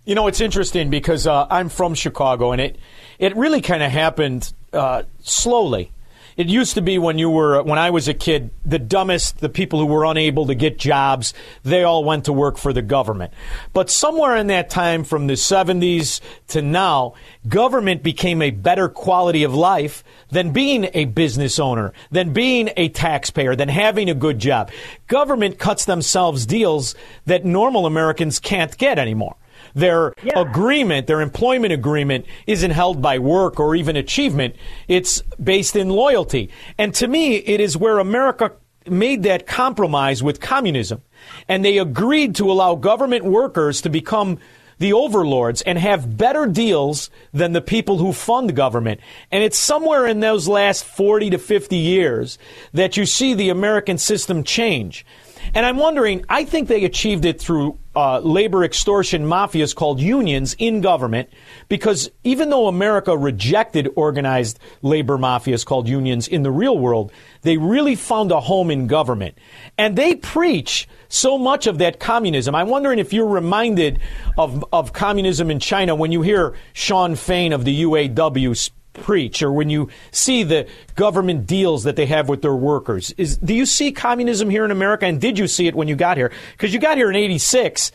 [0.05, 2.79] You know, it's interesting because uh, I'm from Chicago, and it
[3.19, 5.93] it really kind of happened uh, slowly.
[6.41, 9.51] It used to be when you were when I was a kid, the dumbest, the
[9.51, 11.35] people who were unable to get jobs,
[11.65, 13.35] they all went to work for the government.
[13.75, 17.13] But somewhere in that time, from the 70s to now,
[17.47, 22.89] government became a better quality of life than being a business owner, than being a
[22.89, 24.71] taxpayer, than having a good job.
[25.09, 26.95] Government cuts themselves deals
[27.27, 29.37] that normal Americans can't get anymore.
[29.75, 34.57] Their agreement, their employment agreement, isn't held by work or even achievement.
[34.89, 36.51] It's based in loyalty.
[36.79, 38.53] And to me, it is where America
[38.87, 41.03] made that compromise with communism.
[41.49, 44.39] And they agreed to allow government workers to become
[44.79, 49.01] the overlords and have better deals than the people who fund government.
[49.31, 52.39] And it's somewhere in those last 40 to 50 years
[52.73, 55.05] that you see the American system change.
[55.55, 60.55] And I'm wondering, I think they achieved it through uh, labor extortion mafias called unions
[60.59, 61.29] in government,
[61.69, 67.11] because even though America rejected organized labor mafias called unions in the real world,
[67.43, 69.37] they really found a home in government.
[69.77, 72.55] And they preach so much of that communism.
[72.55, 74.01] I'm wondering if you're reminded
[74.39, 78.57] of, of communism in China when you hear Shawn Fain of the UAW
[78.93, 83.37] preach or when you see the government deals that they have with their workers is
[83.37, 86.17] do you see communism here in America and did you see it when you got
[86.17, 87.93] here because you got here in 86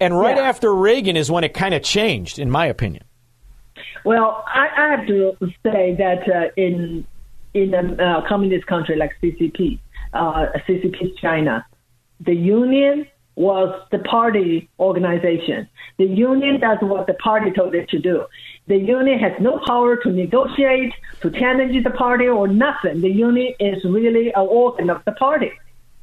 [0.00, 0.42] and right Yeah.
[0.44, 3.02] after Reagan is when it kind of changed in my opinion
[4.04, 7.04] Well, I, I have to say that uh, in
[7.54, 9.78] in a uh, communist country like CCP,
[10.12, 11.66] uh, CCP China,
[12.20, 15.68] the union was the party organization.
[15.98, 18.24] The union does what the party told it to do.
[18.68, 20.92] The union has no power to negotiate,
[21.22, 23.00] to challenge the party, or nothing.
[23.00, 25.50] The union is really an organ of the party.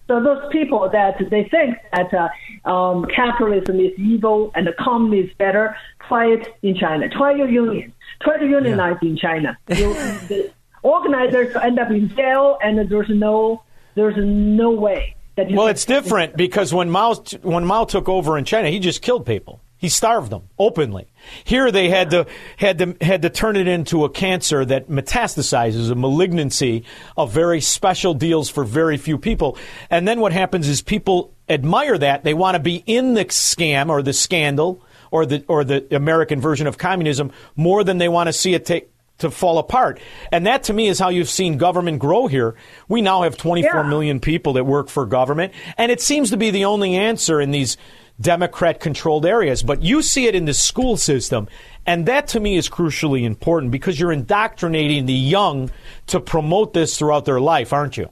[0.07, 5.29] So those people that they think that uh, um, capitalism is evil and the communism
[5.29, 5.75] is better,
[6.07, 7.09] try it in China.
[7.09, 7.93] Try your union.
[8.21, 9.57] Try to unionize in China.
[9.69, 9.93] You,
[10.27, 10.51] the
[10.83, 13.63] organizers end up in jail, and there's no
[13.95, 18.37] there's no way that you well it's different because when Mao when Mao took over
[18.37, 21.05] in China he just killed people he starved them openly.
[21.43, 22.25] Here they had to
[22.57, 26.85] had to had to turn it into a cancer that metastasizes a malignancy
[27.15, 29.59] of very special deals for very few people.
[29.91, 32.23] And then what happens is people admire that.
[32.23, 34.81] They want to be in the scam or the scandal
[35.11, 38.65] or the or the American version of communism more than they want to see it
[38.65, 38.89] take
[39.19, 39.99] to fall apart.
[40.31, 42.55] And that to me is how you've seen government grow here.
[42.87, 46.49] We now have twenty-four million people that work for government, and it seems to be
[46.49, 47.77] the only answer in these
[48.19, 49.63] Democrat controlled areas.
[49.63, 51.47] But you see it in the school system,
[51.85, 55.69] and that to me is crucially important because you're indoctrinating the young
[56.07, 58.09] to promote this throughout their life, aren't you?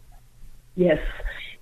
[0.76, 1.00] Yes,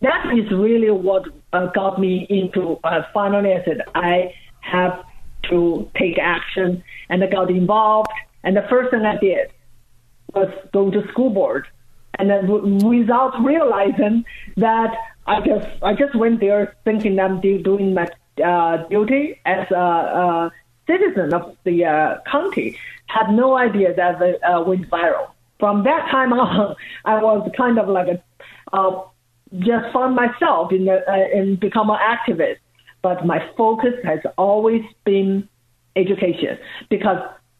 [0.01, 2.79] that is really what uh, got me into.
[2.83, 5.03] Uh, finally, I said I have
[5.49, 8.09] to take action, and I got involved.
[8.43, 9.51] And the first thing I did
[10.33, 11.67] was go to school board,
[12.17, 14.25] and then w- without realizing
[14.57, 14.95] that
[15.27, 18.07] I just I just went there thinking I'm do- doing my
[18.43, 20.51] uh, duty as a, a
[20.87, 22.77] citizen of the uh, county.
[23.07, 25.29] Had no idea that it uh, went viral.
[25.59, 26.75] From that time on,
[27.05, 28.23] I was kind of like a
[28.75, 29.03] uh,
[29.59, 32.57] just found myself in the, uh, in become an activist.
[33.01, 35.49] But my focus has always been
[35.95, 36.57] education
[36.89, 37.17] because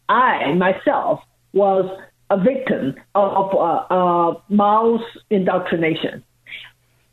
[0.08, 1.20] I myself
[1.52, 1.84] was
[2.30, 6.22] a victim of uh, uh, Mao's indoctrination,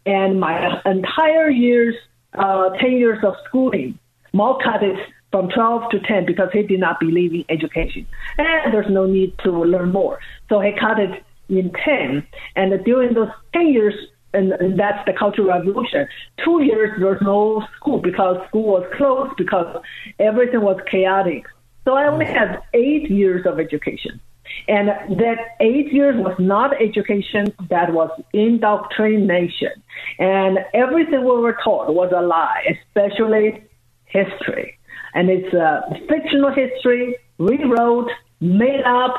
[0.05, 1.95] and my entire years,
[2.33, 3.97] uh, ten years of schooling,
[4.33, 4.97] Mao cut it
[5.31, 8.05] from 12 to 10 because he did not believe in education.
[8.37, 10.19] And there's no need to learn more.
[10.49, 12.25] So he cut it in 10.
[12.55, 13.93] And during those 10 years,
[14.33, 16.07] and, and that's the Cultural Revolution,
[16.43, 19.83] two years there's no school because school was closed because
[20.19, 21.45] everything was chaotic.
[21.85, 24.19] So I only had eight years of education.
[24.67, 24.89] And
[25.19, 29.71] that eight years was not education, that was indoctrination.
[30.19, 33.63] And everything we were taught was a lie, especially
[34.05, 34.77] history.
[35.13, 39.15] And it's a fictional history, rewrote, made up.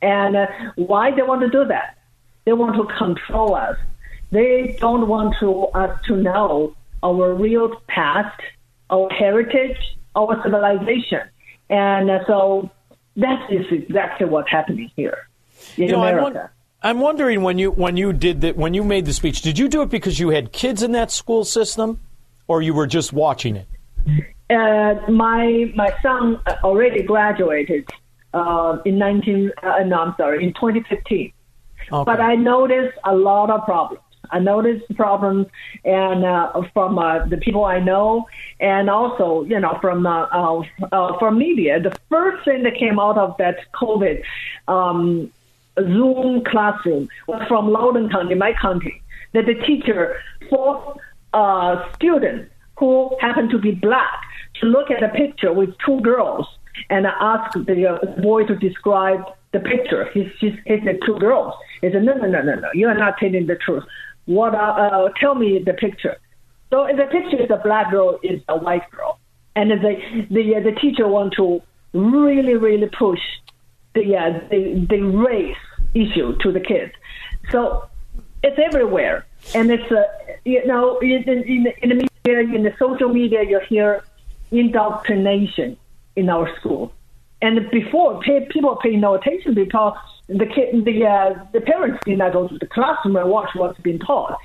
[0.00, 0.46] And uh,
[0.76, 1.98] why they want to do that?
[2.44, 3.76] They want to control us.
[4.30, 8.40] They don't want to us to know our real past,
[8.90, 9.76] our heritage,
[10.16, 11.20] our civilization.
[11.70, 12.70] And uh, so
[13.16, 15.28] that is exactly what's happening here
[15.76, 16.50] in You know, I'm, America.
[16.82, 19.68] I'm wondering when you when you did that when you made the speech, did you
[19.68, 22.00] do it because you had kids in that school system,
[22.46, 23.66] or you were just watching it?
[24.50, 27.88] Uh, my my son already graduated
[28.34, 29.50] uh, in 19.
[29.62, 31.32] Uh, no, I'm sorry, in 2015.
[31.90, 34.03] But I noticed a lot of problems.
[34.34, 35.46] I noticed problems,
[35.84, 38.26] and uh, from uh, the people I know,
[38.60, 41.80] and also you know from uh, uh, uh, from media.
[41.80, 44.22] The first thing that came out of that COVID
[44.66, 45.30] um,
[45.78, 49.00] Zoom classroom was from Loudoun County, my county,
[49.34, 50.20] that the teacher
[50.50, 50.98] forced
[51.32, 54.20] a student who happened to be black
[54.60, 56.46] to look at a picture with two girls
[56.90, 60.10] and ask the uh, boy to describe the picture.
[60.12, 61.54] He, he, he said two girls.
[61.80, 63.84] He said, no, no, no, no, no, you are not telling the truth.
[64.26, 64.54] What?
[64.54, 66.16] Uh, uh, tell me the picture.
[66.70, 69.18] So in the picture a black girl, is a white girl,
[69.54, 73.20] and the the uh, the teacher want to really really push
[73.94, 75.56] the uh, the the race
[75.94, 76.92] issue to the kids.
[77.50, 77.88] So
[78.42, 80.02] it's everywhere, and it's uh,
[80.44, 84.02] you know in, in, in the media, in the social media, you hear
[84.50, 85.76] indoctrination
[86.16, 86.92] in our school.
[87.42, 89.96] And before, pay, people pay no attention because
[90.28, 93.78] the kid, the uh, the parents did not go to the classroom and watch what's
[93.80, 94.38] being taught.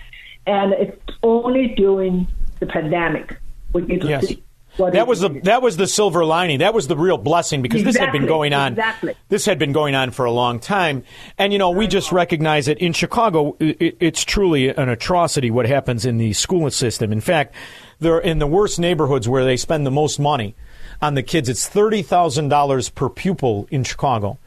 [0.46, 2.28] And it's only during
[2.60, 3.38] the pandemic
[3.74, 4.28] we need to Yes.
[4.28, 4.44] see
[4.78, 6.60] what That was the that was the silver lining.
[6.60, 8.74] That was the real blessing because this had been going on.
[8.74, 9.16] exactly.
[9.30, 11.04] This had been going on for a long time,
[11.38, 13.56] and you know we just recognize it in Chicago.
[13.60, 17.12] It, it's truly an atrocity what happens in the school system.
[17.12, 17.54] In fact,
[18.00, 20.56] they're in the worst neighborhoods where they spend the most money
[21.02, 21.48] on the kids.
[21.50, 24.38] It's thirty thousand dollars per pupil in Chicago.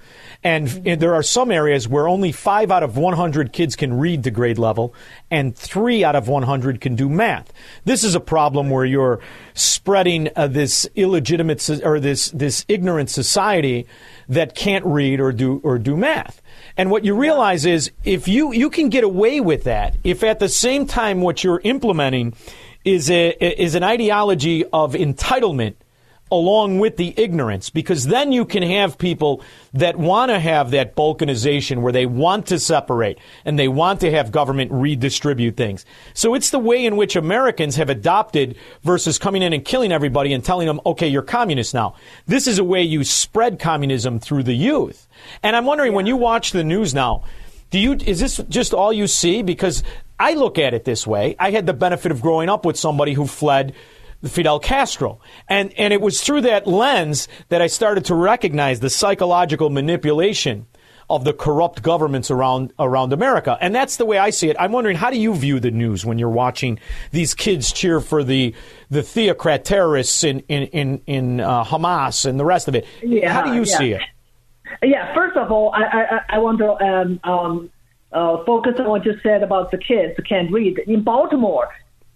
[0.45, 4.25] And, and there are some areas where only five out of 100 kids can read
[4.25, 4.93] to grade level,
[5.31, 7.53] and three out of 100 can do math.
[7.85, 9.21] This is a problem where you're
[9.55, 13.87] spreading uh, this illegitimate or this this ignorant society
[14.29, 16.43] that can't read or do or do math.
[16.77, 20.39] And what you realize is if you you can get away with that if at
[20.39, 22.35] the same time what you're implementing
[22.85, 23.31] is a
[23.63, 25.75] is an ideology of entitlement
[26.33, 29.43] along with the ignorance because then you can have people
[29.75, 34.11] that want to have that balkanization where they want to separate and they want to
[34.11, 35.85] have government redistribute things.
[36.15, 40.33] So it's the way in which Americans have adopted versus coming in and killing everybody
[40.33, 41.97] and telling them, okay, you're communist now.
[42.27, 45.07] This is a way you spread communism through the youth.
[45.43, 47.25] And I'm wondering when you watch the news now,
[47.71, 49.43] do you is this just all you see?
[49.43, 49.83] Because
[50.19, 51.37] I look at it this way.
[51.39, 53.75] I had the benefit of growing up with somebody who fled
[54.27, 55.21] Fidel Castro.
[55.49, 60.67] And, and it was through that lens that I started to recognize the psychological manipulation
[61.11, 63.59] of the corrupt governments around, around America.
[63.61, 64.57] And that's the way I see it.
[64.59, 66.79] I'm wondering, how do you view the news when you're watching
[67.11, 68.55] these kids cheer for the,
[68.89, 72.87] the theocrat terrorists in, in, in, in uh, Hamas and the rest of it?
[73.03, 73.79] Yeah, how do you yeah.
[73.79, 74.03] see it?
[74.83, 77.71] Yeah, first of all, I I, I want to um, um,
[78.11, 80.79] uh, focus on what you said about the kids who can't read.
[80.87, 81.69] In Baltimore,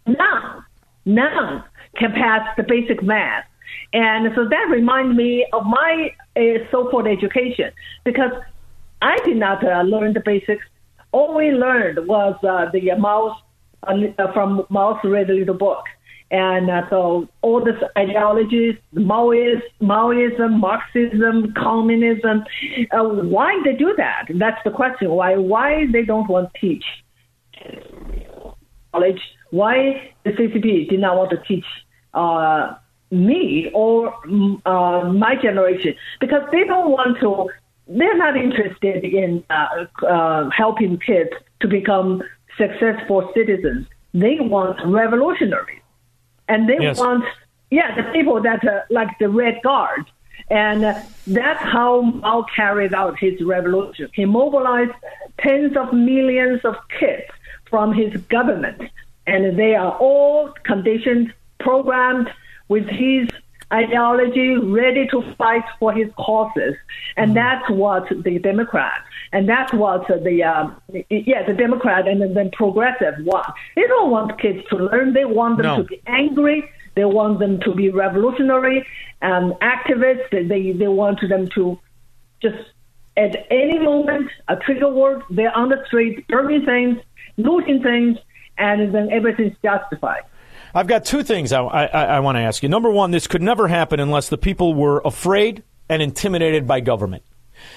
[0.06, 0.64] none,
[1.04, 1.64] none
[1.98, 3.44] can pass the basic math.
[3.92, 6.40] And so that reminds me of my uh,
[6.70, 7.72] so-called education
[8.04, 8.32] because
[9.02, 10.64] I did not uh, learn the basics.
[11.12, 13.38] All we learned was uh, the mouse
[13.86, 15.84] uh, from Mao's Red Little Book.
[16.30, 22.44] And uh, so all this ideologies, Maoism, Maoism, Marxism, communism,
[22.90, 24.26] uh, why they do that?
[24.34, 25.10] That's the question.
[25.10, 26.84] Why why they don't want to teach
[28.92, 29.20] college?
[29.50, 31.64] Why the CCP did not want to teach
[32.16, 32.74] uh,
[33.10, 35.94] me or mm, uh, my generation?
[36.20, 37.50] Because they don't want to.
[37.88, 41.30] They're not interested in uh, uh, helping kids
[41.60, 42.22] to become
[42.58, 43.86] successful citizens.
[44.12, 45.82] They want revolutionaries
[46.48, 46.98] and they Yes.
[46.98, 47.24] want
[47.70, 50.04] yeah the people that uh, like the red guard
[50.50, 50.82] and
[51.26, 54.92] that's how mao carried out his revolution he mobilized
[55.38, 57.30] tens of millions of kids
[57.68, 58.80] from his government
[59.26, 62.30] and they are all conditioned programmed
[62.68, 63.28] with his
[63.72, 66.74] ideology ready to fight for his causes.
[67.16, 70.70] And that's what the democrats and that's what the uh,
[71.10, 73.46] yeah the democrat and then progressive want.
[73.74, 75.12] They don't want kids to learn.
[75.14, 75.76] They want them No.
[75.78, 76.68] to be angry.
[76.94, 78.86] They want them to be revolutionary
[79.20, 80.30] and activists.
[80.30, 81.78] They they want them to
[82.40, 82.56] just
[83.16, 86.98] at any moment a trigger word they're on the street burning things
[87.38, 88.18] looting things
[88.58, 90.22] and then everything's justified
[90.76, 92.68] I've got two things I, I, I want to ask you.
[92.68, 97.22] Number one, this could never happen unless the people were afraid and intimidated by government.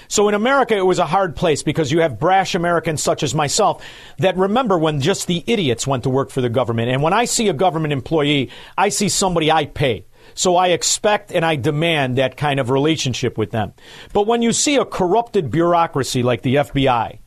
[0.08, 3.34] So in America, it was a hard place because you have brash Americans such as
[3.34, 3.82] myself
[4.18, 6.90] that remember when just the idiots went to work for the government.
[6.90, 10.04] And when I see a government employee, I see somebody I pay.
[10.34, 13.72] So I expect and I demand that kind of relationship with them.
[14.12, 17.18] But when you see a corrupted bureaucracy like the FBI,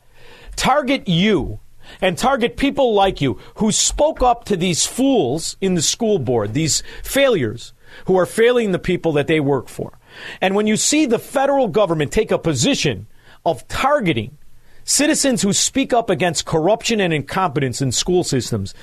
[0.54, 1.58] target you
[2.00, 6.54] and target people like you who spoke up to these fools in the school board,
[6.54, 7.72] these failures
[8.06, 9.98] who are failing the people that they work for.
[10.40, 13.06] And when you see the federal government take a position
[13.44, 14.36] of targeting
[14.84, 18.74] citizens who speak up against corruption and incompetence in school systems.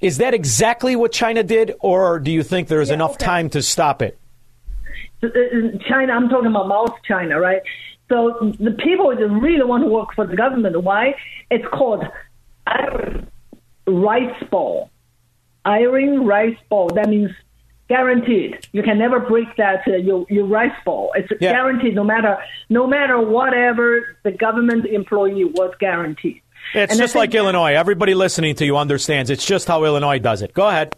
[0.00, 4.00] Is that exactly what China did, or do you think there's enough time to stop
[4.02, 4.18] it?
[5.22, 5.28] uh,
[5.88, 7.62] China, I'm talking about South China, right?
[8.08, 10.80] So the people that really want to work for the government.
[10.82, 11.14] Why?
[11.50, 12.04] It's called
[12.66, 13.28] iron
[13.86, 14.90] rice bowl.
[15.64, 16.88] Iron rice ball.
[16.94, 17.30] That means
[17.88, 18.66] guaranteed.
[18.72, 21.12] You can never break that uh, your your rice bowl.
[21.14, 21.52] It's Yeah.
[21.52, 26.40] guaranteed, no matter no matter whatever the government employee was guaranteed.
[26.74, 27.74] It's And just like Illinois.
[27.74, 29.30] Everybody listening to you understands.
[29.30, 30.52] It's just how Illinois does it.
[30.54, 30.96] Go ahead.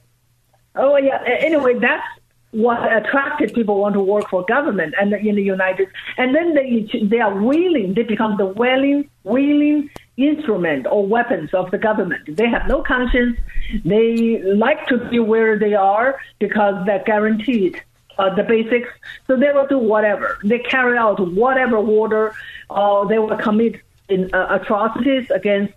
[0.75, 1.23] Oh yeah.
[1.27, 2.03] Anyway, that's
[2.53, 5.89] what attracted people want to work for government and in the United.
[6.17, 7.95] And then they they are willing.
[7.95, 12.37] They become the willing willing instrument or weapons of the government.
[12.37, 13.39] They have no conscience.
[13.85, 17.83] They like to be where they are because they're guaranteed.
[18.19, 18.89] Uh, the basics,
[19.27, 20.39] so they will do whatever.
[20.45, 22.35] They carry out whatever order,
[22.69, 25.73] uh, they will commit in, uh, atrocities against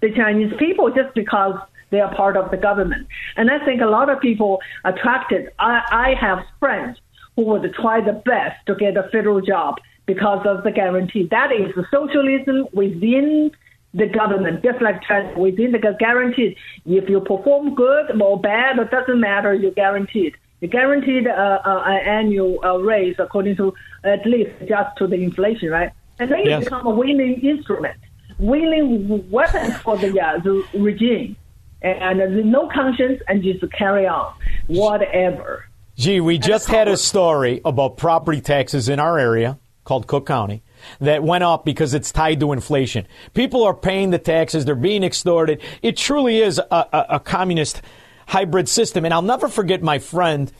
[0.00, 1.56] the Chinese people just because
[1.90, 3.06] they are part of the government.
[3.36, 5.50] And I think a lot of people attracted.
[5.58, 6.98] I, I have friends
[7.36, 11.28] who would try the best to get a federal job because of the guarantee.
[11.30, 13.52] That is socialism within
[13.94, 16.56] the government, just like China within the guaranteed.
[16.84, 19.54] If you perform good or bad, it doesn't matter.
[19.54, 20.34] You're guaranteed.
[20.60, 23.74] You're guaranteed uh, uh, an annual uh, raise according to
[24.04, 25.92] at least just to the inflation, right?
[26.18, 27.96] And then you become a willing instrument,
[28.38, 31.36] willing weapon for the, uh, the regime,
[31.82, 34.34] and there's no conscience, and just carry on
[34.66, 35.66] whatever.
[35.96, 40.62] Gee, we just had a story about property taxes in our area called Cook County
[41.00, 43.06] that went up because it's tied to inflation.
[43.34, 45.60] People are paying the taxes, they're being extorted.
[45.82, 47.82] It truly is a, a, a communist
[48.28, 49.04] hybrid system.
[49.04, 50.52] And I'll never forget my friend,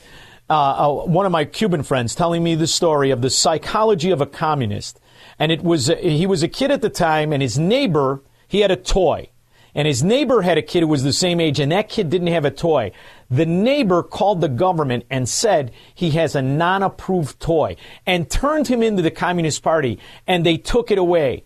[0.50, 4.20] uh, uh, one of my Cuban friends, telling me the story of the psychology of
[4.20, 4.98] a communist.
[5.38, 8.70] And it was, he was a kid at the time, and his neighbor, he had
[8.70, 9.30] a toy.
[9.78, 12.32] And his neighbor had a kid who was the same age, and that kid didn't
[12.32, 12.90] have a toy.
[13.30, 18.66] The neighbor called the government and said he has a non approved toy and turned
[18.66, 21.44] him into the Communist Party, and they took it away.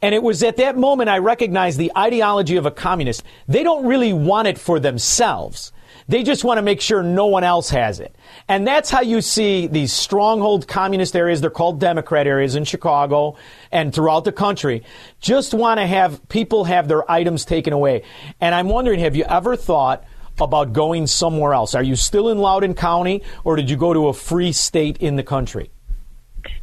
[0.00, 3.22] And it was at that moment I recognized the ideology of a communist.
[3.48, 5.70] They don't really want it for themselves.
[6.06, 8.14] They just want to make sure no one else has it.
[8.48, 13.36] And that's how you see these stronghold communist areas, they're called Democrat areas in Chicago
[13.72, 14.82] and throughout the country,
[15.20, 18.02] just want to have people have their items taken away.
[18.40, 20.04] And I'm wondering, have you ever thought
[20.40, 21.74] about going somewhere else?
[21.74, 25.16] Are you still in Loudoun County or did you go to a free state in
[25.16, 25.70] the country?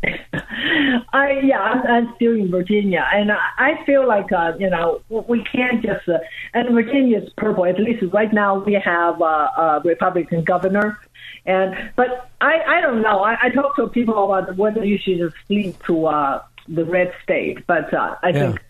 [1.13, 5.01] I yeah, I'm, I'm still in Virginia, and I, I feel like uh, you know
[5.09, 6.18] we can't just uh,
[6.53, 7.65] and Virginia is purple.
[7.65, 10.97] At least right now we have uh, a Republican governor,
[11.45, 13.19] and but I I don't know.
[13.23, 17.13] I, I talk to people about whether you should just flee to uh, the red
[17.23, 18.39] state, but uh, I Yeah.
[18.39, 18.61] think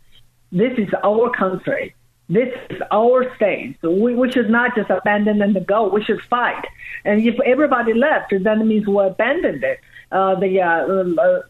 [0.52, 1.96] this is our country.
[2.30, 3.78] This is our state.
[3.82, 5.90] So we, we should not just abandon and go.
[5.90, 6.64] We should fight.
[7.04, 9.80] And if everybody left, then it means we abandoned it.
[10.12, 11.42] Uh, the uh, uh,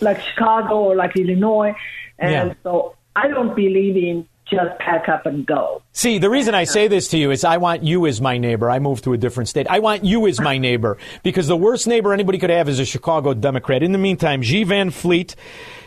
[0.00, 1.74] like Chicago or like Illinois,
[2.18, 2.54] and Yeah.
[2.62, 5.82] so I don't believe in just pack up and go.
[5.90, 8.70] See, the reason I say this to you is I want you as my neighbor.
[8.70, 9.66] I moved to a different state.
[9.68, 12.84] I want you as my neighbor because the worst neighbor anybody could have is a
[12.84, 13.82] Chicago Democrat.
[13.82, 15.34] In the meantime, Xi Van Fleet,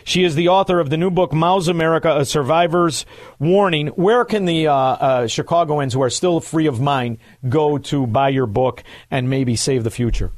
[0.04, 3.06] she is the author of the new book, Mao's America, A Survivor's
[3.38, 3.86] Warning.
[3.88, 7.16] Where can the uh, uh, Chicagoans who are still free of mind
[7.48, 10.32] go to buy your book and maybe save the future?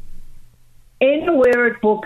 [1.00, 2.04] anywhere book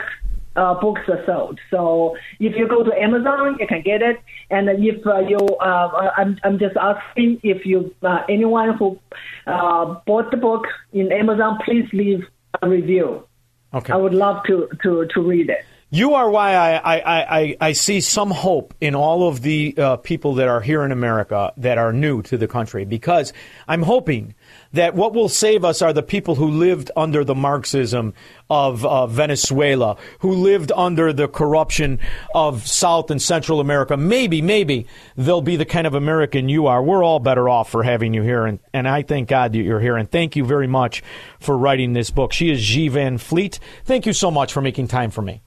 [0.56, 1.58] uh, books are sold.
[1.70, 4.20] So if you go to Amazon, you can get it.
[4.50, 8.98] And if uh, you, uh, I'm, I'm just asking if you, uh, anyone who
[9.46, 12.24] uh, bought the book in Amazon, please leave
[12.62, 13.26] a review.
[13.74, 13.92] Okay.
[13.92, 15.64] I would love to to to read it.
[15.88, 19.96] You are why I, I, I, I- see some hope in all of the uh,
[19.98, 23.32] people that are here in America that are new to the country because
[23.68, 24.34] I'm hoping
[24.72, 28.14] that what will save us are the people who lived under the Marxism
[28.50, 32.00] of uh, Venezuela, who lived under the corruption
[32.34, 33.96] of South and Central America.
[33.96, 36.82] Maybe, maybe they'll be the kind of American you are.
[36.82, 39.80] We're all better off for having you here, and, and I thank God that you're
[39.80, 39.96] here.
[39.96, 41.04] And thank you very much
[41.38, 42.32] for writing this book.
[42.32, 43.60] She is Xi Van Fleet.
[43.84, 45.42] Thank you so much for making time for me.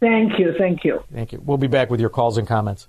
[0.00, 1.02] Thank you, thank you.
[1.12, 1.42] Thank you.
[1.44, 2.88] We'll be back with your calls and comments.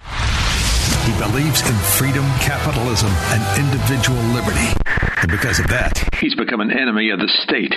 [0.00, 4.72] He believes in freedom, capitalism, and individual liberty.
[5.20, 7.74] And because of that, he's become an enemy of the state.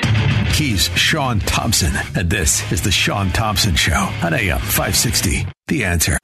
[0.53, 5.47] He's Shaun Thompson, and this is The Shaun Thompson Show on AM 560.
[5.67, 6.17] The answer.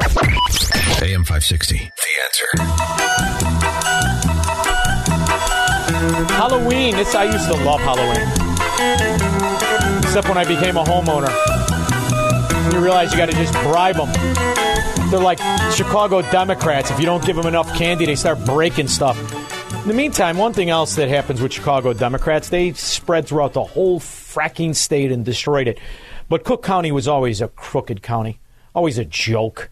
[1.01, 1.77] AM 560.
[1.77, 1.84] The
[2.23, 2.47] answer.
[6.34, 6.95] Halloween.
[6.95, 8.27] This I used to love Halloween.
[10.03, 11.66] Except when I became a homeowner.
[12.72, 14.11] You realize you got to just bribe them.
[15.10, 15.39] They're like
[15.73, 16.91] Chicago Democrats.
[16.91, 19.18] If you don't give them enough candy, they start breaking stuff.
[19.81, 23.64] In the meantime, one thing else that happens with Chicago Democrats, they spread throughout the
[23.64, 25.80] whole fracking state and destroyed it.
[26.27, 28.41] But Cook County was always a crooked county,
[28.76, 29.69] always a joke.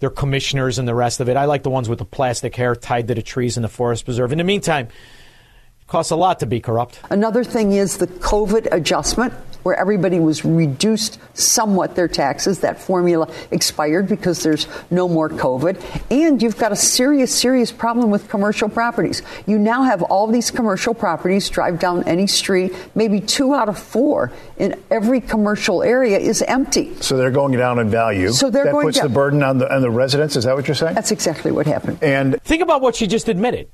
[0.00, 1.36] Their commissioners and the rest of it.
[1.36, 4.04] I like the ones with the plastic hair tied to the trees in the forest
[4.04, 4.32] preserve.
[4.32, 7.00] In the meantime, it costs a lot to be corrupt.
[7.10, 12.60] Another thing is the COVID adjustment, where everybody was reduced somewhat their taxes.
[12.60, 15.82] That formula expired because there's no more COVID.
[16.10, 19.22] And you've got a serious, serious problem with commercial properties.
[19.46, 23.78] You now have all these commercial properties, drive down any street, maybe two out of
[23.78, 26.94] four in every commercial area is empty.
[27.00, 28.30] So they're going down in value.
[28.32, 29.08] So they're that going puts down.
[29.08, 30.36] the burden on the on the residents.
[30.36, 30.94] Is that what you're saying?
[30.94, 32.02] That's exactly what happened.
[32.02, 33.68] And think about what she just admitted.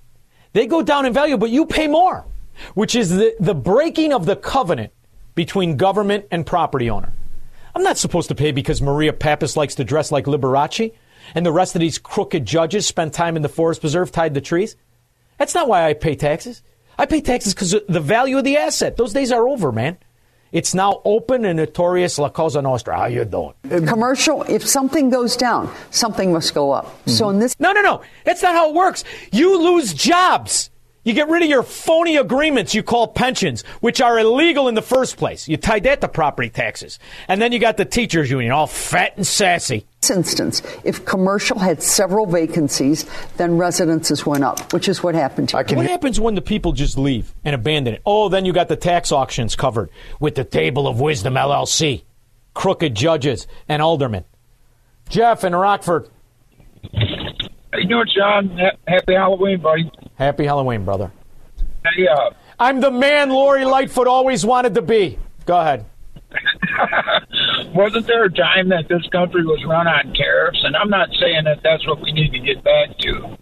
[0.53, 2.25] They go down in value, but you pay more,
[2.75, 4.93] which is the, the breaking of the covenant
[5.35, 7.13] between government and property owner.
[7.75, 10.93] I'm not supposed to pay because Maria Pappas likes to dress like Liberace
[11.35, 14.41] and the rest of these crooked judges spend time in the forest preserve tied to
[14.41, 14.77] trees.
[15.39, 16.63] That's not why I pay taxes.
[16.99, 18.97] I pay taxes because the value of the asset.
[18.97, 19.99] Those days are over, man.
[20.53, 22.97] It's now open and notorious La Cosa Nostra.
[22.97, 23.55] How you doing?
[23.89, 26.87] Commercial, if something goes down, something must go up.
[27.09, 27.35] So mm-hmm.
[27.35, 28.03] in this No, no, no.
[28.25, 29.03] That's not how it works.
[29.33, 30.71] You lose jobs.
[31.05, 34.83] You get rid of your phony agreements you call pensions, which are illegal in the
[34.83, 35.47] first place.
[35.47, 36.99] You tie that to property taxes.
[37.29, 39.87] And then you got the teachers union, all fat and sassy.
[40.01, 43.05] this instance, if commercial had several vacancies,
[43.37, 45.77] then residences went up, which is what happened here.
[45.77, 48.03] what happens when the people just leave and abandon it?
[48.07, 49.91] Oh, then you got the tax auctions covered
[50.21, 52.03] with the Table of Wisdom LLC,
[52.55, 54.25] crooked judges and aldermen.
[55.11, 56.09] Jeff in Rockford.
[56.95, 58.59] How you doing, John?
[58.87, 59.91] Happy Halloween, buddy.
[60.17, 61.11] Happy Halloween, brother.
[61.85, 65.19] Hey, uh, I'm the man Lori Lightfoot always wanted to be.
[65.45, 65.87] Go ahead.
[67.75, 70.63] wasn't there a time that this country was run on tariffs?
[70.65, 73.37] And I'm not saying that that's what we need to get back to.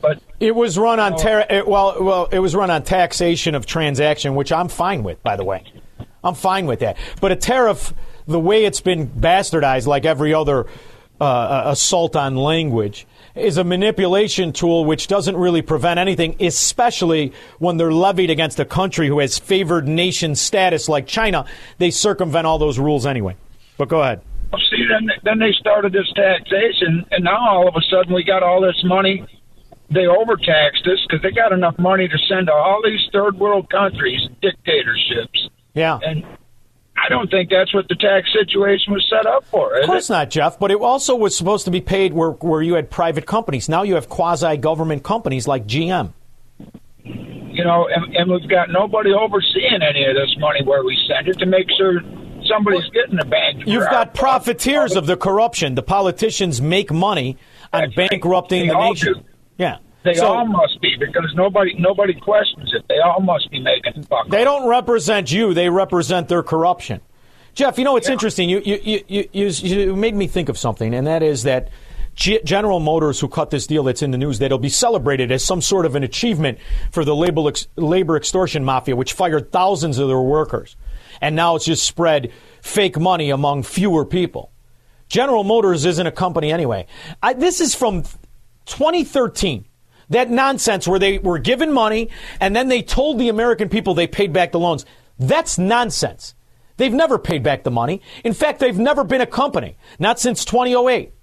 [0.00, 3.66] But It was run on ter- it, well, well, it was run on taxation of
[3.66, 5.64] transaction, which I'm fine with, by the way.
[6.24, 6.96] I'm fine with that.
[7.20, 7.92] But a tariff,
[8.26, 10.66] the way it's been bastardized, like every other
[11.20, 17.76] uh, assault on language, is a manipulation tool which doesn't really prevent anything, especially when
[17.76, 21.46] they're levied against a country who has favored nation status like China.
[21.78, 23.36] They circumvent all those rules anyway.
[23.78, 24.20] But go ahead.
[24.70, 28.42] see, then then they started this taxation, and now all of a sudden we got
[28.42, 29.24] all this money.
[29.90, 33.68] They overtaxed us because they got enough money to send to all these third world
[33.70, 35.48] countries dictatorships.
[35.74, 35.98] Yeah.
[36.02, 36.24] And
[37.04, 39.74] I don't think that's what the tax situation was set up for.
[39.76, 40.12] Of course it?
[40.12, 40.58] not, Jeff.
[40.58, 43.68] But it also was supposed to be paid where, where you had private companies.
[43.68, 46.12] Now you have quasi government companies like GM.
[47.04, 51.28] You know, and, and we've got nobody overseeing any of this money where we send
[51.28, 52.00] it to make sure
[52.46, 53.62] somebody's getting a bang.
[53.66, 55.74] You've got profiteers of the corruption.
[55.74, 57.36] The politicians make money
[57.72, 59.14] on bankrupting the nation.
[59.14, 59.20] do.
[59.58, 59.78] Yeah.
[60.04, 62.84] They So- all must be because nobody nobody questions it.
[62.88, 64.28] They all must be making buck.
[64.28, 67.00] They don't represent you; they represent their corruption.
[67.54, 68.48] Jeff, you know it's interesting.
[68.48, 71.68] You you, you you you you made me think of something, and that is that
[72.14, 75.62] General Motors, who cut this deal that's in the news, that'll be celebrated as some
[75.62, 76.58] sort of an achievement
[76.90, 80.76] for the labor ex- labor extortion mafia, which fired thousands of their workers,
[81.20, 82.30] and now it's just spread
[82.60, 84.50] fake money among fewer people.
[85.08, 86.86] General Motors isn't a company anyway.
[87.22, 88.02] I, this is from
[88.66, 89.64] 2013.
[90.12, 94.06] That nonsense where they were given money and then they told the American people they
[94.06, 94.84] paid back the loans.
[95.18, 96.34] That's nonsense.
[96.76, 98.02] They've never paid back the money.
[98.22, 101.14] In fact, they've never been a company, not since 2008.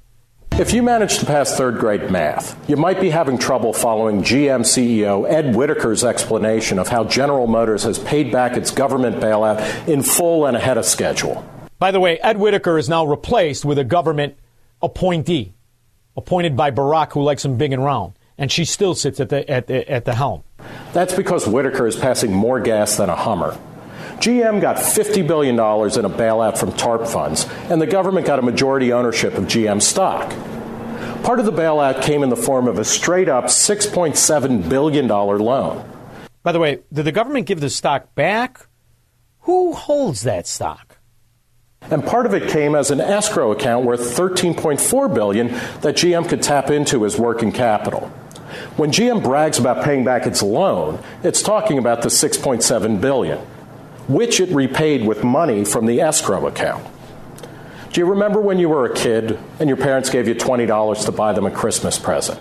[0.54, 4.62] If you manage to pass third grade math, you might be having trouble following GM
[4.62, 10.02] CEO Ed Whitacre's explanation of how General Motors has paid back its government bailout in
[10.02, 11.46] full and ahead of schedule.
[11.78, 14.36] By the way, Ed Whitacre is now replaced with a government
[14.82, 15.54] appointee,
[16.18, 19.48] appointed by Barack, who likes him big and round, and she still sits at the,
[19.48, 20.44] at the, at the helm.
[20.94, 23.60] That's because Whitacre is passing more gas than a Hummer.
[24.20, 28.42] GM got $50 billion in a bailout from TARP funds, and the government got a
[28.42, 30.30] majority ownership of GM stock.
[31.24, 35.90] Part of the bailout came in the form of a straight up $6.7 billion loan.
[36.42, 38.68] By the way, did the government give the stock back?
[39.42, 40.98] Who holds that stock?
[41.82, 46.42] And part of it came as an escrow account worth 13.4 billion that GM could
[46.42, 48.12] tap into as working capital.
[48.80, 53.38] When GM brags about paying back its loan, it's talking about the 6.7 billion,
[54.08, 56.88] which it repaid with money from the escrow account.
[57.92, 61.12] Do you remember when you were a kid and your parents gave you $20 to
[61.12, 62.40] buy them a Christmas present?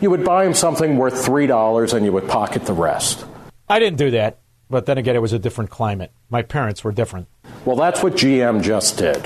[0.00, 3.24] You would buy them something worth $3 and you would pocket the rest.
[3.68, 4.40] I didn't do that,
[4.70, 6.10] but then again, it was a different climate.
[6.30, 7.28] My parents were different.
[7.64, 9.24] Well, that's what GM just did.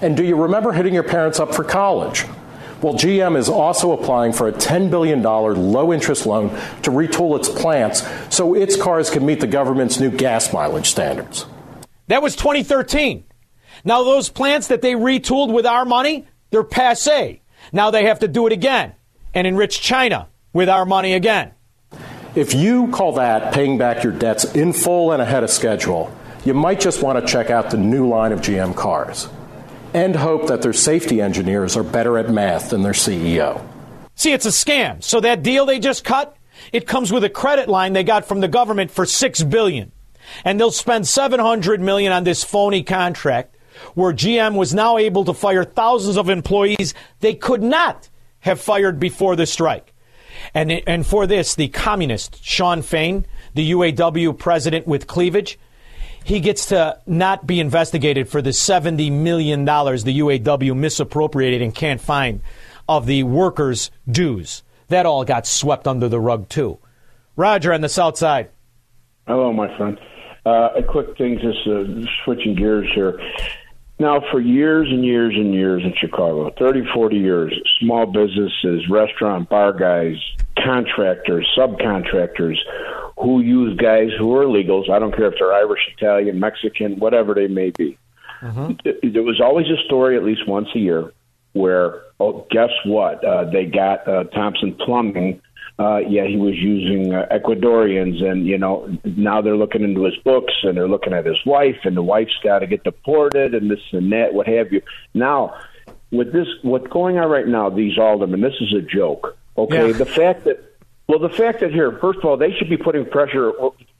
[0.00, 2.24] And do you remember hitting your parents up for college?
[2.82, 6.50] Well, GM is also applying for a $10 billion low interest loan
[6.82, 11.46] to retool its plants so its cars can meet the government's new gas mileage standards.
[12.08, 13.24] That was 2013.
[13.84, 17.40] Now, those plants that they retooled with our money, they're passe.
[17.72, 18.92] Now they have to do it again
[19.34, 21.52] and enrich China with our money again.
[22.34, 26.52] If you call that paying back your debts in full and ahead of schedule, you
[26.52, 29.28] might just want to check out the new line of GM cars
[29.94, 33.66] and hope that their safety engineers are better at math than their CEO.
[34.14, 35.02] See, it's a scam.
[35.02, 36.36] So that deal they just cut,
[36.72, 39.92] it comes with a credit line they got from the government for 6 billion.
[40.44, 43.56] And they'll spend 700 million on this phony contract
[43.94, 48.08] where GM was now able to fire thousands of employees they could not
[48.40, 49.92] have fired before the strike.
[50.54, 55.58] And, and for this, the communist Shawn Fain, the UAW president with cleavage,
[56.26, 59.70] he gets to not be investigated for the $70 million the
[60.18, 62.40] UAW misappropriated and can't find
[62.88, 64.64] of the workers' dues.
[64.88, 66.78] That all got swept under the rug, too.
[67.36, 68.50] Roger on the South Side.
[69.28, 70.00] Hello, my friend.
[70.44, 71.84] Uh, a quick thing, just uh,
[72.24, 73.20] switching gears here.
[74.00, 79.48] Now, for years and years and years in Chicago, 30, 40 years, small businesses, restaurant,
[79.48, 80.16] bar guys,
[80.58, 82.56] contractors, subcontractors
[83.18, 87.34] who use guys who are illegals, I don't care if they're Irish, Italian, Mexican, whatever
[87.34, 87.98] they may be.
[89.02, 91.12] There was always a story at least once a year
[91.52, 93.24] where, oh, guess what?
[93.24, 95.40] Uh, they got uh, Thompson Plumbing.
[95.78, 100.16] Uh, yeah, he was using uh, Ecuadorians, and you know now they're looking into his
[100.24, 103.70] books and they're looking at his wife, and the wife's got to get deported, and
[103.70, 104.80] this and that, what have you.
[105.12, 105.54] Now,
[106.10, 109.36] with this, what's going on right now, these aldermen, this is a joke.
[109.58, 110.75] Okay, the fact that
[111.08, 113.52] well, the fact that here, first of all, they should be putting pressure.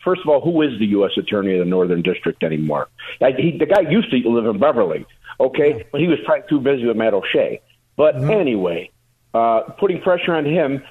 [0.03, 1.13] First of all, who is the U.S.
[1.17, 2.89] Attorney of the Northern District anymore?
[3.21, 5.07] Like, he, the guy used to live in Beverly,
[5.39, 7.61] okay, but he was probably too busy with Matt O'Shea.
[7.97, 8.91] But anyway,
[9.35, 10.83] uh, putting pressure on him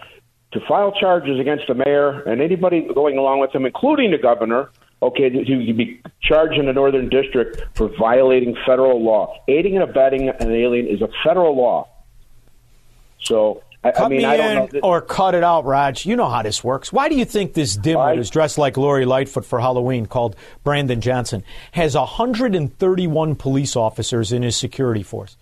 [0.53, 4.69] to file charges against the mayor and anybody going along with him, including the governor.
[5.01, 9.37] Okay, to, to be charged in the Northern District for violating federal law.
[9.49, 11.89] Aiding and abetting an alien is a federal law.
[13.21, 14.87] So I, Cut I mean, me I don't in know.
[14.87, 16.07] Or cut it out, Raj.
[16.07, 16.91] You know how this works.
[16.91, 21.01] Why do you think this dimwit who's dressed like Lori Lightfoot for Halloween, called Brandon
[21.01, 25.37] Johnson, has 131 police officers in his security force?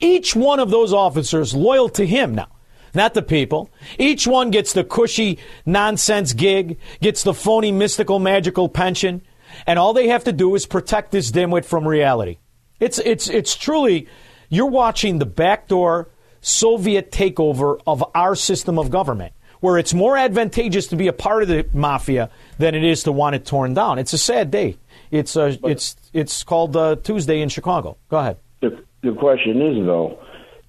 [0.00, 2.48] Each one of those officers loyal to him now,
[2.94, 3.68] not the people.
[3.98, 9.20] Each one gets the cushy nonsense gig, gets the phony mystical magical pension,
[9.66, 12.38] and all they have to do is protect this dimwit from reality.
[12.80, 14.08] It's it's it's truly
[14.48, 16.08] you're watching the backdoor
[16.42, 21.42] Soviet takeover of our system of government, where it's more advantageous to be a part
[21.42, 22.28] of the mafia
[22.58, 23.98] than it is to want it torn down.
[23.98, 24.76] It's a sad day.
[25.10, 27.96] It's uh, it's it's called uh, Tuesday in Chicago.
[28.08, 28.36] Go ahead.
[28.60, 30.18] the, the question is, though,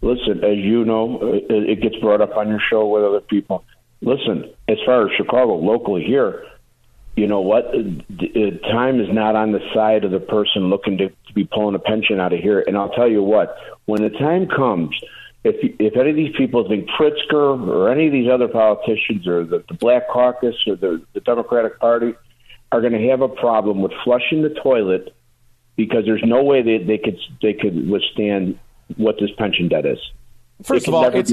[0.01, 3.21] listen, as you know, uh, it, it gets brought up on your show with other
[3.21, 3.65] people.
[4.01, 6.45] Listen, as far as Chicago, locally here,
[7.15, 7.71] you know what?
[7.71, 11.79] Time is not on the side of the person looking to, to be pulling a
[11.79, 12.63] pension out of here.
[12.65, 13.55] And I'll tell you what,
[13.85, 14.89] when the time comes,
[15.43, 19.43] if if any of these people think Pritzker or any of these other politicians or
[19.43, 22.13] the, the Black Caucus or the, the Democratic Party
[22.71, 25.13] are going to have a problem with flushing the toilet
[25.75, 28.57] because there's no way they, they could they could withstand
[28.97, 29.99] what this pension debt is.
[30.61, 31.29] First of all, it,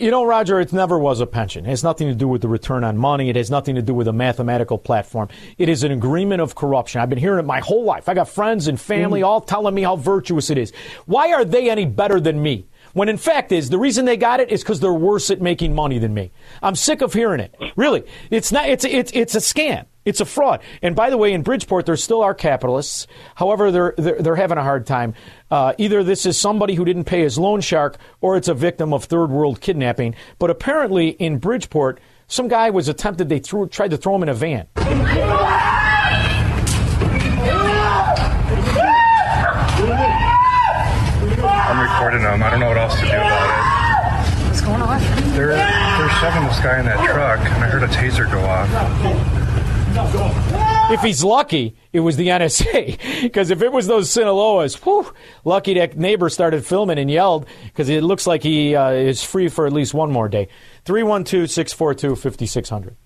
[0.00, 1.66] you know, Roger, it never was a pension.
[1.66, 3.28] It has nothing to do with the return on money.
[3.28, 5.28] It has nothing to do with a mathematical platform.
[5.58, 7.00] It is an agreement of corruption.
[7.00, 8.08] I've been hearing it my whole life.
[8.08, 9.26] I got friends and family Mm.
[9.26, 10.72] all telling me how virtuous it is.
[11.06, 12.66] Why are they any better than me?
[12.92, 15.74] When in fact is the reason they got it is because they're worse at making
[15.74, 16.30] money than me.
[16.62, 17.54] I'm sick of hearing it.
[17.76, 18.68] Really, it's not.
[18.68, 19.86] It's it's it's a scam.
[20.04, 20.60] It's a fraud.
[20.82, 23.06] And by the way, in Bridgeport, there still are capitalists.
[23.36, 25.14] However, they're they're, they're having a hard time.
[25.50, 28.92] Uh, either this is somebody who didn't pay his loan shark, or it's a victim
[28.92, 30.14] of third world kidnapping.
[30.38, 33.28] But apparently, in Bridgeport, some guy was attempted.
[33.28, 34.66] They threw tried to throw him in a van.
[41.72, 42.42] I'm recording them.
[42.42, 42.71] I don't know
[45.34, 48.68] They're they're shoving this guy in that truck, and I heard a taser go off.
[50.90, 53.22] If he's lucky, it was the NSA.
[53.22, 55.12] Because if it was those Sinaloas, whew,
[55.44, 59.48] lucky that neighbor started filming and yelled because it looks like he uh, is free
[59.48, 60.48] for at least one more day.
[60.84, 62.96] 312 642 5600.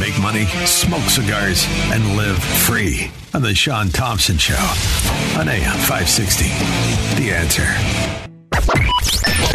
[0.00, 4.54] Make money, smoke cigars, and live free on the Shaun Thompson Show
[5.38, 6.44] on AM 560.
[7.20, 8.87] The answer.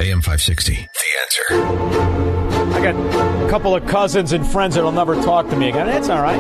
[0.04, 0.74] AM 560.
[0.74, 2.76] The answer.
[2.78, 5.88] I got a couple of cousins and friends that'll never talk to me again.
[5.88, 6.40] That's all right.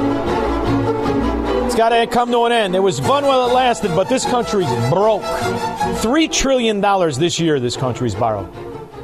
[1.66, 2.76] It's got to come to an end.
[2.76, 5.22] It was fun while it lasted, but this country's broke.
[5.24, 6.82] $3 trillion
[7.20, 8.54] this year, this country's borrowed.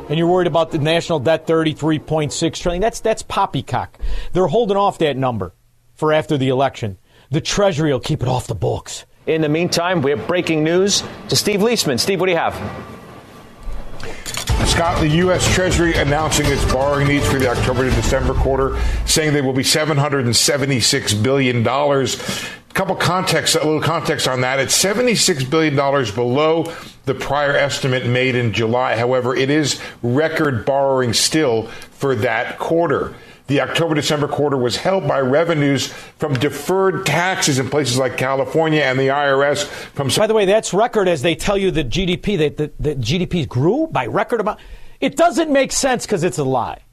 [0.09, 2.81] and you're worried about the national debt 33.6 trillion.
[2.81, 3.97] That's that's poppycock.
[4.33, 5.53] They're holding off that number
[5.95, 6.97] for after the election.
[7.31, 9.05] The Treasury will keep it off the books.
[9.27, 11.99] In the meantime, we have breaking news to Steve Liesman.
[11.99, 12.55] Steve, what do you have?
[14.65, 15.53] Scott, the U.S.
[15.53, 19.63] Treasury announcing its borrowing needs for the October to December quarter, saying they will be
[19.63, 21.67] $776 billion.
[21.67, 24.59] A couple context, a little context on that.
[24.59, 26.73] It's $76 billion below
[27.05, 28.95] the prior estimate made in July.
[28.95, 33.15] However, it is record borrowing still for that quarter.
[33.49, 38.81] The October December quarter was helped by revenues from deferred taxes in places like California
[38.81, 42.37] and the IRS from By the way, that's record as they tell you the GDP
[42.37, 44.59] that the, the GDP grew by record amount.
[45.01, 46.83] It doesn't make sense because it's a lie.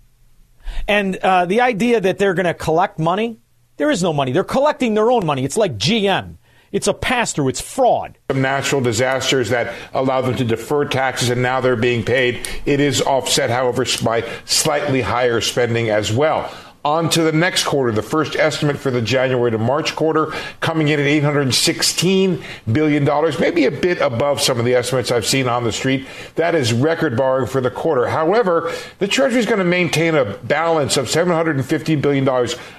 [0.88, 3.38] And uh, the idea that they're going to collect money,
[3.76, 4.32] there is no money.
[4.32, 5.44] They're collecting their own money.
[5.44, 6.36] It's like GM.
[6.72, 7.48] It's a pass through.
[7.48, 8.18] It's fraud.
[8.30, 12.46] Some natural disasters that allow them to defer taxes and now they're being paid.
[12.64, 16.52] It is offset, however, by slightly higher spending as well.
[16.86, 20.26] On to the next quarter, the first estimate for the January to March quarter
[20.60, 23.04] coming in at $816 billion,
[23.40, 26.06] maybe a bit above some of the estimates I've seen on the street.
[26.36, 28.06] That is record borrowing for the quarter.
[28.06, 32.28] However, the Treasury is going to maintain a balance of $750 billion,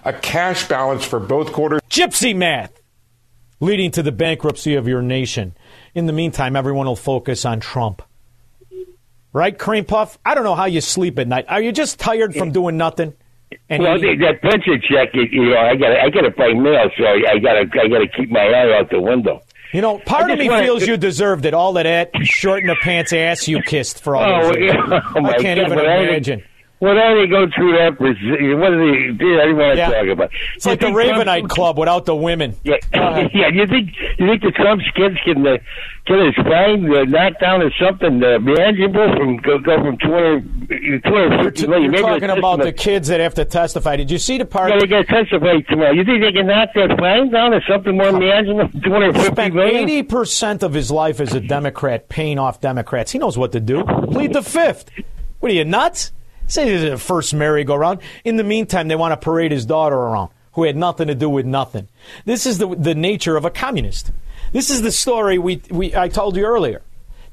[0.06, 1.82] a cash balance for both quarters.
[1.90, 2.80] Gypsy math
[3.60, 5.56] leading to the bankruptcy of your nation.
[5.96, 8.02] In the meantime, everyone will focus on Trump.
[9.34, 10.18] Right, Cream Puff?
[10.26, 11.46] I don't know how you sleep at night.
[11.50, 13.14] Are you just tired from doing nothing?
[13.70, 14.20] And well, eating?
[14.20, 17.54] that pension check, you know, I got I got to pay mail, so I got
[17.54, 19.42] to I got to keep my eye out the window.
[19.74, 21.54] You know, part of me wanna- feels you deserved it.
[21.54, 24.76] All of that short in the pants ass you kissed for all Oh, those years.
[24.90, 25.00] yeah.
[25.16, 26.44] Oh, I can't God, even but I didn't- imagine.
[26.80, 28.00] Well, I didn't go through that.
[28.00, 29.10] What are they?
[29.10, 29.90] I didn't want to Yeah.
[29.90, 30.30] talk about.
[30.56, 32.56] It's like the You think Trump- Ravenite Club without the women.
[32.64, 33.48] Yeah, yeah.
[33.48, 33.90] You think
[34.20, 35.58] you think the Trump's kids can uh,
[36.06, 41.04] get his fine uh, knocked down or something uh, manageable from go, go from 200,
[41.04, 41.92] 250 You're million?
[41.92, 43.96] Maybe talking about the kids that have to testify.
[43.96, 44.70] Did you see the part?
[44.72, 45.92] Yeah, they got to testify tomorrow.
[45.94, 48.70] You think they can knock that fine down or something more manageable?
[48.84, 53.12] Two hundred fifty spent eighty percent of his life as a Democrat paying off Democrats.
[53.12, 53.84] He knows what to do.
[54.12, 54.92] Plead the fifth.
[55.40, 56.12] What are you nuts?
[56.48, 58.00] Say this is the first merry-go-round.
[58.24, 61.30] In the meantime, they want to parade his daughter around, who had nothing to do
[61.30, 61.88] with nothing.
[62.26, 64.12] This is the the nature of a communist.
[64.54, 66.82] This is the story we, we I told you earlier.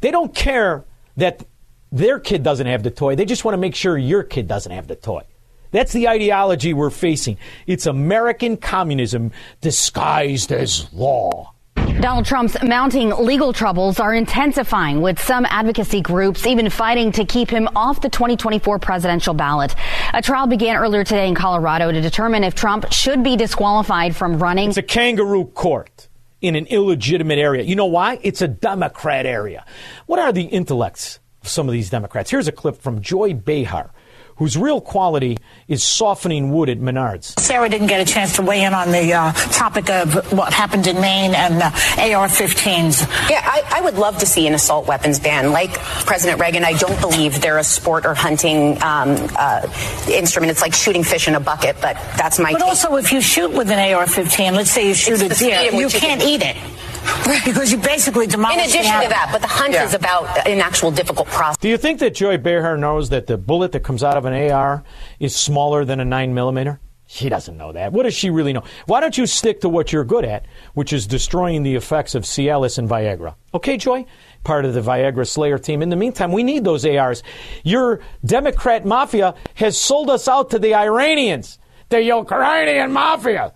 [0.01, 0.85] They don't care
[1.17, 1.45] that
[1.93, 3.15] their kid doesn't have the toy.
[3.15, 5.23] They just want to make sure your kid doesn't have the toy.
[5.71, 7.39] That's the ideology we're facing.
[7.67, 9.31] It's American communism
[9.61, 11.54] disguised as law.
[12.01, 17.49] Donald Trump's mounting legal troubles are intensifying, with some advocacy groups even fighting to keep
[17.49, 19.75] him off the 2024 presidential ballot.
[20.13, 24.39] A trial began earlier today in Colorado to determine if Trump should be disqualified from
[24.39, 24.69] running.
[24.69, 26.09] It's a kangaroo court
[26.41, 27.63] in an illegitimate area.
[27.63, 28.19] You know why?
[28.23, 29.65] It's a Democrat area.
[30.07, 32.31] What are the intellects of some of these Democrats?
[32.31, 33.93] Here's a clip from Joy Behar,
[34.37, 35.39] whose real quality
[35.69, 37.39] is softening wood at Menards.
[37.41, 40.87] Sarah didn't get a chance to weigh in on the uh, topic of what happened
[40.87, 43.31] in Maine and uh, AR-15s.
[43.31, 45.53] Yeah, I, I would love to see an assault weapons ban.
[45.53, 45.73] Like
[46.07, 49.67] President Reagan, I don't believe they're a sport or hunting um, uh,
[50.11, 50.51] instrument.
[50.51, 52.69] It's like shooting fish in a bucket, but that's my But take.
[52.69, 55.81] also, if you shoot with an AR-15, let's say you shoot It's a deer, you
[55.81, 56.57] you can't can- eat it
[57.45, 59.85] because you basically demolish in addition to that, but the hunt Yeah.
[59.85, 61.57] is about an actual difficult process.
[61.59, 64.33] Do you think that Joy Behar knows that the bullet that comes out of an
[64.51, 64.83] AR
[65.21, 66.81] is smaller than a 9 millimeter?
[67.07, 67.93] She doesn't know that.
[67.93, 68.65] What does she really know?
[68.87, 72.25] Why don't you stick to what you're good at, which is destroying the effects of
[72.25, 73.35] Cialis and Viagra?
[73.53, 74.07] Okay, Joy?
[74.43, 75.83] Part of the Viagra Slayer team.
[75.83, 77.23] In the meantime, we need those ARs.
[77.63, 81.59] Your Democrat mafia has sold us out to the Iranians,
[81.91, 83.53] the Ukrainian mafia,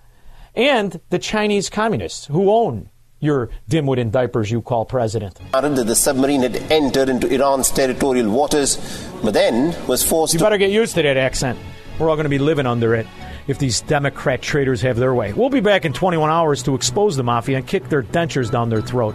[0.55, 5.39] and the Chinese communists who own your dimwit in diapers you call president.
[5.53, 8.77] that the submarine had entered into Iran's territorial waters,
[9.23, 11.59] but then was forced You better get used to that accent.
[11.99, 13.07] We're all going to be living under it
[13.49, 15.33] if these Democrat traitors have their way.
[15.33, 18.69] We'll be back in 21 hours to expose the mafia and kick their dentures down
[18.69, 19.15] their throat.